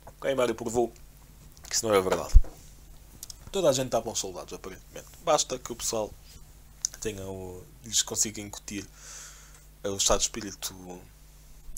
Ok, 0.05 0.33
Mário 0.35 0.55
provou 0.55 0.93
que 1.67 1.75
isso 1.75 1.87
não 1.87 1.95
é 1.95 2.01
verdade. 2.01 2.33
Toda 3.51 3.69
a 3.69 3.73
gente 3.73 3.89
dá 3.89 3.99
bons 3.99 4.19
soldados, 4.19 4.53
aparentemente. 4.53 5.07
Basta 5.23 5.57
que 5.57 5.71
o 5.71 5.75
pessoal 5.75 6.13
tenha 7.01 7.25
o, 7.25 7.63
lhes 7.83 8.01
consiga 8.01 8.39
incutir 8.39 8.87
o 9.83 9.97
estado 9.97 10.19
de 10.19 10.25
espírito, 10.25 10.73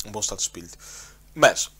um 0.05 0.11
bom 0.11 0.19
estado 0.19 0.37
de 0.37 0.43
espírito. 0.43 0.77
Mas 1.33 1.71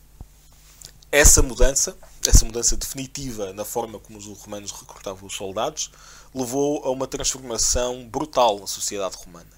essa 1.12 1.44
mudança, 1.44 1.96
essa 2.26 2.44
mudança 2.46 2.76
definitiva 2.76 3.54
na 3.54 3.66
forma 3.66 4.00
como 4.00 4.18
os 4.18 4.26
romanos 4.26 4.72
recrutavam 4.72 5.28
os 5.28 5.36
soldados, 5.36 5.92
levou 6.34 6.84
a 6.86 6.90
uma 6.90 7.06
transformação 7.06 8.08
brutal 8.08 8.60
na 8.60 8.66
sociedade 8.66 9.16
romana. 9.18 9.52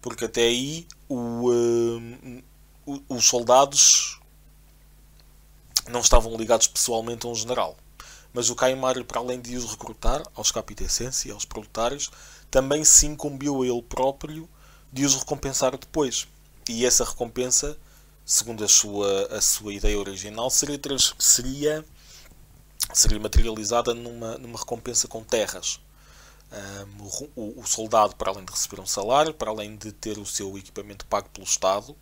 Porque 0.00 0.24
até 0.24 0.42
aí 0.42 0.86
o, 1.08 1.50
uh, 1.50 3.02
os 3.08 3.26
soldados 3.26 4.20
não 5.88 6.00
estavam 6.00 6.36
ligados 6.36 6.66
pessoalmente 6.68 7.26
a 7.26 7.28
um 7.28 7.34
general. 7.34 7.76
Mas 8.32 8.50
o 8.50 8.54
Caio 8.54 8.76
Mário, 8.76 9.04
para 9.04 9.20
além 9.20 9.40
de 9.40 9.56
os 9.56 9.70
recrutar 9.70 10.22
aos 10.34 10.52
capitescenses 10.52 11.24
e 11.24 11.30
aos 11.30 11.44
proletários, 11.44 12.10
também 12.50 12.84
se 12.84 13.06
incumbiu 13.06 13.62
a 13.62 13.66
ele 13.66 13.82
próprio 13.82 14.48
de 14.92 15.04
os 15.04 15.14
recompensar 15.14 15.76
depois. 15.76 16.26
E 16.68 16.84
essa 16.84 17.04
recompensa 17.04 17.78
segundo 18.26 18.64
a 18.64 18.68
sua, 18.68 19.26
a 19.36 19.40
sua 19.40 19.72
ideia 19.72 19.96
original, 19.96 20.50
seria, 20.50 20.80
seria, 21.16 21.84
seria 22.92 23.20
materializada 23.20 23.94
numa, 23.94 24.36
numa 24.36 24.58
recompensa 24.58 25.06
com 25.06 25.22
terras. 25.22 25.80
Um, 26.52 27.30
o, 27.36 27.60
o, 27.60 27.66
soldado, 27.66 28.16
para 28.16 28.30
além 28.30 28.44
de 28.44 28.50
receber 28.50 28.80
um 28.80 28.86
salário, 28.86 29.32
para 29.32 29.50
além 29.50 29.76
de 29.76 29.92
ter 29.92 30.18
o 30.18 30.26
seu 30.26 30.58
equipamento 30.58 31.06
pago 31.06 31.28
pelo 31.28 31.46
Estado, 31.46 31.96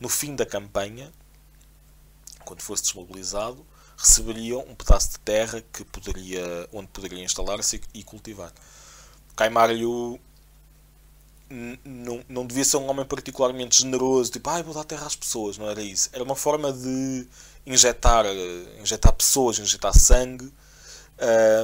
no 0.00 0.08
fim 0.08 0.34
da 0.34 0.44
campanha, 0.44 1.12
quando 2.44 2.62
fosse 2.62 2.82
desmobilizado, 2.82 3.64
receberia 3.96 4.58
um 4.58 4.74
pedaço 4.74 5.12
de 5.12 5.20
terra 5.20 5.62
que 5.72 5.84
poderia, 5.84 6.68
onde 6.72 6.88
poderia 6.88 7.22
instalar-se 7.22 7.80
e 7.94 8.02
cultivar. 8.02 8.52
Caimário 9.40 10.20
não, 11.82 12.22
não 12.28 12.46
devia 12.46 12.62
ser 12.62 12.76
um 12.76 12.86
homem 12.90 13.06
particularmente 13.06 13.80
generoso, 13.80 14.32
tipo, 14.32 14.50
ai, 14.50 14.60
ah, 14.60 14.62
vou 14.62 14.74
dar 14.74 14.84
terra 14.84 15.06
às 15.06 15.16
pessoas, 15.16 15.56
não 15.56 15.66
era 15.66 15.80
isso. 15.80 16.10
Era 16.12 16.22
uma 16.22 16.36
forma 16.36 16.70
de 16.70 17.26
injetar, 17.66 18.26
injetar 18.78 19.14
pessoas, 19.14 19.58
injetar 19.58 19.98
sangue 19.98 20.52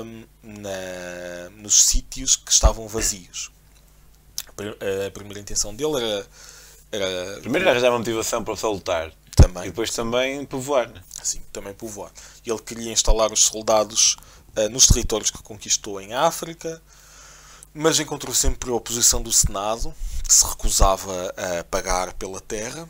um, 0.02 0.24
na, 0.42 1.50
nos 1.56 1.84
sítios 1.84 2.34
que 2.34 2.50
estavam 2.50 2.88
vazios. 2.88 3.52
A 5.06 5.10
primeira 5.10 5.38
intenção 5.38 5.74
dele 5.74 5.96
era. 5.96 6.26
era 6.90 7.40
Primeiro 7.40 7.68
arranjava 7.68 7.98
motivação 7.98 8.42
para 8.42 8.54
pessoal 8.54 8.72
lutar. 8.72 9.12
Também. 9.34 9.64
E 9.64 9.66
depois 9.66 9.90
também 9.90 10.46
povoar. 10.46 10.88
Né? 10.88 11.02
Sim, 11.22 11.42
também 11.52 11.74
povoar. 11.74 12.10
Ele 12.42 12.58
queria 12.58 12.90
instalar 12.90 13.30
os 13.30 13.44
soldados 13.44 14.16
uh, 14.56 14.66
nos 14.70 14.86
territórios 14.86 15.30
que 15.30 15.42
conquistou 15.42 16.00
em 16.00 16.14
África, 16.14 16.80
mas 17.76 18.00
encontrou 18.00 18.34
sempre 18.34 18.70
a 18.70 18.74
oposição 18.74 19.22
do 19.22 19.30
Senado, 19.30 19.94
que 20.26 20.32
se 20.32 20.46
recusava 20.46 21.34
a 21.36 21.64
pagar 21.64 22.14
pela 22.14 22.40
terra, 22.40 22.88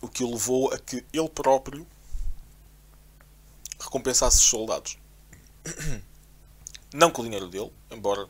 o 0.00 0.08
que 0.08 0.24
o 0.24 0.32
levou 0.32 0.72
a 0.72 0.78
que 0.78 1.04
ele 1.12 1.28
próprio 1.28 1.86
recompensasse 3.78 4.38
os 4.38 4.44
soldados. 4.44 4.98
Não 6.92 7.12
com 7.12 7.22
o 7.22 7.24
dinheiro 7.24 7.46
dele, 7.46 7.72
embora 7.92 8.28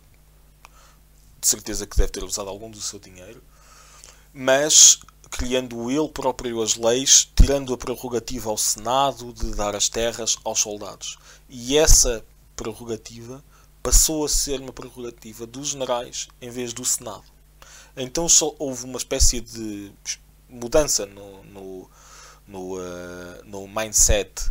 de 1.41 1.49
certeza 1.49 1.87
que 1.87 1.97
deve 1.97 2.13
ter 2.13 2.23
usado 2.23 2.51
algum 2.51 2.71
do 2.71 2.81
seu 2.81 2.99
dinheiro, 2.99 3.43
mas 4.35 5.01
criando 5.31 5.91
ele 5.91 6.09
próprio 6.11 6.61
as 6.61 6.77
leis, 6.77 7.27
tirando 7.35 7.73
a 7.73 7.79
prerrogativa 7.79 8.51
ao 8.51 8.59
Senado 8.59 9.33
de 9.33 9.55
dar 9.55 9.75
as 9.75 9.89
terras 9.89 10.37
aos 10.45 10.61
soldados. 10.61 11.19
E 11.49 11.79
essa 11.79 12.23
prerrogativa 12.55 13.43
passou 13.83 14.25
a 14.25 14.29
ser 14.29 14.61
uma 14.61 14.73
prerrogativa 14.73 15.47
dos 15.47 15.69
generais 15.69 16.29
em 16.41 16.51
vez 16.51 16.73
do 16.73 16.85
Senado. 16.85 17.25
Então 17.97 18.29
só 18.29 18.55
houve 18.59 18.85
uma 18.85 18.99
espécie 18.99 19.41
de 19.41 19.93
mudança 20.49 21.07
no, 21.07 21.45
no, 21.45 21.91
no, 22.47 22.79
uh, 22.79 23.45
no 23.45 23.67
mindset 23.69 24.51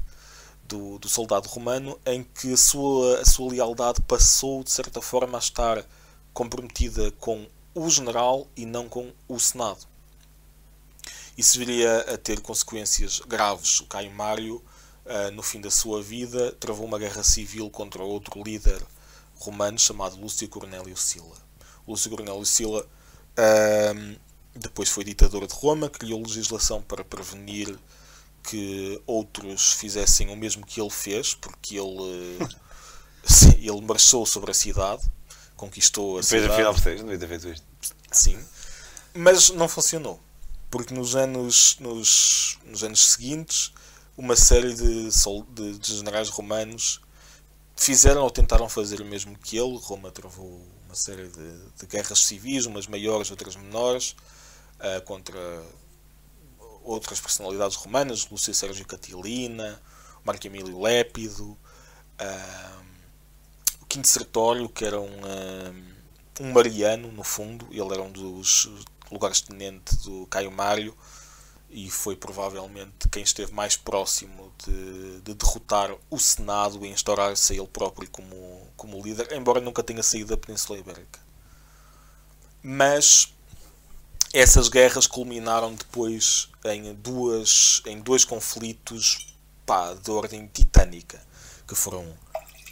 do, 0.64 1.00
do, 1.00 1.10
soldado 1.10 1.48
romano 1.48 2.00
em 2.06 2.24
que 2.24 2.54
a 2.54 2.58
sua, 2.58 3.20
a 3.20 3.26
sua 3.26 3.52
lealdade 3.52 4.02
passou 4.02 4.64
de 4.64 4.72
certa 4.72 5.02
forma 5.02 5.38
a 5.38 5.40
estar 5.40 5.84
comprometida 6.34 7.12
com 7.12 7.48
o 7.74 7.90
general 7.90 8.48
e 8.56 8.66
não 8.66 8.88
com 8.88 9.12
o 9.28 9.40
Senado. 9.40 9.88
Isso 11.38 11.58
viria 11.58 12.00
a 12.14 12.18
ter 12.18 12.42
consequências 12.42 13.22
graves. 13.22 13.80
O 13.80 13.86
Caio 13.86 14.12
Mário, 14.12 14.58
uh, 15.06 15.32
no 15.32 15.42
fim 15.42 15.62
da 15.62 15.72
sua 15.72 16.02
vida, 16.02 16.52
travou 16.60 16.86
uma 16.86 17.00
guerra 17.00 17.24
civil 17.24 17.70
contra 17.70 18.04
outro 18.04 18.44
líder 18.44 18.82
romano 19.40 19.80
chamado 19.80 20.20
Lúcio 20.20 20.48
Cornélio 20.48 20.96
Sila. 20.96 21.36
Lúcio 21.88 22.12
Cornélio 22.12 22.46
Sila 22.46 22.86
um, 23.40 24.16
depois 24.56 24.90
foi 24.90 25.04
ditador 25.04 25.48
de 25.48 25.54
Roma, 25.54 25.90
criou 25.90 26.22
legislação 26.22 26.82
para 26.82 27.04
prevenir 27.04 27.78
que 28.44 29.02
outros 29.06 29.74
fizessem 29.74 30.30
o 30.30 30.36
mesmo 30.36 30.66
que 30.66 30.82
ele 30.82 30.90
fez, 30.90 31.34
porque 31.34 31.78
ele, 31.78 32.38
ele 33.58 33.82
marchou 33.82 34.26
sobre 34.26 34.52
a 34.52 34.54
cidade, 34.54 35.02
conquistou 35.56 36.18
a 36.18 36.22
Depois, 36.22 36.42
cidade. 36.42 36.54
afinal, 36.54 36.74
vocês 36.74 37.02
não 37.02 37.16
devia 37.16 37.40
ter 37.40 37.54
isto. 37.54 37.66
Sim, 38.12 38.40
mas 39.14 39.50
não 39.52 39.68
funcionou, 39.68 40.20
porque 40.70 40.94
nos 40.94 41.16
anos, 41.16 41.78
nos, 41.80 42.58
nos 42.66 42.84
anos 42.84 43.12
seguintes 43.12 43.72
uma 44.18 44.36
série 44.36 44.74
de, 44.74 45.10
de, 45.54 45.80
de 45.80 45.96
generais 45.96 46.28
romanos 46.30 47.00
fizeram 47.80 48.24
ou 48.24 48.30
tentaram 48.30 48.68
fazer 48.68 49.00
o 49.00 49.06
mesmo 49.06 49.38
que 49.38 49.58
ele. 49.58 49.78
Roma 49.78 50.12
travou 50.12 50.62
uma 50.86 50.96
série 50.96 51.28
de, 51.30 51.70
de 51.78 51.86
guerras 51.88 52.20
civis, 52.20 52.66
umas 52.66 52.88
maiores, 52.88 53.32
outras 53.32 53.56
menores, 53.56 54.16
uh, 54.80 55.02
contra 55.06 55.40
outras 56.84 57.22
personalidades 57.22 57.78
romanas, 57.78 58.28
Lúcio 58.30 58.54
Sérgio 58.54 58.86
Catilina, 58.86 59.82
Marco 60.26 60.46
Emílio 60.46 60.82
Lépido, 60.82 61.52
uh, 61.52 62.86
o 63.82 63.86
Quinto 63.86 64.08
Sertório, 64.08 64.68
que 64.68 64.84
era 64.84 65.00
um, 65.00 65.06
uh, 65.06 65.76
um 66.42 66.52
mariano, 66.52 67.10
no 67.14 67.24
fundo, 67.24 67.66
ele 67.72 67.94
era 67.94 68.04
um 68.04 68.12
dos 68.12 68.70
lugares 69.10 69.40
tenente 69.40 69.96
do 70.04 70.28
Caio 70.28 70.52
Mário, 70.52 70.96
e 71.72 71.90
foi 71.90 72.16
provavelmente 72.16 73.08
quem 73.12 73.22
esteve 73.22 73.54
mais 73.54 73.78
próximo 73.78 74.52
de, 74.66 75.22
de 75.22 75.34
derrotar 75.34 75.96
o 76.10 76.18
Senado 76.18 76.84
e 76.84 76.90
instaurar-se 76.90 77.54
ele 77.54 77.68
próprio 77.68 78.10
como, 78.10 78.68
como 78.76 79.02
líder, 79.02 79.32
embora 79.34 79.62
nunca 79.62 79.84
tenha 79.84 80.02
saído 80.02 80.30
da 80.30 80.38
Península 80.38 80.80
Ibérica. 80.80 81.20
Mas 82.64 83.34
essas 84.34 84.68
guerras 84.68 85.08
culminaram 85.08 85.74
depois 85.74 86.50
em, 86.66 86.94
duas, 86.96 87.82
em 87.86 88.00
dois 88.00 88.26
conflitos 88.26 89.34
pá, 89.66 89.94
de 89.94 90.10
ordem 90.12 90.48
titânica, 90.48 91.22
que 91.68 91.76
foram 91.76 92.06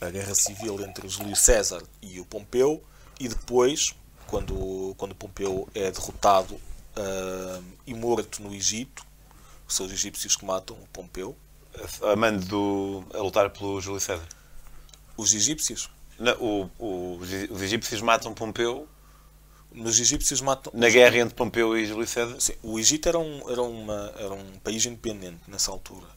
a 0.02 0.10
guerra 0.10 0.34
civil 0.34 0.82
entre 0.84 1.08
Júlio 1.08 1.36
César 1.36 1.84
e 2.02 2.20
o 2.20 2.26
Pompeu, 2.26 2.84
e 3.20 3.28
depois, 3.28 3.96
quando, 4.28 4.94
quando 4.98 5.16
Pompeu 5.16 5.68
é 5.74 5.92
derrotado 5.92 6.60
uh, 6.98 7.64
e 7.86 7.94
morto 7.94 8.42
no 8.42 8.54
Egito, 8.54 9.06
são 9.68 9.86
os 9.86 9.92
egípcios 9.92 10.36
que 10.36 10.46
matam 10.46 10.76
o 10.78 10.88
Pompeu. 10.88 11.38
A 12.02 12.16
mando 12.16 12.46
do, 12.46 13.04
a 13.14 13.22
lutar 13.22 13.50
pelo 13.52 13.80
Júlio 13.80 14.00
César. 14.00 14.28
Os 15.16 15.34
egípcios? 15.34 15.90
Não, 16.18 16.34
o, 16.42 16.72
o, 16.80 17.18
os 17.18 17.62
egípcios 17.62 18.02
matam 18.02 18.34
Pompeu. 18.34 18.88
Nos 19.72 20.00
egípcios 20.00 20.42
matam. 20.42 20.72
Na 20.76 20.90
guerra 20.90 21.18
entre 21.18 21.36
Pompeu 21.36 21.78
e 21.78 21.86
Júlio 21.86 22.08
César? 22.08 22.40
Sim, 22.40 22.54
o 22.64 22.80
Egito 22.80 23.08
era 23.10 23.20
um, 23.20 23.50
era, 23.50 23.62
uma, 23.62 24.14
era 24.18 24.34
um 24.34 24.58
país 24.60 24.86
independente 24.86 25.42
nessa 25.48 25.70
altura. 25.70 26.08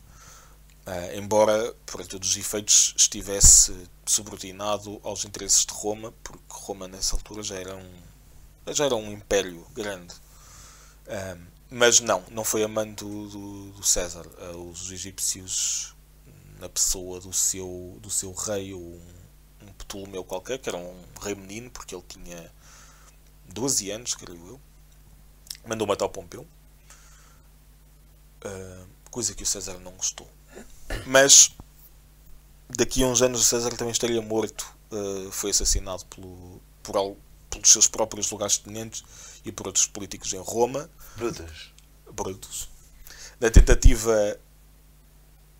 Uh, 0.87 1.19
embora, 1.19 1.75
por 1.85 2.07
todos 2.07 2.31
os 2.31 2.37
efeitos, 2.37 2.95
estivesse 2.97 3.77
subordinado 4.07 4.99
aos 5.03 5.25
interesses 5.25 5.67
de 5.67 5.75
Roma, 5.75 6.15
porque 6.23 6.43
Roma 6.49 6.89
nessa 6.89 7.17
altura 7.17 7.43
já 7.43 7.57
era 7.57 7.77
um, 7.77 7.93
já 8.73 8.87
era 8.87 8.95
um 8.95 9.13
império 9.13 9.67
grande. 9.75 10.15
Uh, 11.11 11.51
mas 11.69 11.99
não, 11.99 12.23
não 12.31 12.45
foi 12.45 12.63
a 12.63 12.69
mãe 12.69 12.93
do, 12.95 13.73
do, 13.73 13.83
César. 13.83 14.27
Uh, 14.27 14.71
os 14.71 14.93
egípcios, 14.93 15.95
na 16.61 16.69
pessoa 16.69 17.21
do 17.21 17.33
seu, 17.33 17.99
do 18.01 18.09
seu 18.09 18.33
rei, 18.33 18.73
um, 18.73 19.01
um 19.63 19.73
Ptolomeu 19.79 20.23
qualquer, 20.23 20.59
que 20.59 20.69
era 20.69 20.79
um 20.79 21.03
rei 21.21 21.35
menino, 21.35 21.71
porque 21.71 21.95
ele 21.95 22.05
tinha 22.07 22.53
12 23.49 23.91
anos, 23.91 24.15
creio 24.15 24.47
eu, 24.47 24.61
mandou 25.67 25.87
matar 25.87 26.05
o 26.05 26.09
Pompeu. 26.09 26.47
Uh, 28.45 28.87
coisa 29.11 29.35
que 29.35 29.43
o 29.43 29.47
César 29.47 29.79
não 29.81 29.93
gostou. 29.93 30.29
Mas 31.07 31.55
daqui 32.69 33.03
a 33.03 33.07
uns 33.07 33.21
anos 33.21 33.41
o 33.41 33.45
César 33.45 33.71
também 33.71 33.93
estaria 33.93 34.23
morto. 34.23 34.73
Uh, 34.91 35.31
foi 35.31 35.51
assassinado 35.51 36.05
pelo, 36.07 36.61
por, 36.83 37.17
pelos 37.51 37.71
seus 37.71 37.89
próprios 37.89 38.31
lugares 38.31 38.59
tenentes 38.59 39.05
e 39.45 39.53
por 39.53 39.67
outros 39.67 39.87
políticos 39.87 40.33
em 40.33 40.39
Roma. 40.39 40.89
Brutus. 41.17 41.73
Brutus. 42.13 42.69
Na 43.41 43.51
tentativa 43.51 44.39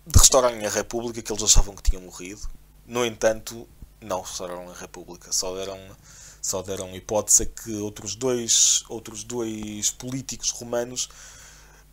de 0.05 0.17
restaurarem 0.17 0.65
a 0.65 0.69
República, 0.69 1.21
que 1.21 1.31
eles 1.31 1.43
achavam 1.43 1.75
que 1.75 1.83
tinha 1.83 2.01
morrido. 2.01 2.41
No 2.85 3.05
entanto, 3.05 3.67
não 3.99 4.21
restauraram 4.21 4.69
a 4.69 4.73
República. 4.73 5.31
Só 5.31 5.55
deram, 5.55 5.79
só 6.41 6.61
deram 6.61 6.95
hipótese 6.95 7.43
a 7.43 7.45
que 7.45 7.75
outros 7.77 8.15
dois, 8.15 8.83
outros 8.89 9.23
dois 9.23 9.91
políticos 9.91 10.49
romanos 10.49 11.09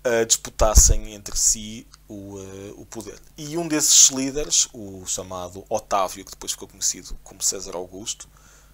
uh, 0.06 0.24
disputassem 0.26 1.14
entre 1.14 1.36
si 1.36 1.86
o, 2.08 2.36
uh, 2.36 2.80
o 2.80 2.86
poder. 2.86 3.20
E 3.36 3.56
um 3.58 3.68
desses 3.68 4.08
líderes, 4.08 4.68
o 4.72 5.04
chamado 5.06 5.64
Otávio, 5.68 6.24
que 6.24 6.30
depois 6.30 6.52
ficou 6.52 6.68
conhecido 6.68 7.16
como 7.22 7.42
César 7.42 7.76
Augusto, 7.76 8.28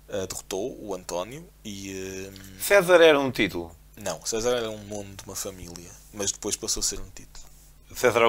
uh, 0.09 0.26
derrotou 0.26 0.78
o 0.80 0.94
António 0.94 1.46
e. 1.64 2.30
César 2.61 3.00
era 3.00 3.18
um 3.18 3.30
título? 3.30 3.74
Não, 3.96 4.24
César 4.24 4.57
era 4.57 4.70
um 4.70 4.82
nome 4.84 5.14
de 5.14 5.24
uma 5.24 5.36
família, 5.36 5.90
mas 6.12 6.32
depois 6.32 6.57
passou 6.57 6.80
a 6.80 6.84
ser 6.84 7.00
um 7.00 7.09
título. 7.14 7.44
César, 7.94 8.20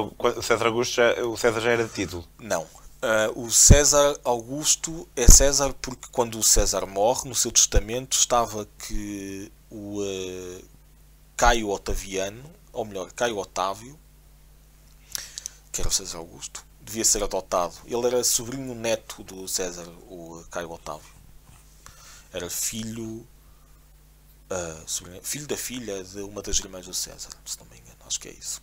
César 0.43 0.65
Augusto 0.67 0.93
já, 0.95 1.25
o 1.25 1.35
César 1.37 1.59
já 1.59 1.71
era 1.71 1.83
de 1.85 1.93
título? 1.93 2.27
Não. 2.39 2.63
Uh, 2.63 3.45
o 3.45 3.51
César 3.51 4.17
Augusto 4.23 5.07
é 5.15 5.27
César 5.27 5.73
porque 5.81 6.07
quando 6.11 6.39
o 6.39 6.43
César 6.43 6.85
morre, 6.85 7.27
no 7.27 7.35
seu 7.35 7.51
testamento 7.51 8.17
estava 8.17 8.67
que 8.79 9.51
o 9.69 10.01
uh, 10.01 10.63
Caio 11.35 11.69
Otaviano, 11.69 12.43
ou 12.71 12.85
melhor, 12.85 13.11
Caio 13.11 13.37
Otávio, 13.37 13.99
que 15.71 15.81
era 15.81 15.89
o 15.89 15.91
César 15.91 16.19
Augusto, 16.19 16.65
devia 16.81 17.03
ser 17.03 17.23
adotado. 17.23 17.75
Ele 17.85 18.07
era 18.07 18.23
sobrinho 18.23 18.73
neto 18.73 19.23
do 19.23 19.47
César, 19.47 19.87
o 20.09 20.43
Caio 20.49 20.71
Otávio. 20.71 21.14
Era 22.35 22.49
filho 22.49 23.25
uh, 24.51 25.21
filho 25.21 25.47
da 25.47 25.55
filha 25.55 26.03
de 26.03 26.19
uma 26.19 26.41
das 26.41 26.59
irmãs 26.59 26.85
do 26.85 26.93
César, 26.93 27.29
se 27.45 27.57
não 27.59 27.65
me 27.67 27.77
engano, 27.77 27.97
acho 28.05 28.19
que 28.19 28.27
é 28.27 28.31
isso. 28.31 28.61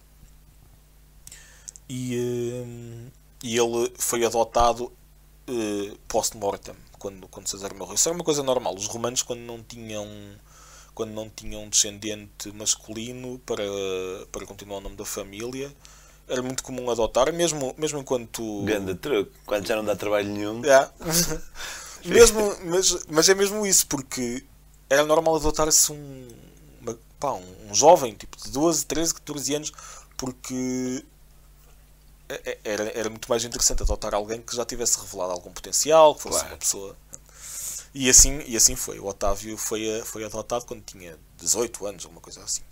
E, 1.88 2.16
uh, 2.16 3.12
e 3.42 3.56
ele 3.56 3.92
foi 3.98 4.24
adotado 4.24 4.92
uh, 5.48 5.98
post-mortem, 6.06 6.74
quando, 6.98 7.26
quando 7.28 7.48
César 7.48 7.74
morreu. 7.74 7.94
Isso 7.94 8.08
era 8.08 8.14
uma 8.14 8.24
coisa 8.24 8.42
normal. 8.42 8.74
Os 8.74 8.86
romanos, 8.86 9.22
quando 9.22 9.40
não 9.40 9.62
tinham 9.62 10.06
quando 10.94 11.12
não 11.12 11.30
tinham 11.30 11.62
um 11.62 11.70
descendente 11.70 12.52
masculino 12.52 13.38
para, 13.46 13.62
para 14.30 14.44
continuar 14.44 14.76
o 14.76 14.80
nome 14.82 14.94
da 14.94 15.06
família, 15.06 15.74
era 16.28 16.42
muito 16.42 16.62
comum 16.62 16.90
adotar, 16.90 17.32
mesmo, 17.32 17.74
mesmo 17.78 17.98
enquanto. 17.98 18.62
Grande 18.64 18.94
truque, 18.96 19.32
quando 19.46 19.66
já 19.66 19.76
não 19.76 19.84
dá 19.84 19.96
trabalho 19.96 20.28
nenhum. 20.28 20.62
É. 20.64 20.90
mesmo, 22.04 22.56
mas, 22.64 23.06
mas 23.08 23.28
é 23.28 23.34
mesmo 23.34 23.66
isso, 23.66 23.86
porque 23.86 24.44
era 24.88 25.04
normal 25.04 25.36
adotar-se 25.36 25.92
um, 25.92 26.28
pá, 27.18 27.32
um 27.32 27.74
jovem, 27.74 28.14
tipo 28.14 28.36
de 28.36 28.50
12, 28.50 28.86
13, 28.86 29.14
14 29.14 29.54
anos, 29.54 29.72
porque 30.16 31.04
é, 32.28 32.50
é, 32.50 32.58
era, 32.64 32.98
era 32.98 33.10
muito 33.10 33.28
mais 33.28 33.44
interessante 33.44 33.82
adotar 33.82 34.14
alguém 34.14 34.40
que 34.40 34.56
já 34.56 34.64
tivesse 34.64 34.98
revelado 35.00 35.32
algum 35.32 35.52
potencial, 35.52 36.14
que 36.14 36.22
fosse 36.22 36.38
claro. 36.38 36.52
uma 36.52 36.58
pessoa. 36.58 36.96
E 37.94 38.08
assim, 38.08 38.42
e 38.46 38.56
assim 38.56 38.74
foi. 38.74 38.98
O 38.98 39.06
Otávio 39.06 39.56
foi, 39.56 40.02
foi 40.04 40.24
adotado 40.24 40.64
quando 40.64 40.82
tinha 40.82 41.18
18 41.38 41.86
anos, 41.86 42.04
alguma 42.04 42.20
coisa 42.20 42.42
assim. 42.42 42.62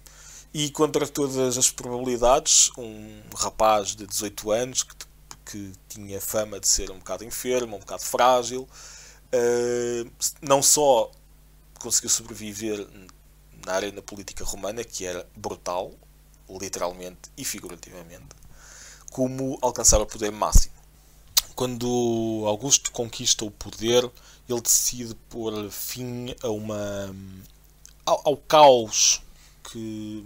E 0.52 0.70
contra 0.70 1.06
todas 1.06 1.56
as 1.56 1.70
probabilidades, 1.70 2.70
um 2.76 3.20
rapaz 3.36 3.94
de 3.94 4.06
18 4.06 4.50
anos 4.50 4.82
que, 4.82 4.94
que 5.44 5.72
tinha 5.88 6.20
fama 6.20 6.58
de 6.58 6.66
ser 6.66 6.90
um 6.90 6.98
bocado 6.98 7.24
enfermo, 7.24 7.76
um 7.76 7.80
bocado 7.80 8.02
frágil, 8.02 8.68
uh, 9.34 10.10
não 10.42 10.62
só 10.62 11.10
conseguiu 11.78 12.10
sobreviver 12.10 12.86
na 13.64 13.74
arena 13.74 14.02
política 14.02 14.44
romana, 14.44 14.84
que 14.84 15.04
era 15.04 15.26
brutal, 15.36 15.92
literalmente 16.48 17.30
e 17.36 17.44
figurativamente, 17.44 18.28
como 19.10 19.58
alcançar 19.62 20.00
o 20.00 20.06
poder 20.06 20.30
máximo. 20.30 20.74
Quando 21.54 22.44
Augusto 22.46 22.90
conquista 22.90 23.44
o 23.44 23.50
poder, 23.50 24.10
ele 24.48 24.60
decide 24.60 25.14
pôr 25.28 25.70
fim 25.70 26.34
a 26.42 26.48
uma 26.48 27.14
ao, 28.04 28.20
ao 28.24 28.36
caos 28.36 29.22
que, 29.64 30.24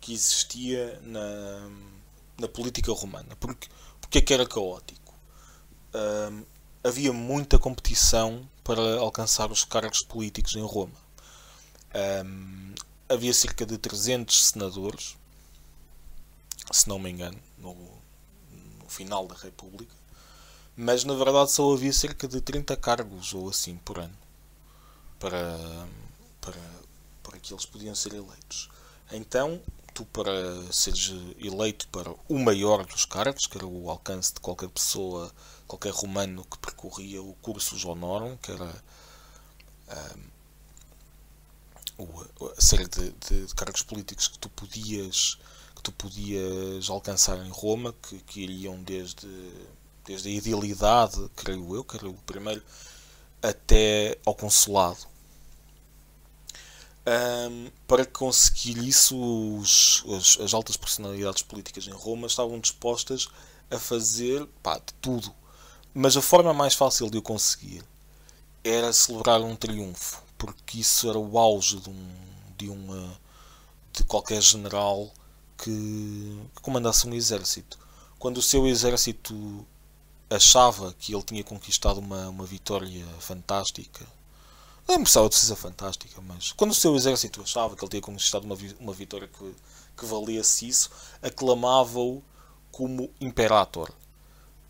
que 0.00 0.12
existia 0.12 1.00
na, 1.02 1.70
na 2.38 2.48
política 2.48 2.92
romana. 2.92 3.34
Porque, 3.36 3.68
porque 4.00 4.18
é 4.18 4.20
que 4.20 4.34
era 4.34 4.46
caótico? 4.46 5.14
Um, 5.94 6.44
havia 6.82 7.12
muita 7.12 7.58
competição 7.58 8.48
para 8.64 8.98
alcançar 8.98 9.50
os 9.50 9.64
cargos 9.64 10.02
políticos 10.02 10.54
em 10.54 10.64
Roma. 10.64 10.94
Um, 12.24 12.74
havia 13.08 13.34
cerca 13.34 13.66
de 13.66 13.76
300 13.76 14.46
senadores, 14.46 15.16
se 16.70 16.88
não 16.88 16.98
me 16.98 17.10
engano, 17.10 17.38
no, 17.58 17.74
no, 17.74 18.88
final 18.88 19.26
da 19.26 19.34
República, 19.34 19.94
mas 20.76 21.04
na 21.04 21.14
verdade 21.14 21.50
só 21.50 21.72
havia 21.72 21.92
cerca 21.92 22.28
de 22.28 22.40
30 22.40 22.76
cargos 22.76 23.34
ou 23.34 23.48
assim 23.48 23.76
por 23.76 23.98
ano 23.98 24.16
para, 25.18 25.58
para, 26.40 26.60
para 27.22 27.38
que 27.38 27.52
eles 27.52 27.66
podiam 27.66 27.94
ser 27.94 28.14
eleitos. 28.14 28.70
Então, 29.12 29.60
tu 29.92 30.04
para 30.06 30.32
seres 30.72 31.12
eleito 31.38 31.88
para 31.88 32.10
o 32.28 32.38
maior 32.38 32.86
dos 32.86 33.04
cargos, 33.04 33.46
que 33.46 33.58
era 33.58 33.66
o 33.66 33.90
alcance 33.90 34.32
de 34.32 34.40
qualquer 34.40 34.68
pessoa, 34.68 35.30
qualquer 35.70 35.92
romano 35.92 36.44
que 36.44 36.58
percorria 36.58 37.22
o 37.22 37.32
cursus 37.34 37.84
honorum, 37.84 38.36
que 38.38 38.50
era 38.50 38.74
um, 41.98 42.48
a 42.58 42.60
série 42.60 42.88
de, 42.88 43.12
de, 43.12 43.54
cargos 43.54 43.82
políticos 43.82 44.26
que 44.26 44.38
tu 44.38 44.48
podias 44.48 45.38
que 45.76 45.82
tu 45.82 45.92
podias 45.92 46.90
alcançar 46.90 47.38
em 47.46 47.50
Roma, 47.50 47.94
que, 48.02 48.18
que 48.18 48.40
iriam 48.40 48.82
desde, 48.82 49.28
desde 50.04 50.28
a 50.28 50.32
idealidade, 50.32 51.30
creio 51.36 51.74
eu, 51.74 51.84
que 51.84 51.96
era 51.96 52.08
o 52.08 52.14
primeiro, 52.14 52.62
até 53.40 54.18
ao 54.26 54.34
consulado. 54.34 55.08
Um, 57.06 57.70
para 57.86 58.04
conseguir 58.04 58.76
isso, 58.86 59.16
os, 59.16 60.04
as, 60.18 60.38
as, 60.40 60.52
altas 60.52 60.76
personalidades 60.76 61.42
políticas 61.42 61.86
em 61.86 61.92
Roma 61.92 62.26
estavam 62.26 62.60
dispostas 62.60 63.28
a 63.70 63.78
fazer 63.78 64.46
pá, 64.62 64.76
de 64.76 64.92
tudo. 65.00 65.34
Mas 65.92 66.16
a 66.16 66.22
forma 66.22 66.54
mais 66.54 66.74
fácil 66.74 67.10
de 67.10 67.18
o 67.18 67.22
conseguir 67.22 67.82
era 68.62 68.92
celebrar 68.92 69.40
um 69.40 69.56
triunfo, 69.56 70.22
porque 70.38 70.80
isso 70.80 71.08
era 71.08 71.18
o 71.18 71.38
auge 71.38 71.80
de, 71.80 71.90
um, 71.90 72.08
de, 72.56 72.68
uma, 72.68 73.18
de 73.92 74.04
qualquer 74.04 74.40
general 74.40 75.10
que, 75.58 76.40
que 76.54 76.62
comandasse 76.62 77.06
um 77.08 77.14
exército. 77.14 77.78
Quando 78.18 78.38
o 78.38 78.42
seu 78.42 78.66
exército 78.66 79.66
achava 80.28 80.94
que 80.98 81.14
ele 81.14 81.22
tinha 81.22 81.42
conquistado 81.42 81.98
uma, 81.98 82.28
uma 82.28 82.46
vitória 82.46 83.04
fantástica 83.18 84.06
não 84.96 85.02
precisava 85.02 85.28
de 85.28 85.36
ser 85.36 85.56
fantástica, 85.56 86.20
mas 86.20 86.52
quando 86.52 86.72
o 86.72 86.74
seu 86.74 86.94
exército 86.96 87.42
achava 87.42 87.76
que 87.76 87.84
ele 87.84 87.90
tinha 87.90 88.02
conquistado 88.02 88.44
uma, 88.44 88.56
uma 88.78 88.92
vitória 88.92 89.28
que, 89.28 89.54
que 89.96 90.04
valia-se 90.04 90.68
isso, 90.68 90.90
aclamava-o 91.22 92.22
como 92.70 93.10
Imperator. 93.20 93.90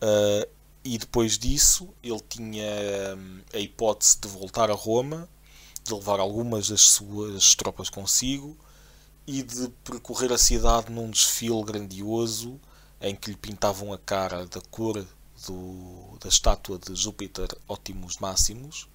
Uh, 0.03 0.49
e 0.85 0.97
depois 0.99 1.39
disso 1.39 1.89
ele 2.03 2.20
tinha 2.28 2.64
hum, 3.16 3.41
a 3.53 3.59
hipótese 3.59 4.18
de 4.20 4.28
voltar 4.28 4.70
a 4.70 4.74
Roma, 4.74 5.28
de 5.85 5.93
levar 5.93 6.20
algumas 6.20 6.68
das 6.68 6.83
suas 6.83 7.55
tropas 7.55 7.91
consigo 7.91 8.57
e 9.26 9.43
de 9.43 9.68
percorrer 9.85 10.33
a 10.33 10.39
cidade 10.39 10.91
num 10.91 11.11
desfile 11.11 11.62
grandioso 11.62 12.61
em 13.01 13.14
que 13.14 13.31
lhe 13.31 13.37
pintavam 13.37 13.93
a 13.93 13.99
cara 13.99 14.47
da 14.47 14.61
cor 14.70 15.07
do, 15.47 16.18
da 16.20 16.28
estátua 16.28 16.78
de 16.78 16.95
Júpiter 16.95 17.49
Ótimos 17.68 18.18
Máximos 18.18 18.89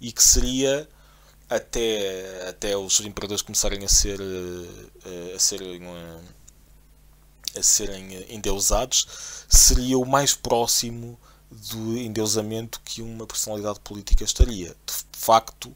e 0.00 0.12
que 0.12 0.22
seria 0.22 0.88
até, 1.48 2.48
até 2.48 2.76
os 2.76 3.00
imperadores 3.00 3.42
começarem 3.42 3.84
a 3.84 3.88
ser 3.88 4.20
eh, 4.20 5.34
a 5.34 5.38
serem 5.38 5.82
eh, 5.82 6.20
a 7.56 7.62
serem 7.62 8.26
endeusados 8.32 9.06
seria 9.48 9.98
o 9.98 10.06
mais 10.06 10.34
próximo 10.34 11.18
do 11.50 11.96
endeusamento 11.96 12.80
que 12.84 13.02
uma 13.02 13.26
personalidade 13.26 13.80
política 13.80 14.22
estaria. 14.22 14.68
De 14.86 14.94
facto, 15.12 15.74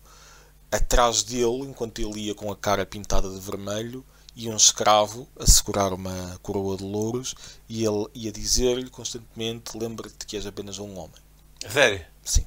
atrás 0.70 1.22
dele, 1.22 1.62
enquanto 1.62 1.98
ele 1.98 2.26
ia 2.26 2.34
com 2.34 2.50
a 2.50 2.56
cara 2.56 2.86
pintada 2.86 3.28
de 3.28 3.40
vermelho, 3.40 4.04
ia 4.36 4.50
um 4.50 4.56
escravo 4.56 5.28
a 5.38 5.46
segurar 5.46 5.92
uma 5.92 6.38
coroa 6.42 6.76
de 6.76 6.84
louros 6.84 7.34
e 7.68 7.84
ele 7.84 8.06
ia 8.14 8.32
dizer-lhe 8.32 8.90
constantemente: 8.90 9.76
Lembra-te 9.76 10.26
que 10.26 10.36
és 10.36 10.46
apenas 10.46 10.78
um 10.78 10.96
homem. 10.96 11.22
Sério? 11.68 12.04
Sim. 12.24 12.46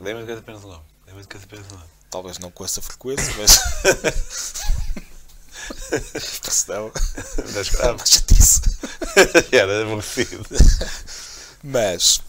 Lembra-te 0.00 0.26
que 0.26 0.32
és 0.32 0.38
apenas 0.38 0.64
um 0.64 0.68
homem. 0.68 0.86
Lembra-te 1.06 1.28
que 1.28 1.36
és 1.36 1.44
apenas 1.44 1.72
um 1.72 1.74
homem. 1.76 1.88
Talvez 2.10 2.38
não 2.38 2.50
com 2.50 2.64
essa 2.64 2.80
frequência, 2.80 3.34
mas. 3.36 3.58
Senão. 6.48 6.90
Mas 7.54 8.24
disse. 8.26 8.60
Era 9.52 9.82
aborrecido. 9.82 10.44
Mas 11.62 12.20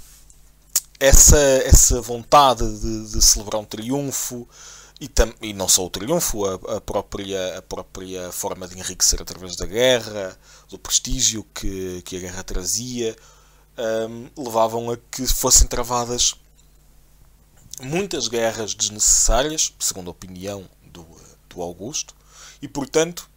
essa, 0.99 1.37
essa 1.37 2.01
vontade 2.01 2.63
de, 2.79 3.11
de 3.11 3.21
celebrar 3.21 3.61
um 3.61 3.65
triunfo 3.65 4.47
e, 4.99 5.07
tam, 5.07 5.33
e 5.41 5.53
não 5.53 5.69
só 5.69 5.85
o 5.85 5.89
triunfo, 5.89 6.45
a, 6.45 6.77
a, 6.77 6.81
própria, 6.81 7.57
a 7.57 7.61
própria 7.61 8.31
forma 8.31 8.67
de 8.67 8.77
enriquecer 8.77 9.21
através 9.21 9.55
da 9.55 9.65
guerra, 9.65 10.37
do 10.67 10.77
prestígio 10.77 11.45
que, 11.53 12.01
que 12.01 12.17
a 12.17 12.19
guerra 12.19 12.43
trazia, 12.43 13.15
um, 13.77 14.43
levavam 14.43 14.91
a 14.91 14.97
que 14.97 15.25
fossem 15.25 15.67
travadas 15.67 16.35
muitas 17.81 18.27
guerras 18.27 18.73
desnecessárias, 18.73 19.73
segundo 19.79 20.09
a 20.09 20.11
opinião 20.11 20.67
do, 20.83 21.05
do 21.47 21.61
Augusto, 21.61 22.13
e 22.61 22.67
portanto, 22.67 23.28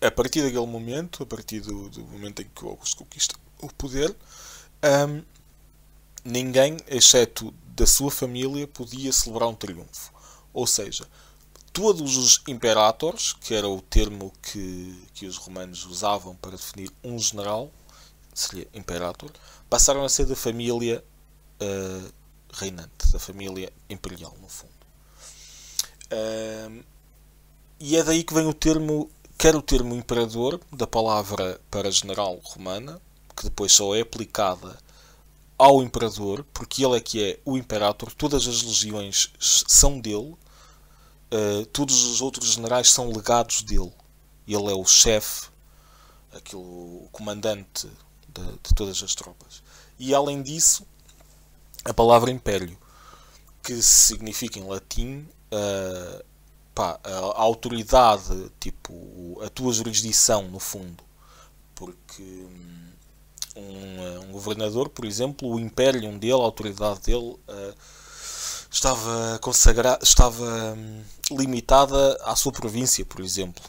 a 0.00 0.10
partir 0.10 0.42
daquele 0.42 0.66
momento, 0.66 1.22
a 1.22 1.26
partir 1.26 1.60
do, 1.60 1.88
do 1.88 2.02
momento 2.02 2.42
em 2.42 2.44
que 2.44 2.64
o 2.64 2.68
Augusto 2.68 2.98
conquista 2.98 3.34
o 3.60 3.72
poder, 3.72 4.14
um, 5.08 5.22
ninguém, 6.24 6.76
exceto 6.86 7.52
da 7.74 7.86
sua 7.86 8.10
família, 8.10 8.66
podia 8.66 9.12
celebrar 9.12 9.48
um 9.48 9.54
triunfo. 9.54 10.12
Ou 10.52 10.66
seja, 10.66 11.06
todos 11.72 12.16
os 12.16 12.42
imperatores, 12.46 13.32
que 13.34 13.54
era 13.54 13.68
o 13.68 13.80
termo 13.80 14.32
que, 14.42 15.08
que 15.14 15.26
os 15.26 15.36
romanos 15.36 15.84
usavam 15.86 16.34
para 16.36 16.52
definir 16.52 16.90
um 17.02 17.18
general, 17.18 17.70
seria 18.34 18.68
imperator, 18.74 19.30
passaram 19.68 20.04
a 20.04 20.08
ser 20.08 20.26
da 20.26 20.36
família 20.36 21.02
uh, 21.60 22.12
reinante, 22.52 23.10
da 23.12 23.18
família 23.18 23.72
imperial, 23.88 24.34
no 24.40 24.48
fundo. 24.48 24.72
Uh, 26.12 26.84
e 27.78 27.96
é 27.96 28.02
daí 28.02 28.24
que 28.24 28.32
vem 28.32 28.46
o 28.46 28.54
termo, 28.54 29.10
quer 29.38 29.54
o 29.54 29.62
termo 29.62 29.94
imperador, 29.94 30.60
da 30.72 30.86
palavra 30.86 31.60
para 31.70 31.90
general 31.90 32.40
romana, 32.42 33.00
que 33.36 33.44
depois 33.44 33.72
só 33.72 33.94
é 33.94 34.00
aplicada 34.00 34.78
ao 35.58 35.82
imperador, 35.82 36.44
porque 36.52 36.84
ele 36.84 36.96
é 36.96 37.00
que 37.00 37.22
é 37.22 37.40
o 37.44 37.56
imperator, 37.56 38.12
todas 38.12 38.46
as 38.46 38.62
legiões 38.62 39.32
são 39.38 40.00
dele, 40.00 40.34
uh, 41.32 41.66
todos 41.72 42.04
os 42.04 42.20
outros 42.20 42.52
generais 42.52 42.90
são 42.90 43.10
legados 43.10 43.62
dele. 43.62 43.92
Ele 44.46 44.70
é 44.70 44.74
o 44.74 44.84
chefe, 44.84 45.48
aquele, 46.32 46.62
o 46.62 47.08
comandante 47.10 47.88
de, 48.28 48.42
de, 48.42 48.74
todas 48.74 49.02
as 49.02 49.14
tropas. 49.14 49.62
E 49.98 50.14
além 50.14 50.42
disso, 50.42 50.86
a 51.84 51.92
palavra 51.92 52.30
império, 52.30 52.76
que 53.62 53.82
significa 53.82 54.58
em 54.58 54.64
latim 54.64 55.26
uh, 55.52 56.24
pá, 56.76 57.00
a, 57.02 57.40
autoridade, 57.40 58.52
tipo 58.60 59.40
a 59.42 59.48
tua 59.48 59.72
jurisdição, 59.72 60.42
no 60.48 60.60
fundo. 60.60 61.02
Porque 61.74 62.22
hum, 62.22 62.90
um, 63.56 64.20
um 64.28 64.32
governador, 64.32 64.90
por 64.90 65.06
exemplo, 65.06 65.48
o 65.48 65.58
império 65.58 66.00
dele, 66.18 66.32
a 66.32 66.36
autoridade 66.36 67.00
dele. 67.00 67.36
Uh, 67.48 67.74
estava 68.70 69.38
consagrada, 69.40 70.00
estava 70.02 70.74
hum, 70.76 71.02
limitada 71.30 72.18
à 72.24 72.36
sua 72.36 72.52
província, 72.52 73.04
por 73.06 73.22
exemplo. 73.24 73.64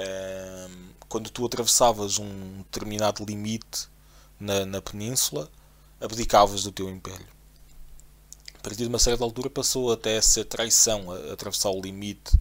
Hum, 0.00 0.88
quando 1.08 1.30
tu 1.30 1.46
atravessavas 1.46 2.18
um 2.18 2.58
determinado 2.58 3.24
limite 3.24 3.88
na, 4.38 4.66
na 4.66 4.82
península, 4.82 5.48
abdicavas 6.00 6.64
do 6.64 6.72
teu 6.72 6.88
império. 6.90 7.26
A 8.60 8.62
partir 8.62 8.82
de 8.82 8.88
uma 8.88 8.98
certa 8.98 9.24
altura 9.24 9.48
passou 9.48 9.90
até 9.90 10.18
a 10.18 10.22
ser 10.22 10.44
traição 10.44 11.10
a, 11.10 11.32
atravessar 11.32 11.70
o 11.70 11.80
limite, 11.80 12.38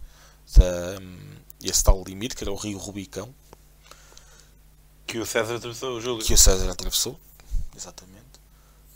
da, 0.58 1.00
hum, 1.02 1.38
esse 1.64 1.82
tal 1.82 2.04
limite, 2.04 2.36
que 2.36 2.44
era 2.44 2.52
o 2.52 2.58
rio 2.58 2.78
Rubicão. 2.78 3.34
Que 5.08 5.18
o 5.18 5.26
César 5.26 5.56
atravessou, 5.56 5.96
o 5.96 6.02
Júlio. 6.02 6.26
Que 6.26 6.34
o 6.34 6.38
César 6.38 6.70
atravessou, 6.70 7.18
exatamente. 7.74 8.20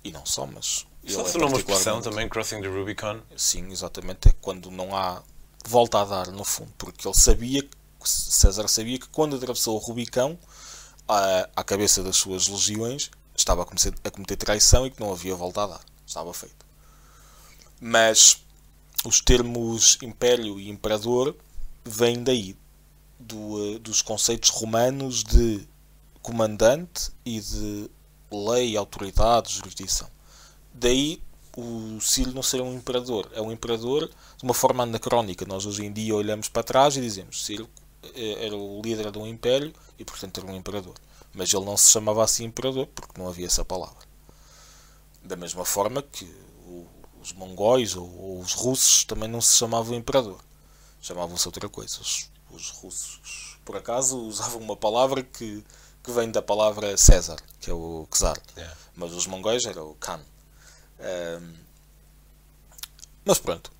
E 0.03 0.11
não 0.11 0.25
só, 0.25 0.45
mas 0.45 0.85
só 1.07 1.25
se 1.25 1.37
não 1.37 1.47
uma 1.47 1.57
expressão 1.57 2.01
também, 2.01 2.27
Crossing 2.27 2.61
the 2.61 2.67
Rubicon. 2.67 3.21
Sim, 3.37 3.71
exatamente. 3.71 4.27
É 4.27 4.33
quando 4.41 4.69
não 4.69 4.93
há 4.93 5.23
volta 5.65 6.01
a 6.01 6.05
dar, 6.05 6.27
no 6.27 6.43
fundo. 6.43 6.73
Porque 6.77 7.07
ele 7.07 7.15
sabia, 7.15 7.65
César 8.03 8.67
sabia 8.67 8.99
que 8.99 9.07
quando 9.07 9.37
atravessou 9.37 9.75
o 9.75 9.79
Rubicão, 9.79 10.37
à, 11.07 11.47
à 11.55 11.63
cabeça 11.63 12.03
das 12.03 12.17
suas 12.17 12.49
legiões, 12.49 13.09
estava 13.33 13.63
a 13.63 13.65
cometer, 13.65 13.93
a 14.03 14.11
cometer 14.11 14.35
traição 14.35 14.85
e 14.85 14.91
que 14.91 14.99
não 14.99 15.13
havia 15.13 15.35
volta 15.35 15.63
a 15.63 15.67
dar. 15.67 15.81
Estava 16.05 16.33
feito. 16.33 16.62
Mas 17.85 18.41
os 19.03 19.19
termos 19.19 19.97
império 20.01 20.57
e 20.57 20.69
imperador 20.69 21.35
vêm 21.83 22.23
daí. 22.23 22.55
Do, 23.19 23.77
dos 23.79 24.01
conceitos 24.01 24.49
romanos 24.49 25.21
de 25.21 25.67
comandante 26.21 27.11
e 27.25 27.41
de 27.41 27.89
lei, 28.31 28.77
autoridade, 28.77 29.53
jurisdição. 29.53 30.09
Daí 30.73 31.21
o 31.57 31.99
Cílio 31.99 32.33
não 32.33 32.41
ser 32.41 32.61
um 32.61 32.73
imperador. 32.73 33.29
É 33.33 33.41
um 33.41 33.51
imperador 33.51 34.07
de 34.37 34.43
uma 34.43 34.53
forma 34.53 34.83
anacrónica. 34.83 35.45
Nós 35.45 35.65
hoje 35.65 35.85
em 35.85 35.91
dia 35.91 36.15
olhamos 36.15 36.47
para 36.47 36.63
trás 36.63 36.95
e 36.95 37.01
dizemos 37.01 37.43
Cílio 37.45 37.69
eh, 38.15 38.45
era 38.45 38.55
o 38.55 38.81
líder 38.81 39.11
de 39.11 39.17
um 39.17 39.27
império 39.27 39.73
e 39.99 40.05
portanto 40.05 40.39
era 40.39 40.49
um 40.49 40.55
imperador. 40.55 40.95
Mas 41.33 41.53
ele 41.53 41.65
não 41.65 41.75
se 41.75 41.91
chamava 41.91 42.23
assim 42.23 42.45
imperador 42.45 42.87
porque 42.87 43.19
não 43.19 43.27
havia 43.27 43.47
essa 43.47 43.65
palavra. 43.65 44.07
Da 45.21 45.35
mesma 45.35 45.65
forma 45.65 46.01
que 46.01 46.42
os 47.23 47.31
mongóis 47.31 47.95
ou, 47.95 48.05
ou 48.19 48.39
os 48.41 48.53
russos 48.53 49.05
também 49.05 49.29
não 49.29 49.39
se 49.39 49.55
chamavam 49.55 49.95
imperador. 49.95 50.39
Chamavam-se 51.01 51.47
outra 51.47 51.69
coisa. 51.69 52.01
Os, 52.01 52.29
os, 52.51 52.69
russos, 52.69 53.57
por 53.63 53.77
acaso, 53.77 54.17
usavam 54.19 54.61
uma 54.61 54.75
palavra 54.75 55.23
que, 55.23 55.63
que 56.03 56.11
vem 56.11 56.29
da 56.29 56.41
palavra 56.41 56.97
César, 56.97 57.37
que 57.61 57.71
é 57.71 57.73
o 57.73 58.05
czar. 58.11 58.37
Yeah. 58.57 58.77
Mas 58.95 59.13
os 59.13 59.25
mongóis 59.25 59.63
era 59.65 59.81
o 59.81 59.95
Khan. 59.95 60.21
Um, 60.99 61.53
mas 63.25 63.39
pronto. 63.39 63.71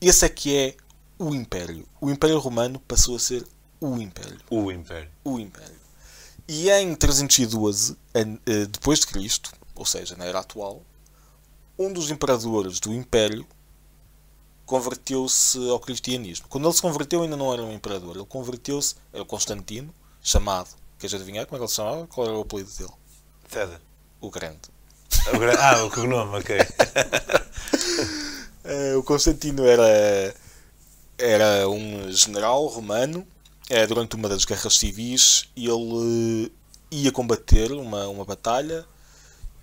Esse 0.00 0.26
é 0.26 0.28
que 0.28 0.54
é 0.54 0.76
o 1.18 1.34
Império. 1.34 1.88
O 2.00 2.10
Império 2.10 2.38
Romano 2.38 2.78
passou 2.80 3.16
a 3.16 3.18
ser 3.18 3.46
o 3.80 3.96
Império. 3.96 4.40
O 4.50 4.70
Império. 4.70 5.10
O 5.24 5.38
Império. 5.38 5.80
E 6.46 6.70
em 6.70 6.94
312 6.94 7.96
eh, 8.12 8.24
depois 8.66 9.00
de 9.00 9.06
Cristo, 9.06 9.52
ou 9.74 9.86
seja, 9.86 10.16
na 10.16 10.24
era 10.24 10.40
atual, 10.40 10.82
um 11.86 11.92
dos 11.92 12.10
imperadores 12.10 12.78
do 12.80 12.92
Império 12.92 13.46
converteu-se 14.64 15.58
ao 15.68 15.80
cristianismo. 15.80 16.46
Quando 16.48 16.66
ele 16.66 16.74
se 16.74 16.80
converteu 16.82 17.22
ainda 17.22 17.36
não 17.36 17.52
era 17.52 17.62
um 17.62 17.72
imperador, 17.72 18.16
ele 18.16 18.24
converteu-se, 18.24 18.94
era 19.12 19.24
Constantino, 19.24 19.92
chamado, 20.22 20.70
queres 20.98 21.14
adivinhar 21.14 21.46
como 21.46 21.56
é 21.56 21.58
que 21.58 21.64
ele 21.64 21.68
se 21.68 21.76
chamava? 21.76 22.06
Qual 22.06 22.26
era 22.26 22.36
o 22.36 22.42
apelido 22.42 22.70
dele? 22.78 22.92
César. 23.48 23.80
O 24.20 24.30
Grande. 24.30 24.60
Ah, 25.58 25.84
o 25.84 25.90
cognome, 25.90 26.38
ok. 26.38 26.56
uh, 28.64 28.96
o 28.98 29.02
Constantino 29.02 29.64
era, 29.66 30.34
era 31.18 31.68
um 31.68 32.10
general 32.10 32.66
romano. 32.66 33.26
É, 33.68 33.86
durante 33.86 34.16
uma 34.16 34.28
das 34.28 34.44
guerras 34.44 34.74
civis, 34.74 35.48
ele 35.56 36.52
ia 36.90 37.12
combater 37.12 37.72
uma, 37.72 38.08
uma 38.08 38.24
batalha 38.24 38.84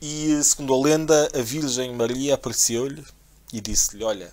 e, 0.02 0.41
segundo 0.43 0.74
a 0.74 0.82
lenda, 0.82 1.30
a 1.34 1.41
Virgem 1.41 1.93
Maria 1.93 2.36
apareceu-lhe 2.36 3.04
e 3.52 3.60
disse-lhe: 3.60 4.04
Olha, 4.04 4.32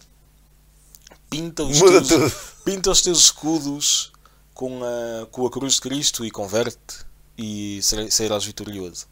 pinta 1.29 1.63
os, 1.65 1.79
teus, 1.79 2.33
pinta 2.65 2.91
os 2.91 3.03
teus 3.03 3.19
escudos 3.19 4.13
com 4.55 4.81
a, 4.83 5.27
com 5.27 5.47
a 5.47 5.51
cruz 5.51 5.75
de 5.75 5.81
Cristo 5.81 6.25
e 6.25 6.31
converte 6.31 7.05
e 7.37 7.81
serás 8.11 8.45
vitorioso. 8.45 9.07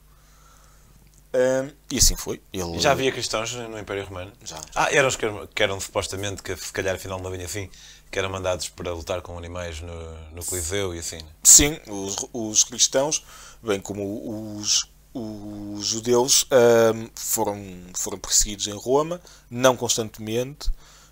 Um, 1.34 1.72
e 1.90 1.98
assim 1.98 2.14
foi. 2.14 2.40
Ele... 2.52 2.78
Já 2.78 2.92
havia 2.92 3.10
cristãos 3.10 3.52
no 3.52 3.78
Império 3.78 4.04
Romano? 4.04 4.32
Já. 4.44 4.60
Ah, 4.72 4.88
eram 4.92 5.08
os 5.08 5.16
que 5.16 5.24
eram, 5.24 5.46
que 5.48 5.62
eram 5.62 5.80
supostamente, 5.80 6.40
que 6.42 6.56
se 6.56 6.72
calhar 6.72 6.94
afinal 6.94 7.20
não 7.20 7.28
vinha 7.28 7.44
assim, 7.44 7.68
que 8.08 8.18
eram 8.20 8.30
mandados 8.30 8.68
para 8.68 8.92
lutar 8.92 9.20
com 9.20 9.36
animais 9.36 9.80
no, 9.80 10.30
no 10.30 10.44
Coliseu 10.44 10.94
e 10.94 11.00
assim. 11.00 11.16
né? 11.16 11.28
Sim, 11.42 11.80
os, 11.88 12.16
os 12.32 12.62
cristãos, 12.62 13.24
bem 13.60 13.80
como 13.80 14.56
os, 14.56 14.88
os 15.14 15.86
judeus, 15.86 16.46
ahm, 16.50 17.08
foram, 17.14 17.58
foram 17.94 18.18
perseguidos 18.18 18.66
em 18.66 18.72
Roma, 18.76 19.20
não 19.50 19.76
constantemente, 19.76 20.68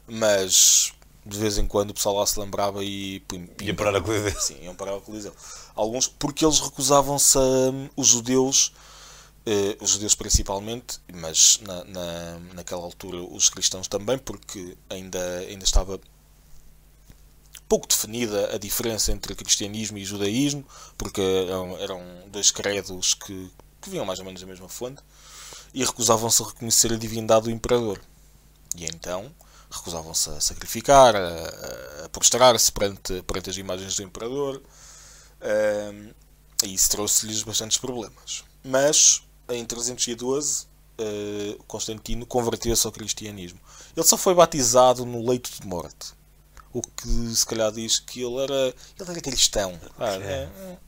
mas 0.07 0.93
de 1.25 1.39
vez 1.39 1.57
em 1.59 1.67
quando 1.67 1.91
o 1.91 1.95
pessoal 1.95 2.17
lá 2.17 2.27
se 2.27 2.39
lembrava 2.41 2.85
e 2.85 3.23
Ia 3.61 3.75
parar 3.75 3.97
a 3.97 4.01
Coliseu. 4.01 4.41
Sim, 4.41 4.57
iam 4.63 4.75
parar 4.75 4.97
o 4.97 5.01
Coliseu. 5.01 5.33
Alguns, 5.75 6.09
porque 6.09 6.45
eles 6.45 6.59
recusavam-se, 6.61 7.39
a- 7.39 7.91
os 7.97 8.09
judeus, 8.09 8.73
eh, 9.47 9.77
os 9.81 9.91
judeus 9.91 10.15
principalmente, 10.15 10.99
mas 11.15 11.61
na, 11.63 11.85
na, 11.85 12.39
naquela 12.55 12.83
altura 12.83 13.19
os 13.23 13.49
cristãos 13.51 13.89
também, 13.89 14.19
porque 14.19 14.77
ainda, 14.91 15.39
ainda 15.41 15.65
estava 15.65 16.01
pouco 17.69 17.87
definida 17.89 18.55
a 18.55 18.59
diferença 18.59 19.13
entre 19.13 19.35
cristianismo 19.35 19.97
e 19.99 20.05
judaísmo, 20.05 20.65
porque 20.99 21.21
eram, 21.21 21.77
eram 21.79 22.03
dois 22.29 22.51
credos 22.51 23.15
que, 23.15 23.51
que 23.83 23.91
vinham 23.91 24.07
mais 24.07 24.19
ou 24.19 24.25
menos 24.25 24.41
da 24.41 24.47
mesma 24.47 24.69
fonte, 24.69 25.03
e 25.75 25.85
recusavam-se 25.85 26.43
a 26.43 26.47
reconhecer 26.47 26.93
a 26.93 26.97
divindade 26.97 27.45
do 27.45 27.51
imperador. 27.51 28.01
E 28.77 28.87
então 28.87 29.31
recusavam-se 29.71 30.31
a 30.31 30.41
sacrificar, 30.41 31.17
a, 31.17 32.05
a 32.05 32.09
prostrar-se 32.09 32.71
perante, 32.73 33.23
perante 33.23 33.51
as 33.51 33.57
imagens 33.57 33.97
do 33.97 34.03
imperador, 34.03 34.63
Ahm, 35.43 36.13
e 36.63 36.75
isso 36.75 36.91
trouxe-lhes 36.91 37.43
bastantes 37.43 37.77
problemas. 37.77 38.45
Mas 38.65 39.23
em 39.49 39.65
312 39.65 40.67
eh, 40.99 41.59
Constantino 41.67 42.25
converteu-se 42.25 42.87
ao 42.87 42.93
cristianismo. 42.93 43.59
Ele 43.97 44.07
só 44.07 44.17
foi 44.17 44.35
batizado 44.35 45.05
no 45.05 45.27
leito 45.29 45.51
de 45.51 45.67
morte. 45.67 46.15
O 46.73 46.81
que 46.81 47.35
se 47.35 47.45
calhar 47.45 47.73
diz 47.73 47.99
que 47.99 48.23
ele 48.23 48.39
era, 48.39 48.75
ele 48.99 49.11
era 49.11 49.21
cristão. 49.21 49.79
Ah, 49.99 50.15
é, 50.15 50.19
é, 50.19 50.79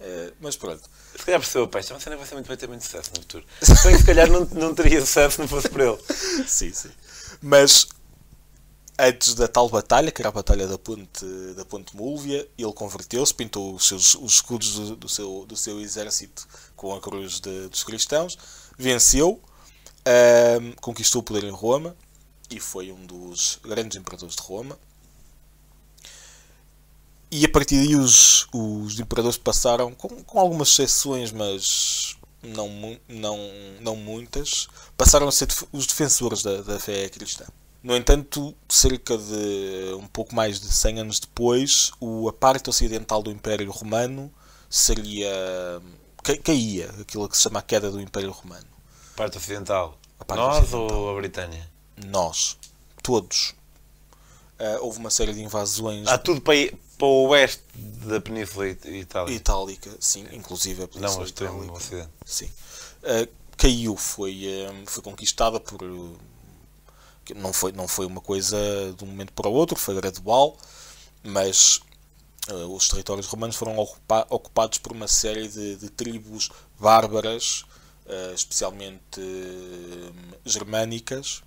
é, 0.00 0.32
mas 0.40 0.56
pronto. 0.56 0.82
Se 1.16 1.24
calhar 1.24 1.40
percebeu, 1.40 1.68
pá, 1.68 1.82
cena 1.82 2.16
vai 2.16 2.26
ser 2.26 2.34
muito, 2.34 2.46
vai 2.46 2.56
ter 2.56 2.68
muito 2.68 2.82
sucesso 2.84 3.10
no 3.14 3.20
futuro. 3.20 3.44
Se 3.60 3.86
bem 3.88 4.02
calhar 4.02 4.30
não, 4.30 4.44
não 4.46 4.74
teria 4.74 5.00
sucesso 5.00 5.36
se 5.36 5.40
não 5.40 5.48
fosse 5.48 5.68
por 5.68 5.80
ele. 5.80 5.98
sim, 6.48 6.72
sim. 6.72 6.90
Mas 7.40 7.86
antes 8.98 9.34
da 9.34 9.48
tal 9.48 9.68
batalha, 9.68 10.10
que 10.10 10.20
era 10.22 10.28
a 10.28 10.32
batalha 10.32 10.66
da 10.66 10.78
ponte, 10.78 11.24
da 11.56 11.64
ponte 11.64 11.96
Múlvia, 11.96 12.48
ele 12.56 12.72
converteu-se, 12.72 13.34
pintou 13.34 13.74
os, 13.74 13.86
seus, 13.86 14.14
os 14.14 14.34
escudos 14.34 14.74
do, 14.74 14.96
do 14.96 15.08
seu, 15.08 15.44
do 15.46 15.56
seu 15.56 15.80
exército 15.80 16.46
com 16.76 16.94
a 16.94 17.00
cruz 17.00 17.40
de- 17.40 17.68
dos 17.68 17.82
cristãos, 17.84 18.38
venceu, 18.78 19.40
conquistou 20.80 21.20
o 21.20 21.24
poder 21.24 21.44
em 21.44 21.50
Roma 21.50 21.96
e 22.50 22.60
foi 22.60 22.92
um 22.92 23.06
dos 23.06 23.58
grandes 23.62 23.96
imperadores 23.96 24.36
de 24.36 24.42
Roma. 24.42 24.78
E 27.34 27.46
a 27.46 27.48
partir 27.48 27.76
daí 27.78 27.96
os, 27.96 28.46
os 28.52 29.00
imperadores 29.00 29.38
passaram, 29.38 29.94
com, 29.94 30.08
com 30.22 30.38
algumas 30.38 30.68
exceções, 30.68 31.32
mas 31.32 32.14
não, 32.42 32.68
não, 33.08 33.38
não 33.80 33.96
muitas, 33.96 34.68
passaram 34.98 35.26
a 35.26 35.32
ser 35.32 35.48
os 35.72 35.86
defensores 35.86 36.42
da, 36.42 36.60
da 36.60 36.78
fé 36.78 37.08
cristã. 37.08 37.46
No 37.82 37.96
entanto, 37.96 38.54
cerca 38.68 39.16
de 39.16 39.94
um 39.94 40.06
pouco 40.06 40.34
mais 40.34 40.60
de 40.60 40.70
100 40.70 41.00
anos 41.00 41.18
depois, 41.20 41.90
o, 41.98 42.28
a 42.28 42.32
parte 42.34 42.68
ocidental 42.68 43.22
do 43.22 43.30
Império 43.30 43.70
Romano 43.70 44.30
seria. 44.68 45.30
ca- 46.22 46.36
caía, 46.36 46.90
aquilo 47.00 47.28
que 47.30 47.36
se 47.36 47.42
chama 47.44 47.60
a 47.60 47.62
queda 47.62 47.90
do 47.90 47.98
Império 48.00 48.30
Romano. 48.30 48.66
Parte 49.16 49.38
ocidental. 49.38 49.98
A 50.20 50.24
parte 50.24 50.38
Nós 50.38 50.58
ocidental. 50.58 50.98
ou 51.00 51.10
a 51.10 51.14
Britânia? 51.20 51.68
Nós, 52.06 52.58
todos. 53.02 53.54
Ah, 54.58 54.78
houve 54.80 54.98
uma 54.98 55.10
série 55.10 55.32
de 55.32 55.42
invasões 55.42 56.06
Há 56.06 56.16
tudo 56.18 56.40
para, 56.40 56.54
ir- 56.54 56.76
para 57.02 57.08
o 57.08 57.26
oeste 57.30 57.64
da 58.06 58.20
Península 58.20 58.66
It- 58.66 58.88
Itálica. 58.88 59.32
itálica, 59.36 59.96
sim, 59.98 60.24
inclusive 60.30 60.84
a 60.84 60.86
Não, 60.86 60.92
Península 60.92 61.22
o 61.22 61.26
extremo 61.26 61.56
Itálica. 61.64 61.76
ocidente. 61.76 62.10
Sim. 62.24 62.46
Uh, 63.02 63.28
caiu, 63.56 63.96
foi, 63.96 64.46
um, 64.72 64.86
foi 64.86 65.02
conquistada 65.02 65.58
por. 65.58 65.80
não, 67.34 67.52
foi, 67.52 67.72
não 67.72 67.88
foi 67.88 68.06
uma 68.06 68.20
coisa 68.20 68.56
de 68.96 69.02
um 69.02 69.08
momento 69.08 69.32
para 69.32 69.48
o 69.48 69.52
outro, 69.52 69.76
foi 69.76 69.96
gradual, 69.96 70.56
mas 71.24 71.80
uh, 72.48 72.72
os 72.72 72.88
territórios 72.88 73.26
romanos 73.26 73.56
foram 73.56 73.76
ocupa- 73.76 74.26
ocupados 74.30 74.78
por 74.78 74.92
uma 74.92 75.08
série 75.08 75.48
de, 75.48 75.74
de 75.74 75.90
tribos 75.90 76.50
bárbaras, 76.78 77.64
uh, 78.06 78.32
especialmente 78.32 79.20
germânicas, 80.44 81.42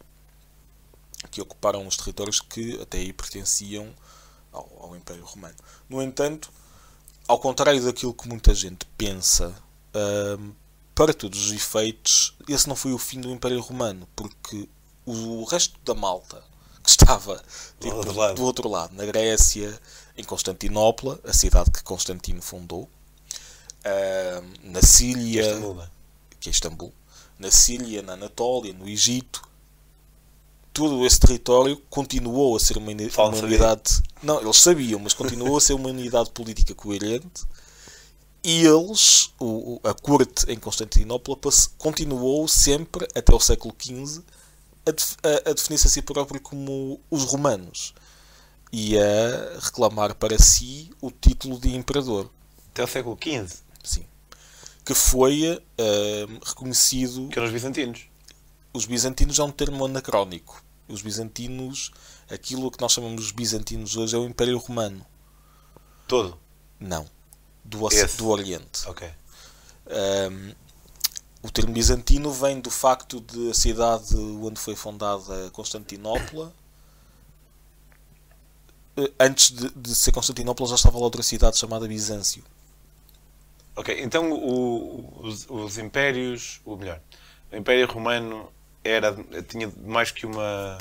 que 1.32 1.40
ocuparam 1.42 1.88
os 1.88 1.96
territórios 1.96 2.42
que 2.42 2.78
até 2.82 2.98
aí 2.98 3.14
pertenciam 3.14 3.88
ao, 4.56 4.70
ao 4.82 4.96
Império 4.96 5.24
Romano. 5.24 5.56
No 5.90 6.02
entanto, 6.02 6.52
ao 7.28 7.40
contrário 7.40 7.84
daquilo 7.84 8.14
que 8.14 8.28
muita 8.28 8.54
gente 8.54 8.86
pensa, 8.98 9.54
hum, 10.40 10.54
para 10.94 11.14
todos 11.14 11.48
os 11.48 11.52
efeitos, 11.52 12.36
esse 12.48 12.68
não 12.68 12.76
foi 12.76 12.94
o 12.94 12.98
fim 12.98 13.20
do 13.20 13.32
Império 13.32 13.60
Romano, 13.60 14.08
porque 14.16 14.68
o 15.06 15.44
resto 15.44 15.78
da 15.84 15.94
malta 15.94 16.44
que 16.82 16.90
estava 16.90 17.44
tipo, 17.80 17.96
outro 17.96 18.14
lado. 18.14 18.36
do 18.36 18.44
outro 18.44 18.70
lado, 18.70 18.96
na 18.96 19.06
Grécia, 19.06 19.80
em 20.16 20.24
Constantinopla, 20.24 21.20
a 21.24 21.34
cidade 21.34 21.72
que 21.72 21.84
Constantino 21.84 22.42
fundou, 22.42 22.84
hum, 22.84 24.54
na 24.64 24.82
Síria, 24.82 25.46
é? 25.46 25.90
que 26.40 26.50
é 26.50 26.52
Istambul, 26.52 26.94
na 27.40 27.52
Síria, 27.52 28.02
na 28.02 28.14
Anatólia, 28.14 28.74
no 28.74 28.88
Egito, 28.88 29.48
todo 30.76 31.06
esse 31.06 31.20
território 31.20 31.78
continuou 31.90 32.56
a 32.56 32.60
ser 32.60 32.78
uma, 32.78 32.92
uma 32.92 33.38
unidade. 33.38 34.04
Não, 34.22 34.42
eles 34.42 34.58
sabiam, 34.58 35.00
mas 35.00 35.14
continuou 35.14 35.58
a 35.58 35.62
ser 35.62 35.74
uma 35.74 35.90
unidade 35.90 36.30
política 36.32 36.76
coerente. 36.76 37.44
E 38.44 38.64
eles, 38.64 39.32
o, 39.40 39.80
a 39.84 39.94
corte 39.94 40.46
em 40.52 40.58
Constantinopla, 40.60 41.36
continuou 41.80 42.48
sempre, 42.48 43.08
até 43.16 43.34
o 43.34 43.40
século 43.40 43.74
XV, 43.82 44.22
a, 44.86 44.92
a- 45.28 45.50
a 45.50 45.54
definir-se 45.54 45.88
a 45.88 45.90
si 45.90 46.02
próprio 46.02 46.40
como 46.40 47.00
os 47.10 47.24
romanos 47.24 47.94
e 48.72 48.98
a 49.00 49.60
reclamar 49.60 50.14
para 50.16 50.38
si 50.38 50.92
o 51.02 51.10
título 51.10 51.58
de 51.60 51.76
imperador. 51.76 52.30
Até 52.72 52.84
o 52.84 52.88
século 52.88 53.18
XV, 53.20 53.48
Sim. 53.84 54.06
Que 54.84 54.94
foi 54.94 55.60
eh, 55.78 56.26
reconhecido 56.46 57.30
que 57.30 57.40
eram 57.40 57.48
os 57.48 57.54
bizantinos. 57.54 58.02
os 58.74 58.86
bizantinos 58.86 59.40
é 59.40 59.44
um 59.44 59.52
termo 59.52 59.86
anacrónico. 59.86 60.64
Os 60.88 61.02
bizantinos, 61.02 61.92
aquilo 62.30 62.70
que 62.70 62.80
nós 62.80 62.92
chamamos 62.92 63.28
de 63.28 63.34
bizantinos 63.34 63.96
hoje 63.98 64.16
é 64.16 64.20
o 64.20 64.26
Império 64.26 64.58
Romano. 64.58 65.06
Todo. 66.08 66.38
Não. 66.80 67.06
Do, 67.64 67.88
Esse. 67.88 68.18
do 68.18 68.28
Oriente. 68.30 68.88
Ok. 68.88 69.10
Ahm, 69.88 70.54
o 71.42 71.50
termo 71.50 71.74
bizantino 71.74 72.32
vem 72.32 72.60
do 72.60 72.70
facto 72.70 73.20
de 73.22 73.50
a 73.50 73.54
cidade 73.54 74.16
onde 74.16 74.60
foi 74.60 74.76
fundada 74.76 75.50
Constantinopla. 75.52 76.54
eh, 78.98 79.12
Antes 79.20 79.52
de, 79.52 79.70
de 79.72 79.96
ser 79.96 80.12
Constantinopla 80.12 80.68
já 80.68 80.76
estava 80.76 80.98
lá 80.98 81.04
outra 81.06 81.24
cidade 81.24 81.58
chamada 81.58 81.88
Bizâncio. 81.88 82.44
Ok, 83.76 84.02
então 84.02 84.32
o- 84.32 85.20
os, 85.28 85.46
os 85.50 85.78
impérios, 85.78 86.62
ou 86.64 86.78
melhor, 86.78 87.02
o 87.52 87.56
Império 87.58 87.86
Romano 87.92 88.50
era, 88.86 89.16
tinha 89.48 89.72
mais 89.84 90.12
que 90.12 90.26
uma 90.26 90.78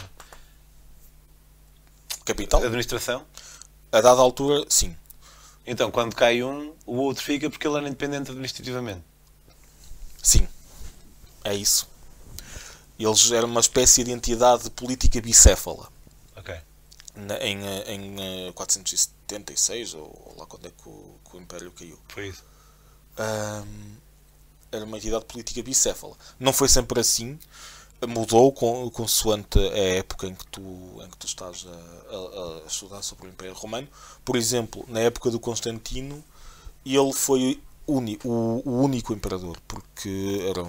Capital? 2.24 2.62
administração. 2.62 3.24
A 3.92 4.00
dada 4.00 4.20
altura, 4.20 4.64
sim. 4.68 4.96
Então, 5.66 5.90
quando 5.90 6.14
cai 6.14 6.42
um, 6.42 6.74
o 6.84 6.96
outro 6.96 7.22
fica 7.22 7.48
porque 7.48 7.66
ele 7.66 7.76
era 7.78 7.86
independente 7.88 8.30
administrativamente. 8.30 9.02
Sim. 10.22 10.46
É 11.42 11.54
isso. 11.54 11.88
Eles 12.98 13.30
eram 13.32 13.48
uma 13.48 13.60
espécie 13.60 14.04
de 14.04 14.10
entidade 14.10 14.70
política 14.70 15.20
bicéfala. 15.20 15.88
Ok. 16.36 16.54
Na- 17.14 17.38
em, 17.38 17.64
eh, 17.66 17.92
em 17.94 18.48
eh, 18.48 18.52
476, 18.52 19.94
ou, 19.94 20.02
ou 20.02 20.34
lá 20.38 20.46
quando 20.46 20.66
é 20.66 20.70
que 20.70 20.88
o, 20.88 21.16
que 21.30 21.36
o 21.36 21.40
Império 21.40 21.70
caiu. 21.72 21.98
Foi 22.08 22.28
isso. 22.28 22.44
Ahm, 23.18 23.96
era 24.72 24.84
uma 24.84 24.96
entidade 24.96 25.24
política 25.24 25.62
bicéfala. 25.62 26.16
Não 26.38 26.52
foi 26.52 26.68
sempre 26.68 27.00
assim. 27.00 27.38
Mudou 28.08 28.52
com, 28.52 28.90
consoante 28.90 29.58
a 29.58 29.78
época 29.78 30.26
em 30.26 30.34
que 30.34 30.46
tu, 30.48 30.60
em 31.02 31.08
que 31.10 31.16
tu 31.16 31.26
estás 31.26 31.66
a, 31.66 32.14
a- 32.16 32.62
a 32.64 32.66
estudar 32.66 33.02
sobre 33.02 33.26
o 33.26 33.30
Império 33.30 33.54
Romano. 33.54 33.88
Por 34.24 34.36
exemplo, 34.36 34.84
na 34.88 35.00
época 35.00 35.30
do 35.30 35.38
Constantino, 35.40 36.22
ele 36.84 37.12
foi 37.12 37.62
uni, 37.86 38.18
o, 38.24 38.62
o 38.64 38.82
único 38.82 39.12
imperador, 39.12 39.58
porque 39.68 40.44
era 40.48 40.64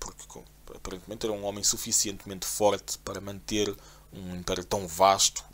porque 0.00 0.40
aparentemente 0.76 1.26
era 1.26 1.34
um 1.34 1.44
homem 1.44 1.64
suficientemente 1.64 2.46
forte 2.46 2.98
para 2.98 3.20
manter 3.20 3.74
um 4.12 4.36
império 4.36 4.64
tão 4.64 4.86
vasto 4.88 5.44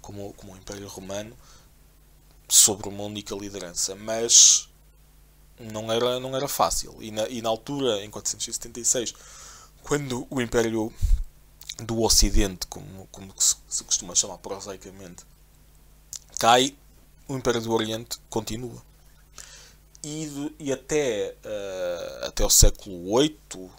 como, 0.00 0.32
como 0.34 0.52
o 0.54 0.56
Império 0.56 0.88
Romano 0.88 1.36
sobre 2.48 2.88
uma 2.88 3.04
única 3.04 3.34
liderança. 3.34 3.94
Mas 3.94 4.68
não 5.58 5.92
era, 5.92 6.20
não 6.20 6.36
era 6.36 6.48
fácil. 6.48 6.96
E 7.00 7.10
na, 7.10 7.28
e 7.28 7.42
na 7.42 7.48
altura, 7.48 8.04
em 8.04 8.10
476, 8.10 9.14
quando 9.82 10.26
o 10.30 10.40
Império 10.40 10.92
do 11.78 12.00
Ocidente, 12.02 12.66
como, 12.66 13.06
como 13.10 13.34
se, 13.38 13.56
costuma 13.84 14.14
chamar 14.14 14.38
prosaicamente, 14.38 15.24
cai, 16.38 16.76
o 17.28 17.36
Império 17.36 17.60
do 17.60 17.72
Oriente 17.72 18.18
continua. 18.28 18.82
E, 20.04 20.54
e 20.58 20.72
até, 20.72 21.36
uh, 21.44 22.26
até 22.26 22.44
o 22.44 22.50
século 22.50 23.18
VIII, 23.18 23.70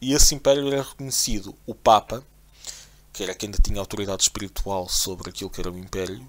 esse 0.00 0.34
império 0.34 0.66
era 0.72 0.82
reconhecido. 0.82 1.54
O 1.66 1.74
Papa, 1.74 2.24
que 3.12 3.22
era 3.22 3.34
quem 3.34 3.48
ainda 3.48 3.58
tinha 3.62 3.80
autoridade 3.80 4.22
espiritual 4.22 4.88
sobre 4.88 5.30
aquilo 5.30 5.50
que 5.50 5.60
era 5.60 5.70
o 5.70 5.78
império, 5.78 6.26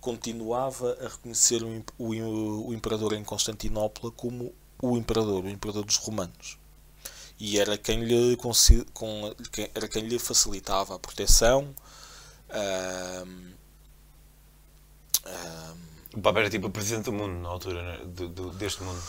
continuava 0.00 0.96
a 1.00 1.08
reconhecer 1.08 1.62
o, 1.62 1.84
o, 1.98 2.68
o 2.68 2.74
imperador 2.74 3.12
em 3.12 3.24
Constantinopla 3.24 4.10
como 4.12 4.54
o 4.80 4.96
imperador, 4.96 5.44
o 5.44 5.48
imperador 5.48 5.84
dos 5.84 5.96
romanos. 5.96 6.58
E 7.40 7.58
era 7.58 7.78
quem 7.78 8.02
lhe, 8.02 8.36
com, 8.36 8.52
era 9.74 9.88
quem 9.88 10.02
lhe 10.02 10.18
facilitava 10.18 10.96
a 10.96 10.98
proteção. 10.98 11.74
Um, 12.50 13.52
um, 15.26 15.88
o 16.18 16.20
Papa 16.20 16.40
era 16.40 16.50
tipo 16.50 16.66
o 16.66 16.70
presidente 16.70 17.04
do 17.04 17.12
mundo 17.12 17.34
na 17.34 17.48
altura, 17.48 17.82
né? 17.82 17.98
do, 18.06 18.28
do, 18.28 18.50
deste 18.50 18.82
mundo. 18.82 19.00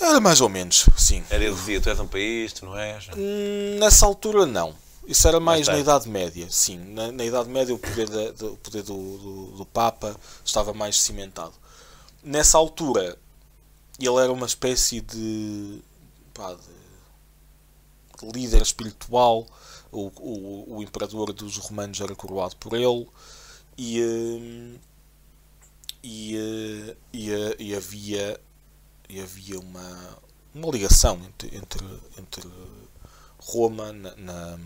Era 0.00 0.20
mais 0.20 0.40
ou 0.40 0.48
menos, 0.48 0.86
sim. 0.96 1.22
Era 1.28 1.44
ele 1.44 1.54
dizia: 1.54 1.80
Tu 1.80 1.90
és 1.90 2.00
um 2.00 2.06
país, 2.06 2.52
tu 2.52 2.64
não 2.64 2.78
és? 2.78 3.08
Hum, 3.08 3.78
nessa 3.78 4.06
altura, 4.06 4.46
não. 4.46 4.74
Isso 5.06 5.28
era 5.28 5.38
mais 5.38 5.68
na 5.68 5.78
Idade 5.78 6.08
Média, 6.08 6.46
sim. 6.50 6.78
Na, 6.78 7.12
na 7.12 7.24
Idade 7.24 7.48
Média 7.50 7.74
o 7.74 7.78
poder, 7.78 8.08
da, 8.08 8.30
do, 8.30 8.52
o 8.54 8.56
poder 8.56 8.82
do, 8.82 9.52
do, 9.58 9.66
Papa 9.66 10.16
estava 10.42 10.72
mais 10.72 10.98
cimentado. 10.98 11.52
Nessa 12.22 12.56
altura 12.56 13.18
ele 14.00 14.16
era 14.16 14.32
uma 14.32 14.46
espécie 14.46 15.02
de, 15.02 15.82
pá, 16.32 16.54
de 16.54 16.83
líder 18.32 18.62
espiritual. 18.62 19.46
O, 19.92 20.10
o, 20.16 20.76
o, 20.76 20.82
imperador 20.82 21.32
dos 21.32 21.56
romanos 21.58 22.00
era 22.00 22.14
coroado 22.16 22.56
por 22.56 22.74
ele 22.74 23.06
e, 23.78 24.02
hum, 24.02 24.76
e, 26.02 26.36
eh, 26.36 26.96
e, 27.12 27.30
eh, 27.30 27.56
e 27.60 27.74
havia, 27.76 28.40
e 29.08 29.20
havia 29.20 29.60
uma, 29.60 30.18
uma 30.52 30.68
ligação 30.72 31.20
entre, 31.24 31.56
entre, 31.56 31.84
entre 32.18 32.50
Roma 33.38 33.92
na, 33.92 34.16
na 34.16 34.58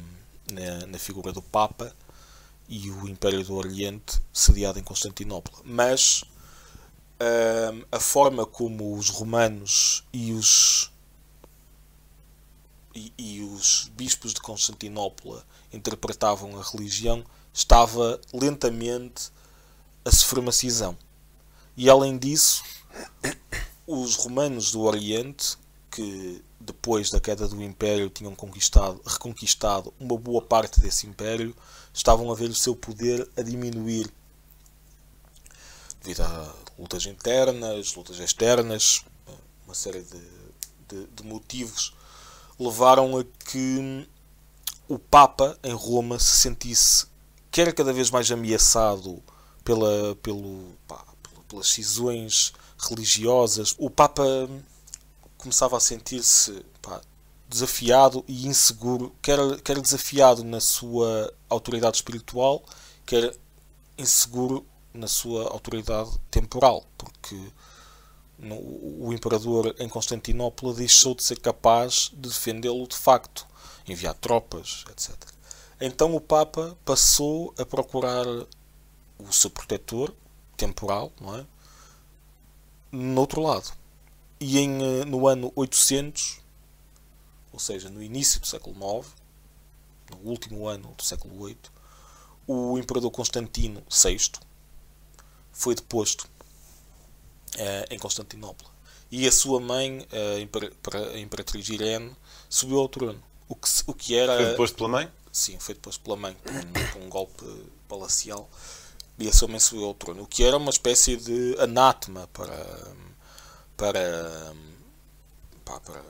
na, 0.52 0.98
figura 0.98 1.32
do 1.32 1.42
Papa 1.42 1.94
e 2.68 2.90
o 2.90 3.09
Império 3.09 3.42
do 3.44 3.54
Oriente 3.54 4.20
sediado 4.32 4.78
em 4.78 4.82
Constantinopla. 4.82 5.59
Mas 5.64 6.22
uh, 7.20 7.86
a 7.90 8.00
forma 8.00 8.44
como 8.46 8.94
os 8.94 9.09
romanos 9.09 10.04
e 10.12 10.32
os 10.32 10.90
e, 12.99 13.12
e, 13.16 13.42
os 13.42 13.90
bispos 13.94 14.34
de 14.34 14.40
Constantinopla 14.40 15.44
interpretavam 15.72 16.59
a 16.59 16.62
religião 16.62 17.24
estava 17.53 18.20
lentamente 18.32 19.30
a 20.05 20.11
sofrer. 20.11 20.96
E 21.76 21.88
além 21.88 22.18
disso, 22.18 22.64
os 23.86 24.16
romanos 24.16 24.72
do 24.72 24.80
Oriente, 24.82 25.57
que 25.90 26.42
depois 26.59 27.11
da 27.11 27.20
queda 27.20 27.46
do 27.46 27.62
Império, 27.62 28.11
tinham 28.11 28.34
conquistado, 28.34 29.01
reconquistado 29.07 29.94
uma 29.99 30.16
boa 30.16 30.42
parte 30.42 30.80
desse 30.80 31.07
Império, 31.07 31.55
estavam 31.94 32.30
a 32.32 32.34
ver 32.34 32.51
o 32.51 32.55
seu 32.55 32.74
poder 32.74 33.28
a 33.36 33.42
diminuir 33.42 34.11
devido 36.03 36.22
a 36.22 36.55
lutas 36.78 37.07
internas, 37.07 37.94
lutas 37.94 38.18
externas, 38.18 39.05
uma 39.64 39.74
série 39.74 40.03
de, 40.03 40.20
de, 40.88 41.07
de 41.07 41.22
motivos 41.22 41.92
levaram 42.59 43.18
a 43.18 43.24
que 43.44 44.09
o 44.88 44.98
Papa 44.98 45.59
em 45.62 45.72
Roma 45.72 46.18
se 46.18 46.38
sentisse 46.38 47.06
quer 47.50 47.72
cada 47.72 47.92
vez 47.92 48.11
mais 48.11 48.30
ameaçado 48.30 49.22
pela, 49.64 50.14
pelo, 50.22 50.72
pá, 50.86 51.04
pelas 51.48 51.68
cisões 51.68 52.52
religiosas. 52.78 53.74
O 53.78 53.90
Papa 53.90 54.24
começava 55.36 55.76
a 55.76 55.80
sentir-se 55.80 56.64
desafiado 57.48 58.22
e 58.28 58.46
inseguro, 58.46 59.14
quer, 59.22 59.38
quer 59.62 59.80
desafiado 59.80 60.44
na 60.44 60.61
sua 60.61 61.32
autoridade 61.48 61.96
espiritual, 61.96 62.62
quer 63.06 63.34
inseguro 63.96 64.66
na 64.92 65.09
sua 65.09 65.48
autoridade 65.50 66.11
temporal, 66.30 66.84
porque 66.96 67.40
o 68.41 69.12
imperador 69.12 69.74
em 69.78 69.89
Constantinopla 69.89 70.72
deixou 70.72 71.14
de 71.14 71.24
ser 71.24 71.41
capaz 71.41 72.11
de 72.12 72.28
defendê-lo 72.28 72.86
de 72.86 72.97
facto, 72.97 73.47
enviar 73.86 74.14
tropas, 74.14 74.84
etc. 74.91 75.14
Então 75.80 76.14
o 76.14 76.20
Papa 76.20 76.76
passou 76.84 77.53
a 77.59 77.64
procurar 77.64 78.26
o 78.26 79.32
seu 79.32 79.51
protetor 79.51 80.14
temporal, 80.57 81.12
não 81.20 81.36
é? 81.36 81.47
No 82.93 83.20
outro 83.20 83.43
lado. 83.43 83.72
E 84.41 84.59
em, 84.59 84.82
eh, 84.82 85.05
no 85.05 85.26
ano 85.26 85.53
800, 85.57 86.41
ou 87.53 87.59
seja, 87.59 87.91
no 87.91 88.03
início 88.03 88.41
do 88.41 88.47
século 88.47 88.76
IX, 88.99 89.09
no 90.11 90.30
último 90.30 90.68
ano 90.68 90.95
do 90.97 91.03
século 91.03 91.47
VIII, 91.47 91.59
o 92.47 92.78
imperador 92.78 93.11
Constantino 93.11 93.82
VI 93.91 94.30
foi 95.53 95.74
deposto 95.74 96.28
em 97.90 97.99
Constantinopla. 97.99 98.68
E 99.11 99.26
a 99.26 99.32
sua 99.32 99.61
mãe, 99.61 100.07
a 100.12 101.18
imperatriz 101.18 101.68
Irene, 101.68 102.14
subiu 102.49 102.78
ao 102.78 102.88
trono. 102.88 103.22
O 103.49 103.55
que, 103.55 103.68
o 103.86 103.94
que 103.94 104.14
era. 104.14 104.36
Foi 104.36 104.44
deposto 104.46 104.76
pela 104.76 104.88
mãe? 104.88 105.11
Sim, 105.32 105.59
foi 105.59 105.74
deposto 105.74 106.03
pela 106.03 106.16
mãe, 106.16 106.36
por 106.42 107.03
um, 107.03 107.09
golpe 107.09 107.44
palacial. 107.88 108.49
E 109.18 109.28
a 109.28 109.32
sua 109.32 109.49
mãe 109.49 109.59
subiu 109.59 109.86
ao 109.86 109.94
trono. 109.94 110.22
O 110.22 110.26
que 110.26 110.44
era 110.44 110.57
uma 110.57 110.70
espécie 110.70 111.16
de 111.16 111.57
anátema 111.59 112.28
para 112.32 112.55
para, 113.78 114.53
para, 115.64 116.05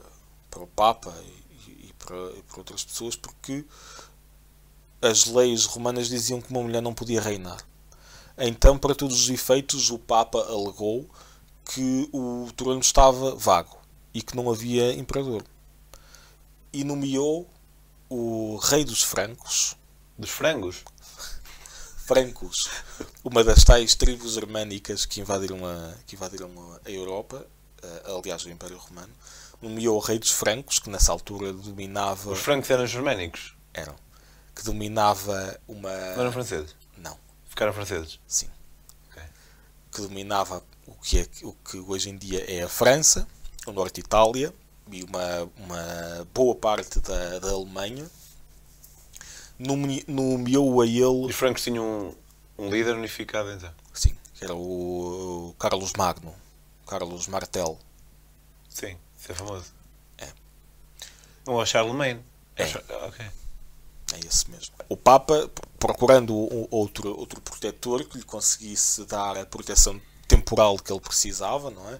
para 0.49 0.63
o 0.63 0.67
Papa 0.67 1.13
e, 1.67 1.69
e, 1.69 1.93
para, 1.99 2.17
e 2.35 2.41
para 2.41 2.57
outras 2.57 2.83
pessoas, 2.83 3.15
porque 3.15 3.63
as 4.99 5.25
leis 5.25 5.65
romanas 5.65 6.09
diziam 6.09 6.41
que 6.41 6.49
uma 6.49 6.63
mulher 6.63 6.81
não 6.81 6.95
podia 6.95 7.21
reinar. 7.21 7.63
Então, 8.35 8.77
para 8.77 8.95
todos 8.95 9.21
os 9.21 9.29
efeitos, 9.29 9.91
o 9.91 9.99
Papa 9.99 10.39
alegou 10.39 11.07
que 11.73 12.09
o 12.11 12.47
trono 12.55 12.79
estava 12.79 13.35
vago 13.35 13.77
e 14.13 14.21
que 14.21 14.35
não 14.35 14.49
havia 14.49 14.93
imperador. 14.93 15.43
E 16.73 16.83
nomeou 16.83 17.49
o 18.09 18.57
rei 18.57 18.83
dos 18.83 19.03
francos. 19.03 19.75
Dos 20.17 20.29
frangos? 20.29 20.83
francos, 22.09 22.67
uma 23.23 23.43
das 23.43 23.63
tais 23.63 23.93
tribos 23.93 24.33
germânicas 24.33 25.05
que 25.05 25.21
invadiram 25.21 25.63
a, 25.63 25.93
que 26.07 26.15
invadiram 26.15 26.49
a 26.83 26.89
Europa, 26.89 27.45
uh, 27.83 28.17
aliás, 28.17 28.43
o 28.45 28.49
Império 28.49 28.79
Romano, 28.79 29.13
nomeou 29.61 29.95
o 29.95 29.99
rei 29.99 30.17
dos 30.17 30.31
francos, 30.31 30.79
que 30.79 30.89
nessa 30.89 31.11
altura 31.11 31.53
dominava. 31.53 32.31
Os 32.31 32.39
francos 32.39 32.67
eram 32.71 32.87
germânicos? 32.87 33.55
Eram. 33.71 33.95
Que 34.55 34.63
dominava 34.63 35.59
uma. 35.67 35.91
Não 35.91 36.21
eram 36.21 36.31
franceses? 36.31 36.75
Não. 36.97 37.15
Ficaram 37.47 37.73
franceses? 37.73 38.19
Sim. 38.25 38.49
Okay. 39.11 39.23
Que 39.91 40.01
dominava 40.01 40.63
o 40.89 41.01
que, 41.01 41.19
é, 41.19 41.27
o 41.43 41.53
que 41.53 41.77
hoje 41.77 42.09
em 42.09 42.17
dia 42.17 42.43
é 42.51 42.63
a 42.63 42.69
França, 42.69 43.27
o 43.65 43.71
Norte 43.71 43.95
de 43.95 44.01
Itália 44.01 44.53
e 44.91 45.03
uma, 45.03 45.51
uma 45.57 46.27
boa 46.33 46.55
parte 46.55 46.99
da, 46.99 47.39
da 47.39 47.51
Alemanha. 47.51 48.09
Nomeou 50.07 50.81
a 50.81 50.85
ele. 50.85 51.25
Os 51.25 51.35
francos 51.35 51.63
tinham 51.63 52.15
um, 52.57 52.65
um 52.65 52.69
líder 52.69 52.95
unificado 52.95 53.51
então? 53.51 53.71
Sim, 53.93 54.15
que 54.33 54.43
era 54.43 54.55
o 54.55 55.53
Carlos 55.59 55.93
Magno. 55.93 56.33
Carlos 56.87 57.27
Martel. 57.27 57.77
Sim, 58.69 58.97
isso 59.19 59.31
é 59.31 59.35
famoso. 59.35 59.65
É. 60.17 60.29
Ou 61.45 61.61
a 61.61 61.65
Charlemagne. 61.65 62.23
É. 62.55 62.63
Ok. 63.05 63.25
É 64.13 64.19
esse 64.25 64.49
mesmo. 64.49 64.73
O 64.87 64.97
Papa, 64.97 65.49
procurando 65.77 66.35
outro, 66.71 67.15
outro 67.15 67.39
protetor 67.41 68.05
que 68.05 68.17
lhe 68.17 68.23
conseguisse 68.23 69.05
dar 69.05 69.37
a 69.37 69.45
proteção 69.45 70.01
temporal 70.29 70.77
que 70.77 70.93
ele 70.93 71.01
precisava, 71.01 71.71
não 71.71 71.89
é? 71.89 71.99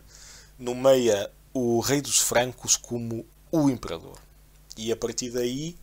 Nomeia 0.58 1.32
o 1.52 1.80
rei 1.80 2.00
dos 2.00 2.20
francos 2.20 2.78
como 2.78 3.26
o 3.52 3.70
imperador. 3.70 4.18
E 4.78 4.92
a 4.92 4.96
partir 4.96 5.32
daí 5.32 5.76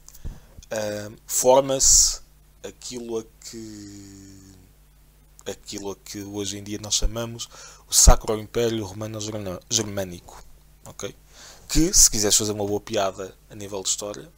uh, 0.73 1.15
forma-se 1.27 2.21
aquilo 2.63 3.19
a 3.19 3.25
que 3.45 4.57
aquilo 5.45 5.91
a 5.91 5.97
que 5.97 6.23
hoje 6.23 6.59
em 6.59 6.63
dia 6.63 6.79
nós 6.81 6.95
chamamos 6.95 7.49
o 7.89 7.95
Sacro 7.95 8.39
Império 8.39 8.85
Romano 8.85 9.19
Germânico. 9.69 10.43
ok? 10.85 11.15
Que, 11.69 11.93
se 11.93 12.11
quiseres 12.11 12.37
fazer 12.37 12.53
uma 12.53 12.65
boa 12.65 12.81
piada 12.81 13.35
a 13.51 13.55
nível 13.55 13.83
de 13.83 13.89
história, 13.89 14.31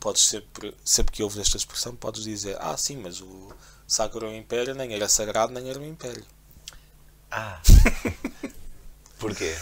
podes 0.00 0.22
sempre, 0.22 0.74
sempre 0.84 1.12
que 1.12 1.22
ouves 1.22 1.38
esta 1.38 1.56
expressão, 1.56 1.94
podes 1.94 2.24
dizer: 2.24 2.56
Ah, 2.60 2.76
sim, 2.76 2.96
mas 2.96 3.20
o 3.20 3.52
Sacro 3.86 4.34
Império 4.34 4.74
nem 4.74 4.92
era 4.92 5.08
sagrado, 5.08 5.52
nem 5.52 5.70
era 5.70 5.78
um 5.78 5.86
império. 5.86 6.24
Ah! 7.30 7.60
Porquê? 9.18 9.54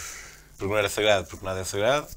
Porque 0.56 0.72
não 0.72 0.78
era 0.78 0.88
sagrado, 0.88 1.26
porque 1.26 1.44
nada 1.44 1.60
é 1.60 1.64
sagrado. 1.64 2.08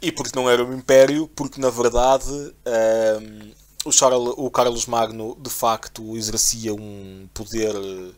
E 0.00 0.12
porque 0.12 0.36
não 0.36 0.50
era 0.50 0.64
um 0.64 0.74
império, 0.74 1.28
porque 1.28 1.60
na 1.60 1.70
verdade 1.70 2.54
ehm, 2.66 3.52
o, 3.84 3.92
Charles, 3.92 4.34
o 4.36 4.50
Carlos 4.50 4.86
Magno 4.86 5.36
de 5.40 5.50
facto 5.50 6.16
exercia 6.16 6.74
um 6.74 7.28
poder 7.32 7.74
eh, 7.74 8.12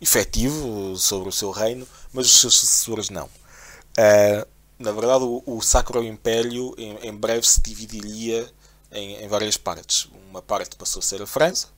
efetivo 0.00 0.96
sobre 0.96 1.28
o 1.28 1.32
seu 1.32 1.50
reino, 1.50 1.86
mas 2.12 2.26
os 2.26 2.40
seus 2.40 2.56
sucessores 2.56 3.10
não. 3.10 3.28
Eh, 3.96 4.46
na 4.78 4.92
verdade, 4.92 5.24
o, 5.24 5.42
o 5.46 5.60
Sacro 5.60 6.02
Império 6.02 6.74
em, 6.78 6.96
em 7.08 7.14
breve 7.14 7.46
se 7.46 7.60
dividiria 7.60 8.50
em, 8.90 9.22
em, 9.22 9.28
várias 9.28 9.56
partes. 9.56 10.08
Uma 10.30 10.40
parte 10.42 10.74
passou 10.74 11.00
a 11.00 11.02
ser 11.02 11.22
a 11.22 11.26
França, 11.26 11.68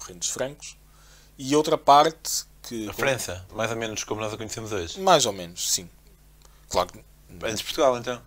o 0.00 0.04
Reino 0.04 0.20
dos 0.20 0.30
Francos, 0.30 0.76
e 1.38 1.54
outra 1.54 1.76
parte 1.76 2.46
que. 2.64 2.88
A 2.88 2.92
França, 2.92 3.46
mais 3.54 3.70
ou 3.70 3.76
menos 3.76 4.04
como 4.04 4.20
nós 4.20 4.32
a 4.32 4.36
conhecemos 4.36 4.72
hoje. 4.72 5.00
Mais 5.00 5.26
ou 5.26 5.32
menos, 5.32 5.70
sim. 5.70 5.88
Claro 6.68 6.92
que 6.92 7.04
Antes 7.42 7.58
de 7.58 7.64
Portugal, 7.64 7.96
então. 7.98 8.20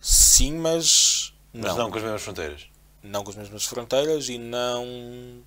Sim, 0.00 0.58
mas. 0.58 1.32
Mas 1.52 1.64
não. 1.64 1.78
não 1.78 1.90
com 1.90 1.98
as 1.98 2.02
mesmas 2.02 2.22
fronteiras. 2.22 2.66
Não 3.02 3.24
com 3.24 3.30
as 3.30 3.36
mesmas 3.36 3.64
fronteiras 3.64 4.28
e 4.28 4.38
não. 4.38 5.42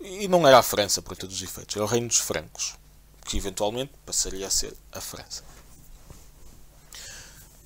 E 0.00 0.28
não 0.28 0.46
era 0.46 0.58
a 0.58 0.62
França, 0.62 1.00
por 1.00 1.16
todos 1.16 1.36
os 1.36 1.42
efeitos. 1.42 1.74
Era 1.74 1.84
o 1.84 1.88
Reino 1.88 2.06
dos 2.06 2.18
Francos. 2.18 2.74
Que 3.24 3.38
eventualmente 3.38 3.92
passaria 4.04 4.46
a 4.46 4.50
ser 4.50 4.74
a 4.92 5.00
França. 5.00 5.42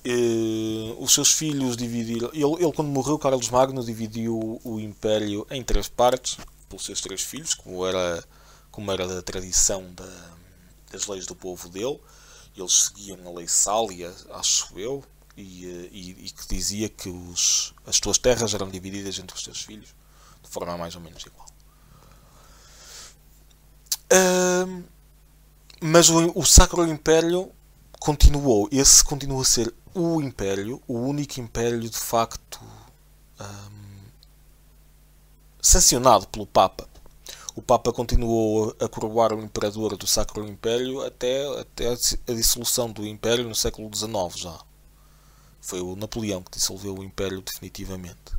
E, 0.03 0.95
os 0.97 1.13
seus 1.13 1.31
filhos 1.31 1.77
dividiram. 1.77 2.29
Ele, 2.33 2.63
ele, 2.63 2.71
quando 2.71 2.87
morreu, 2.87 3.19
Carlos 3.19 3.49
Magno 3.49 3.83
dividiu 3.83 4.59
o 4.63 4.79
império 4.79 5.45
em 5.51 5.61
três 5.61 5.87
partes, 5.87 6.37
pelos 6.67 6.85
seus 6.85 7.01
três 7.01 7.21
filhos, 7.21 7.53
como 7.53 7.85
era, 7.85 8.23
como 8.71 8.91
era 8.91 9.07
da 9.07 9.21
tradição 9.21 9.93
da, 9.93 10.31
das 10.91 11.07
leis 11.07 11.25
do 11.25 11.35
povo 11.35 11.69
dele 11.69 11.99
eles 12.55 12.73
seguiam 12.73 13.17
a 13.25 13.31
lei 13.31 13.47
Sália, 13.47 14.13
acho 14.31 14.77
eu, 14.77 15.03
e, 15.37 15.65
eh, 15.65 15.89
e, 15.91 16.09
e, 16.25 16.29
que 16.29 16.47
dizia 16.53 16.89
que 16.89 17.09
os, 17.09 17.73
as 17.85 17.99
tuas 17.99 18.17
terras 18.17 18.53
eram 18.53 18.69
divididas 18.69 19.17
entre 19.19 19.35
os 19.35 19.43
teus 19.43 19.61
filhos 19.61 19.95
de 20.43 20.49
forma 20.49 20.77
mais 20.77 20.93
ou 20.95 21.01
menos 21.01 21.23
igual. 21.25 21.47
Mas 25.83 26.09
o, 26.09 26.31
o 26.35 26.45
Sacro 26.45 26.85
Império 26.85 27.51
continuou. 27.99 28.69
Esse 28.71 29.03
continua 29.03 29.41
a 29.41 29.45
ser 29.45 29.73
o 29.95 30.21
Império, 30.21 30.81
o 30.87 30.93
único 30.93 31.39
Império 31.39 31.79
de 31.79 31.97
facto 31.97 32.61
um, 33.39 33.99
sancionado 35.59 36.27
pelo 36.27 36.45
Papa 36.45 36.87
o 37.55 37.61
Papa 37.61 37.91
continuou 37.91 38.75
a 38.79 38.87
coroar 38.87 39.33
o 39.33 39.43
imperador 39.43 39.97
do 39.97 40.07
Sacro 40.07 40.47
Império 40.47 41.01
até, 41.05 41.45
até 41.59 41.89
a 41.89 42.33
dissolução 42.33 42.91
do 42.91 43.05
Império 43.05 43.47
no 43.47 43.55
século 43.55 43.89
XIX 43.93 44.41
já. 44.41 44.59
Foi 45.59 45.81
o 45.81 45.95
Napoleão 45.95 46.41
que 46.41 46.51
dissolveu 46.51 46.95
o 46.95 47.03
Império 47.03 47.41
definitivamente. 47.41 48.35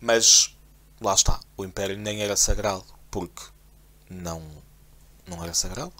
Mas 0.00 0.54
lá 1.00 1.14
está, 1.14 1.40
o 1.56 1.64
Império 1.64 1.96
nem 1.96 2.22
era 2.22 2.36
sagrado 2.36 2.84
porque 3.10 3.42
não, 4.10 4.42
não 5.26 5.42
era 5.42 5.54
sagrado, 5.54 5.92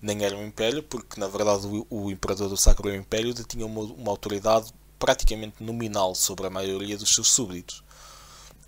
nem 0.00 0.24
era 0.24 0.36
um 0.36 0.46
Império 0.46 0.82
porque 0.84 1.18
na 1.18 1.26
verdade 1.26 1.66
o, 1.66 1.86
o 1.90 2.10
Imperador 2.10 2.48
do 2.48 2.56
Sacro 2.56 2.94
Império 2.94 3.34
tinha 3.34 3.66
uma, 3.66 3.82
uma 3.82 4.10
autoridade 4.10 4.72
praticamente 4.98 5.62
nominal 5.62 6.14
sobre 6.14 6.46
a 6.46 6.50
maioria 6.50 6.96
dos 6.96 7.12
seus 7.12 7.30
súbditos. 7.30 7.82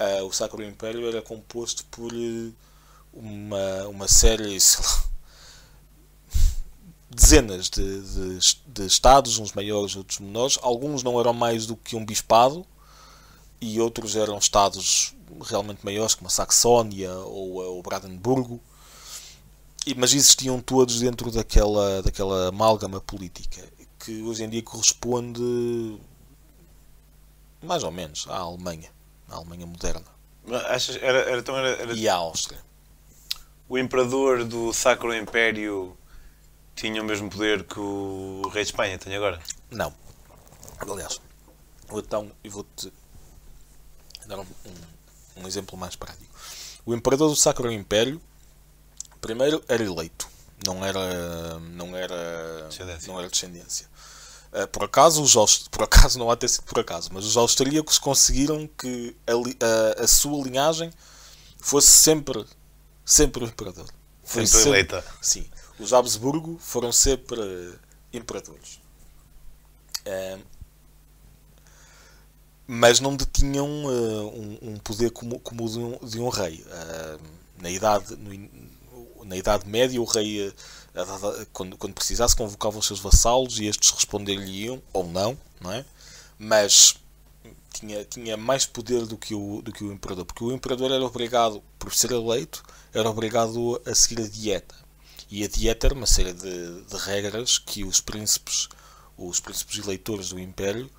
Uh, 0.00 0.24
o 0.24 0.32
Sacro 0.32 0.64
Império 0.64 1.06
era 1.06 1.22
composto 1.22 1.84
por 1.84 2.12
uh, 2.12 2.52
uma, 3.12 3.88
uma 3.88 4.08
série, 4.08 4.56
lá, 4.56 5.04
dezenas 7.10 7.68
de, 7.68 8.02
de, 8.02 8.56
de, 8.66 8.86
estados, 8.86 9.38
uns 9.38 9.52
maiores, 9.52 9.94
outros 9.96 10.18
menores. 10.18 10.58
Alguns 10.62 11.02
não 11.02 11.20
eram 11.20 11.32
mais 11.32 11.66
do 11.66 11.76
que 11.76 11.94
um 11.94 12.04
bispado 12.04 12.66
e 13.60 13.80
outros 13.80 14.16
eram 14.16 14.38
estados 14.38 15.14
realmente 15.42 15.84
maiores, 15.84 16.14
como 16.14 16.28
a 16.28 16.30
Saxónia 16.30 17.12
ou 17.12 17.78
o 17.78 17.82
Brandenburgo. 17.82 18.60
E, 19.86 19.94
mas 19.94 20.14
existiam 20.14 20.60
todos 20.60 21.00
dentro 21.00 21.30
daquela, 21.30 22.02
daquela 22.02 22.48
amálgama 22.48 23.00
política 23.00 23.62
que 23.98 24.22
hoje 24.22 24.42
em 24.42 24.48
dia 24.48 24.62
corresponde 24.62 25.96
mais 27.62 27.84
ou 27.84 27.92
menos 27.92 28.26
à 28.28 28.38
Alemanha, 28.38 28.90
à 29.28 29.36
Alemanha 29.36 29.66
moderna. 29.66 30.06
Achas, 30.68 30.96
era, 30.96 31.18
era, 31.20 31.38
então 31.38 31.56
era, 31.56 31.68
era... 31.80 31.92
E 31.94 32.08
à 32.08 32.14
Áustria 32.14 32.58
o 33.72 33.78
imperador 33.78 34.44
do 34.44 34.70
Sacro 34.70 35.16
Império 35.16 35.96
tinha 36.76 37.00
o 37.00 37.04
mesmo 37.06 37.30
poder 37.30 37.64
que 37.64 37.80
o 37.80 38.42
rei 38.52 38.64
de 38.64 38.68
Espanha 38.68 38.98
tem 38.98 39.16
agora? 39.16 39.40
Não. 39.70 39.94
Aliás, 40.78 41.18
então 41.90 42.30
eu 42.44 42.50
vou-te 42.50 42.92
dar 44.26 44.38
um, 44.40 44.42
um, 44.42 45.42
um, 45.42 45.48
exemplo 45.48 45.78
mais 45.78 45.96
prático. 45.96 46.30
O 46.84 46.92
imperador 46.92 47.30
do 47.30 47.34
Sacro 47.36 47.72
Império, 47.72 48.20
primeiro, 49.22 49.64
era 49.66 49.82
eleito, 49.82 50.28
não 50.66 50.84
era, 50.84 51.58
não 51.60 51.96
era, 51.96 52.66
descendência. 52.68 53.10
Não 53.10 53.18
era 53.18 53.30
descendência. 53.30 53.86
Uh, 54.52 54.68
por 54.68 54.84
acaso, 54.84 55.22
os 55.22 55.68
por 55.70 55.84
acaso 55.84 56.18
não 56.18 56.30
há 56.30 56.36
ter 56.36 56.48
sido 56.48 56.64
por 56.64 56.78
acaso, 56.78 57.08
mas 57.10 57.24
os 57.24 57.38
austríacos 57.38 57.98
conseguiram 57.98 58.66
que 58.66 59.16
a, 59.26 60.02
a, 60.02 60.04
a 60.04 60.06
sua 60.06 60.44
linhagem 60.44 60.92
fosse 61.58 61.88
sempre 61.88 62.44
sempre 63.04 63.44
o 63.44 63.46
imperador. 63.46 63.88
Foi 64.24 64.46
sempre, 64.46 64.68
eleita. 64.68 65.04
Sim. 65.20 65.44
Os 65.78 65.92
Habsburgo 65.92 66.58
foram 66.58 66.92
sempre 66.92 67.40
imperadores. 68.12 68.80
mas 72.66 73.00
não 73.00 73.14
detinham 73.16 73.84
uh, 73.84 74.28
um, 74.28 74.58
um, 74.62 74.76
poder 74.78 75.10
como, 75.10 75.38
como 75.40 75.64
o 75.64 75.68
de 75.68 75.78
um, 75.78 75.98
de 76.08 76.20
um 76.20 76.28
rei. 76.28 76.64
Uh, 76.66 77.20
na, 77.60 77.70
idade, 77.70 78.16
no, 78.16 79.24
na 79.24 79.36
Idade 79.36 79.68
Média, 79.68 80.00
o 80.00 80.04
rei, 80.04 80.48
uh, 80.48 81.46
quando, 81.52 81.76
quando 81.76 81.94
precisasse, 81.94 82.36
convocava 82.36 82.78
os 82.78 82.86
seus 82.86 83.00
vassalos 83.00 83.58
e 83.58 83.66
estes 83.66 83.90
responder-lhe-iam, 83.90 84.82
ou 84.92 85.06
não, 85.06 85.36
não 85.60 85.72
é? 85.72 85.84
Mas 86.38 86.96
tinha, 87.72 88.04
tinha 88.04 88.36
mais 88.36 88.66
poder 88.66 89.06
do 89.06 89.16
que, 89.16 89.34
o, 89.34 89.62
do 89.62 89.72
que 89.72 89.84
o 89.84 89.92
imperador, 89.92 90.24
porque 90.24 90.44
o 90.44 90.52
imperador 90.52 90.90
era 90.90 91.04
obrigado, 91.04 91.62
por 91.78 91.94
ser 91.94 92.12
eleito, 92.12 92.62
era 92.92 93.08
obrigado 93.08 93.80
a 93.86 93.94
seguir 93.94 94.22
a 94.22 94.28
dieta. 94.28 94.74
E 95.30 95.42
a 95.44 95.48
dieta 95.48 95.86
era 95.86 95.94
uma 95.94 96.06
série 96.06 96.32
de, 96.32 96.82
de 96.82 96.96
regras 96.96 97.58
que 97.58 97.84
os 97.84 98.00
príncipes, 98.00 98.68
os 99.16 99.40
príncipes 99.40 99.78
eleitores 99.78 100.28
do 100.28 100.38
Império, 100.38 100.90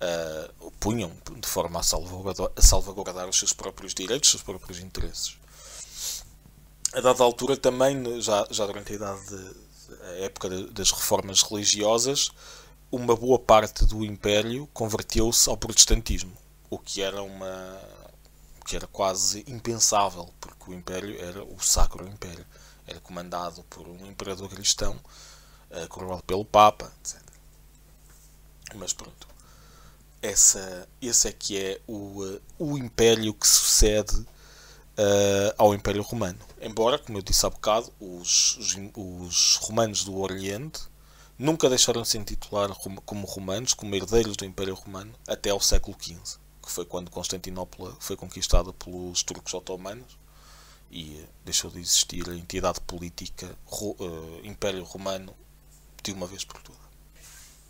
uh, 0.00 1.40
de 1.40 1.48
forma 1.48 1.80
a 1.80 1.82
salvaguardar, 1.82 2.50
a 2.54 2.62
salvaguardar 2.62 3.28
os 3.28 3.38
seus 3.38 3.52
próprios 3.52 3.94
direitos, 3.94 4.28
os 4.28 4.32
seus 4.32 4.42
próprios 4.42 4.78
interesses. 4.78 5.36
A 6.92 7.00
dada 7.00 7.24
altura 7.24 7.56
também, 7.56 8.20
já, 8.20 8.46
já 8.50 8.66
durante 8.66 8.92
a 8.92 8.94
idade 8.94 9.26
de, 9.26 9.64
a 10.02 10.24
época 10.24 10.48
das 10.48 10.90
reformas 10.92 11.42
religiosas, 11.42 12.30
uma 12.94 13.16
boa 13.16 13.38
parte 13.38 13.84
do 13.84 14.04
Império 14.04 14.68
converteu-se 14.72 15.48
ao 15.48 15.56
protestantismo, 15.56 16.32
o 16.70 16.78
que 16.78 17.02
era 17.02 17.22
uma 17.22 17.80
que 18.64 18.76
era 18.76 18.86
quase 18.86 19.44
impensável, 19.46 20.32
porque 20.40 20.70
o 20.70 20.74
Império 20.74 21.22
era 21.22 21.44
o 21.44 21.60
Sacro 21.60 22.08
Império, 22.08 22.46
era 22.86 22.98
comandado 22.98 23.62
por 23.64 23.86
um 23.86 24.06
imperador 24.06 24.48
cristão, 24.48 24.98
uh, 25.70 25.86
coroado 25.88 26.22
pelo 26.22 26.46
Papa, 26.46 26.90
etc. 27.00 27.20
Mas 28.74 28.94
pronto, 28.94 29.28
essa, 30.22 30.88
esse 31.00 31.28
é 31.28 31.32
que 31.32 31.58
é 31.58 31.80
o, 31.86 32.24
uh, 32.24 32.40
o 32.58 32.78
Império 32.78 33.34
que 33.34 33.46
sucede 33.46 34.16
uh, 34.16 35.54
ao 35.58 35.74
Império 35.74 36.02
Romano. 36.02 36.38
Embora, 36.58 36.98
como 36.98 37.18
eu 37.18 37.22
disse 37.22 37.44
há 37.44 37.50
bocado, 37.50 37.92
os, 38.00 38.56
os, 38.56 38.78
os 38.96 39.56
romanos 39.56 40.04
do 40.04 40.18
Oriente 40.18 40.80
nunca 41.38 41.68
deixaram 41.68 42.02
de 42.02 42.08
se 42.08 42.18
intitular 42.18 42.70
como 43.04 43.26
romanos, 43.26 43.74
como 43.74 43.94
herdeiros 43.94 44.36
do 44.36 44.44
Império 44.44 44.74
Romano, 44.74 45.14
até 45.26 45.50
ao 45.50 45.60
século 45.60 45.96
XV, 46.00 46.38
que 46.62 46.70
foi 46.70 46.84
quando 46.84 47.10
Constantinopla 47.10 47.96
foi 48.00 48.16
conquistada 48.16 48.72
pelos 48.72 49.22
turcos 49.22 49.54
otomanos 49.54 50.18
e 50.90 51.18
eh, 51.18 51.26
deixou 51.44 51.70
de 51.70 51.80
existir 51.80 52.28
a 52.28 52.34
entidade 52.34 52.80
política 52.80 53.56
uh, 53.66 54.40
Império 54.44 54.84
Romano 54.84 55.34
de 56.02 56.12
uma 56.12 56.26
vez 56.26 56.44
por 56.44 56.62
todas. 56.62 56.84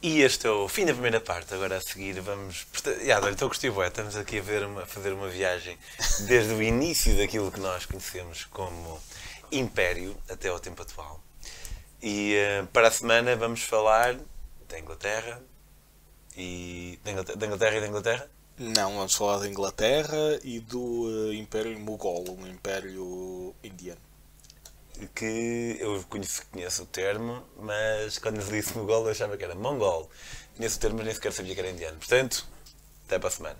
E 0.02 0.20
este 0.20 0.46
é 0.46 0.50
o 0.50 0.68
fim 0.68 0.84
da 0.84 0.92
primeira 0.92 1.18
parte. 1.18 1.54
Agora 1.54 1.78
a 1.78 1.80
seguir 1.80 2.20
vamos. 2.20 2.66
Yeah, 2.86 3.26
estou 3.30 3.48
gostei, 3.48 3.70
estamos 3.70 4.16
aqui 4.16 4.38
a, 4.38 4.42
ver 4.42 4.66
uma, 4.66 4.82
a 4.82 4.86
fazer 4.86 5.14
uma 5.14 5.30
viagem 5.30 5.78
desde 6.28 6.52
o 6.52 6.62
início 6.62 7.16
daquilo 7.16 7.50
que 7.50 7.58
nós 7.58 7.86
conhecemos 7.86 8.44
como 8.44 9.00
Império 9.50 10.14
até 10.28 10.50
ao 10.50 10.60
tempo 10.60 10.82
atual. 10.82 11.23
E 12.06 12.36
uh, 12.36 12.66
para 12.66 12.88
a 12.88 12.90
semana 12.90 13.34
vamos 13.34 13.62
falar 13.62 14.14
da 14.68 14.78
Inglaterra 14.78 15.42
e 16.36 16.98
da 17.02 17.12
Inglaterra, 17.12 17.38
da 17.38 17.46
Inglaterra 17.46 17.76
e 17.76 17.80
da 17.80 17.86
Inglaterra? 17.86 18.30
Não, 18.58 18.96
vamos 18.96 19.14
falar 19.14 19.38
da 19.38 19.48
Inglaterra 19.48 20.38
e 20.44 20.60
do 20.60 20.80
uh, 20.80 21.32
Império 21.32 21.80
Mughal, 21.80 22.22
um 22.28 22.46
Império 22.46 23.54
indiano. 23.64 24.02
que 25.14 25.78
eu 25.80 26.04
conheço, 26.10 26.42
conheço 26.52 26.82
o 26.82 26.86
termo, 26.86 27.42
mas 27.56 28.18
quando 28.18 28.36
lhe 28.36 28.60
disse 28.60 28.76
mogol 28.76 29.06
eu 29.06 29.12
achava 29.12 29.38
que 29.38 29.44
era 29.44 29.54
mongol. 29.54 30.10
Conheço 30.58 30.76
o 30.76 30.80
termo, 30.80 30.98
mas 30.98 31.06
nem 31.06 31.14
sequer 31.14 31.32
sabia 31.32 31.54
que 31.54 31.60
era 31.60 31.70
indiano. 31.70 31.96
Portanto, 31.96 32.46
até 33.06 33.18
para 33.18 33.28
a 33.28 33.32
semana. 33.32 33.56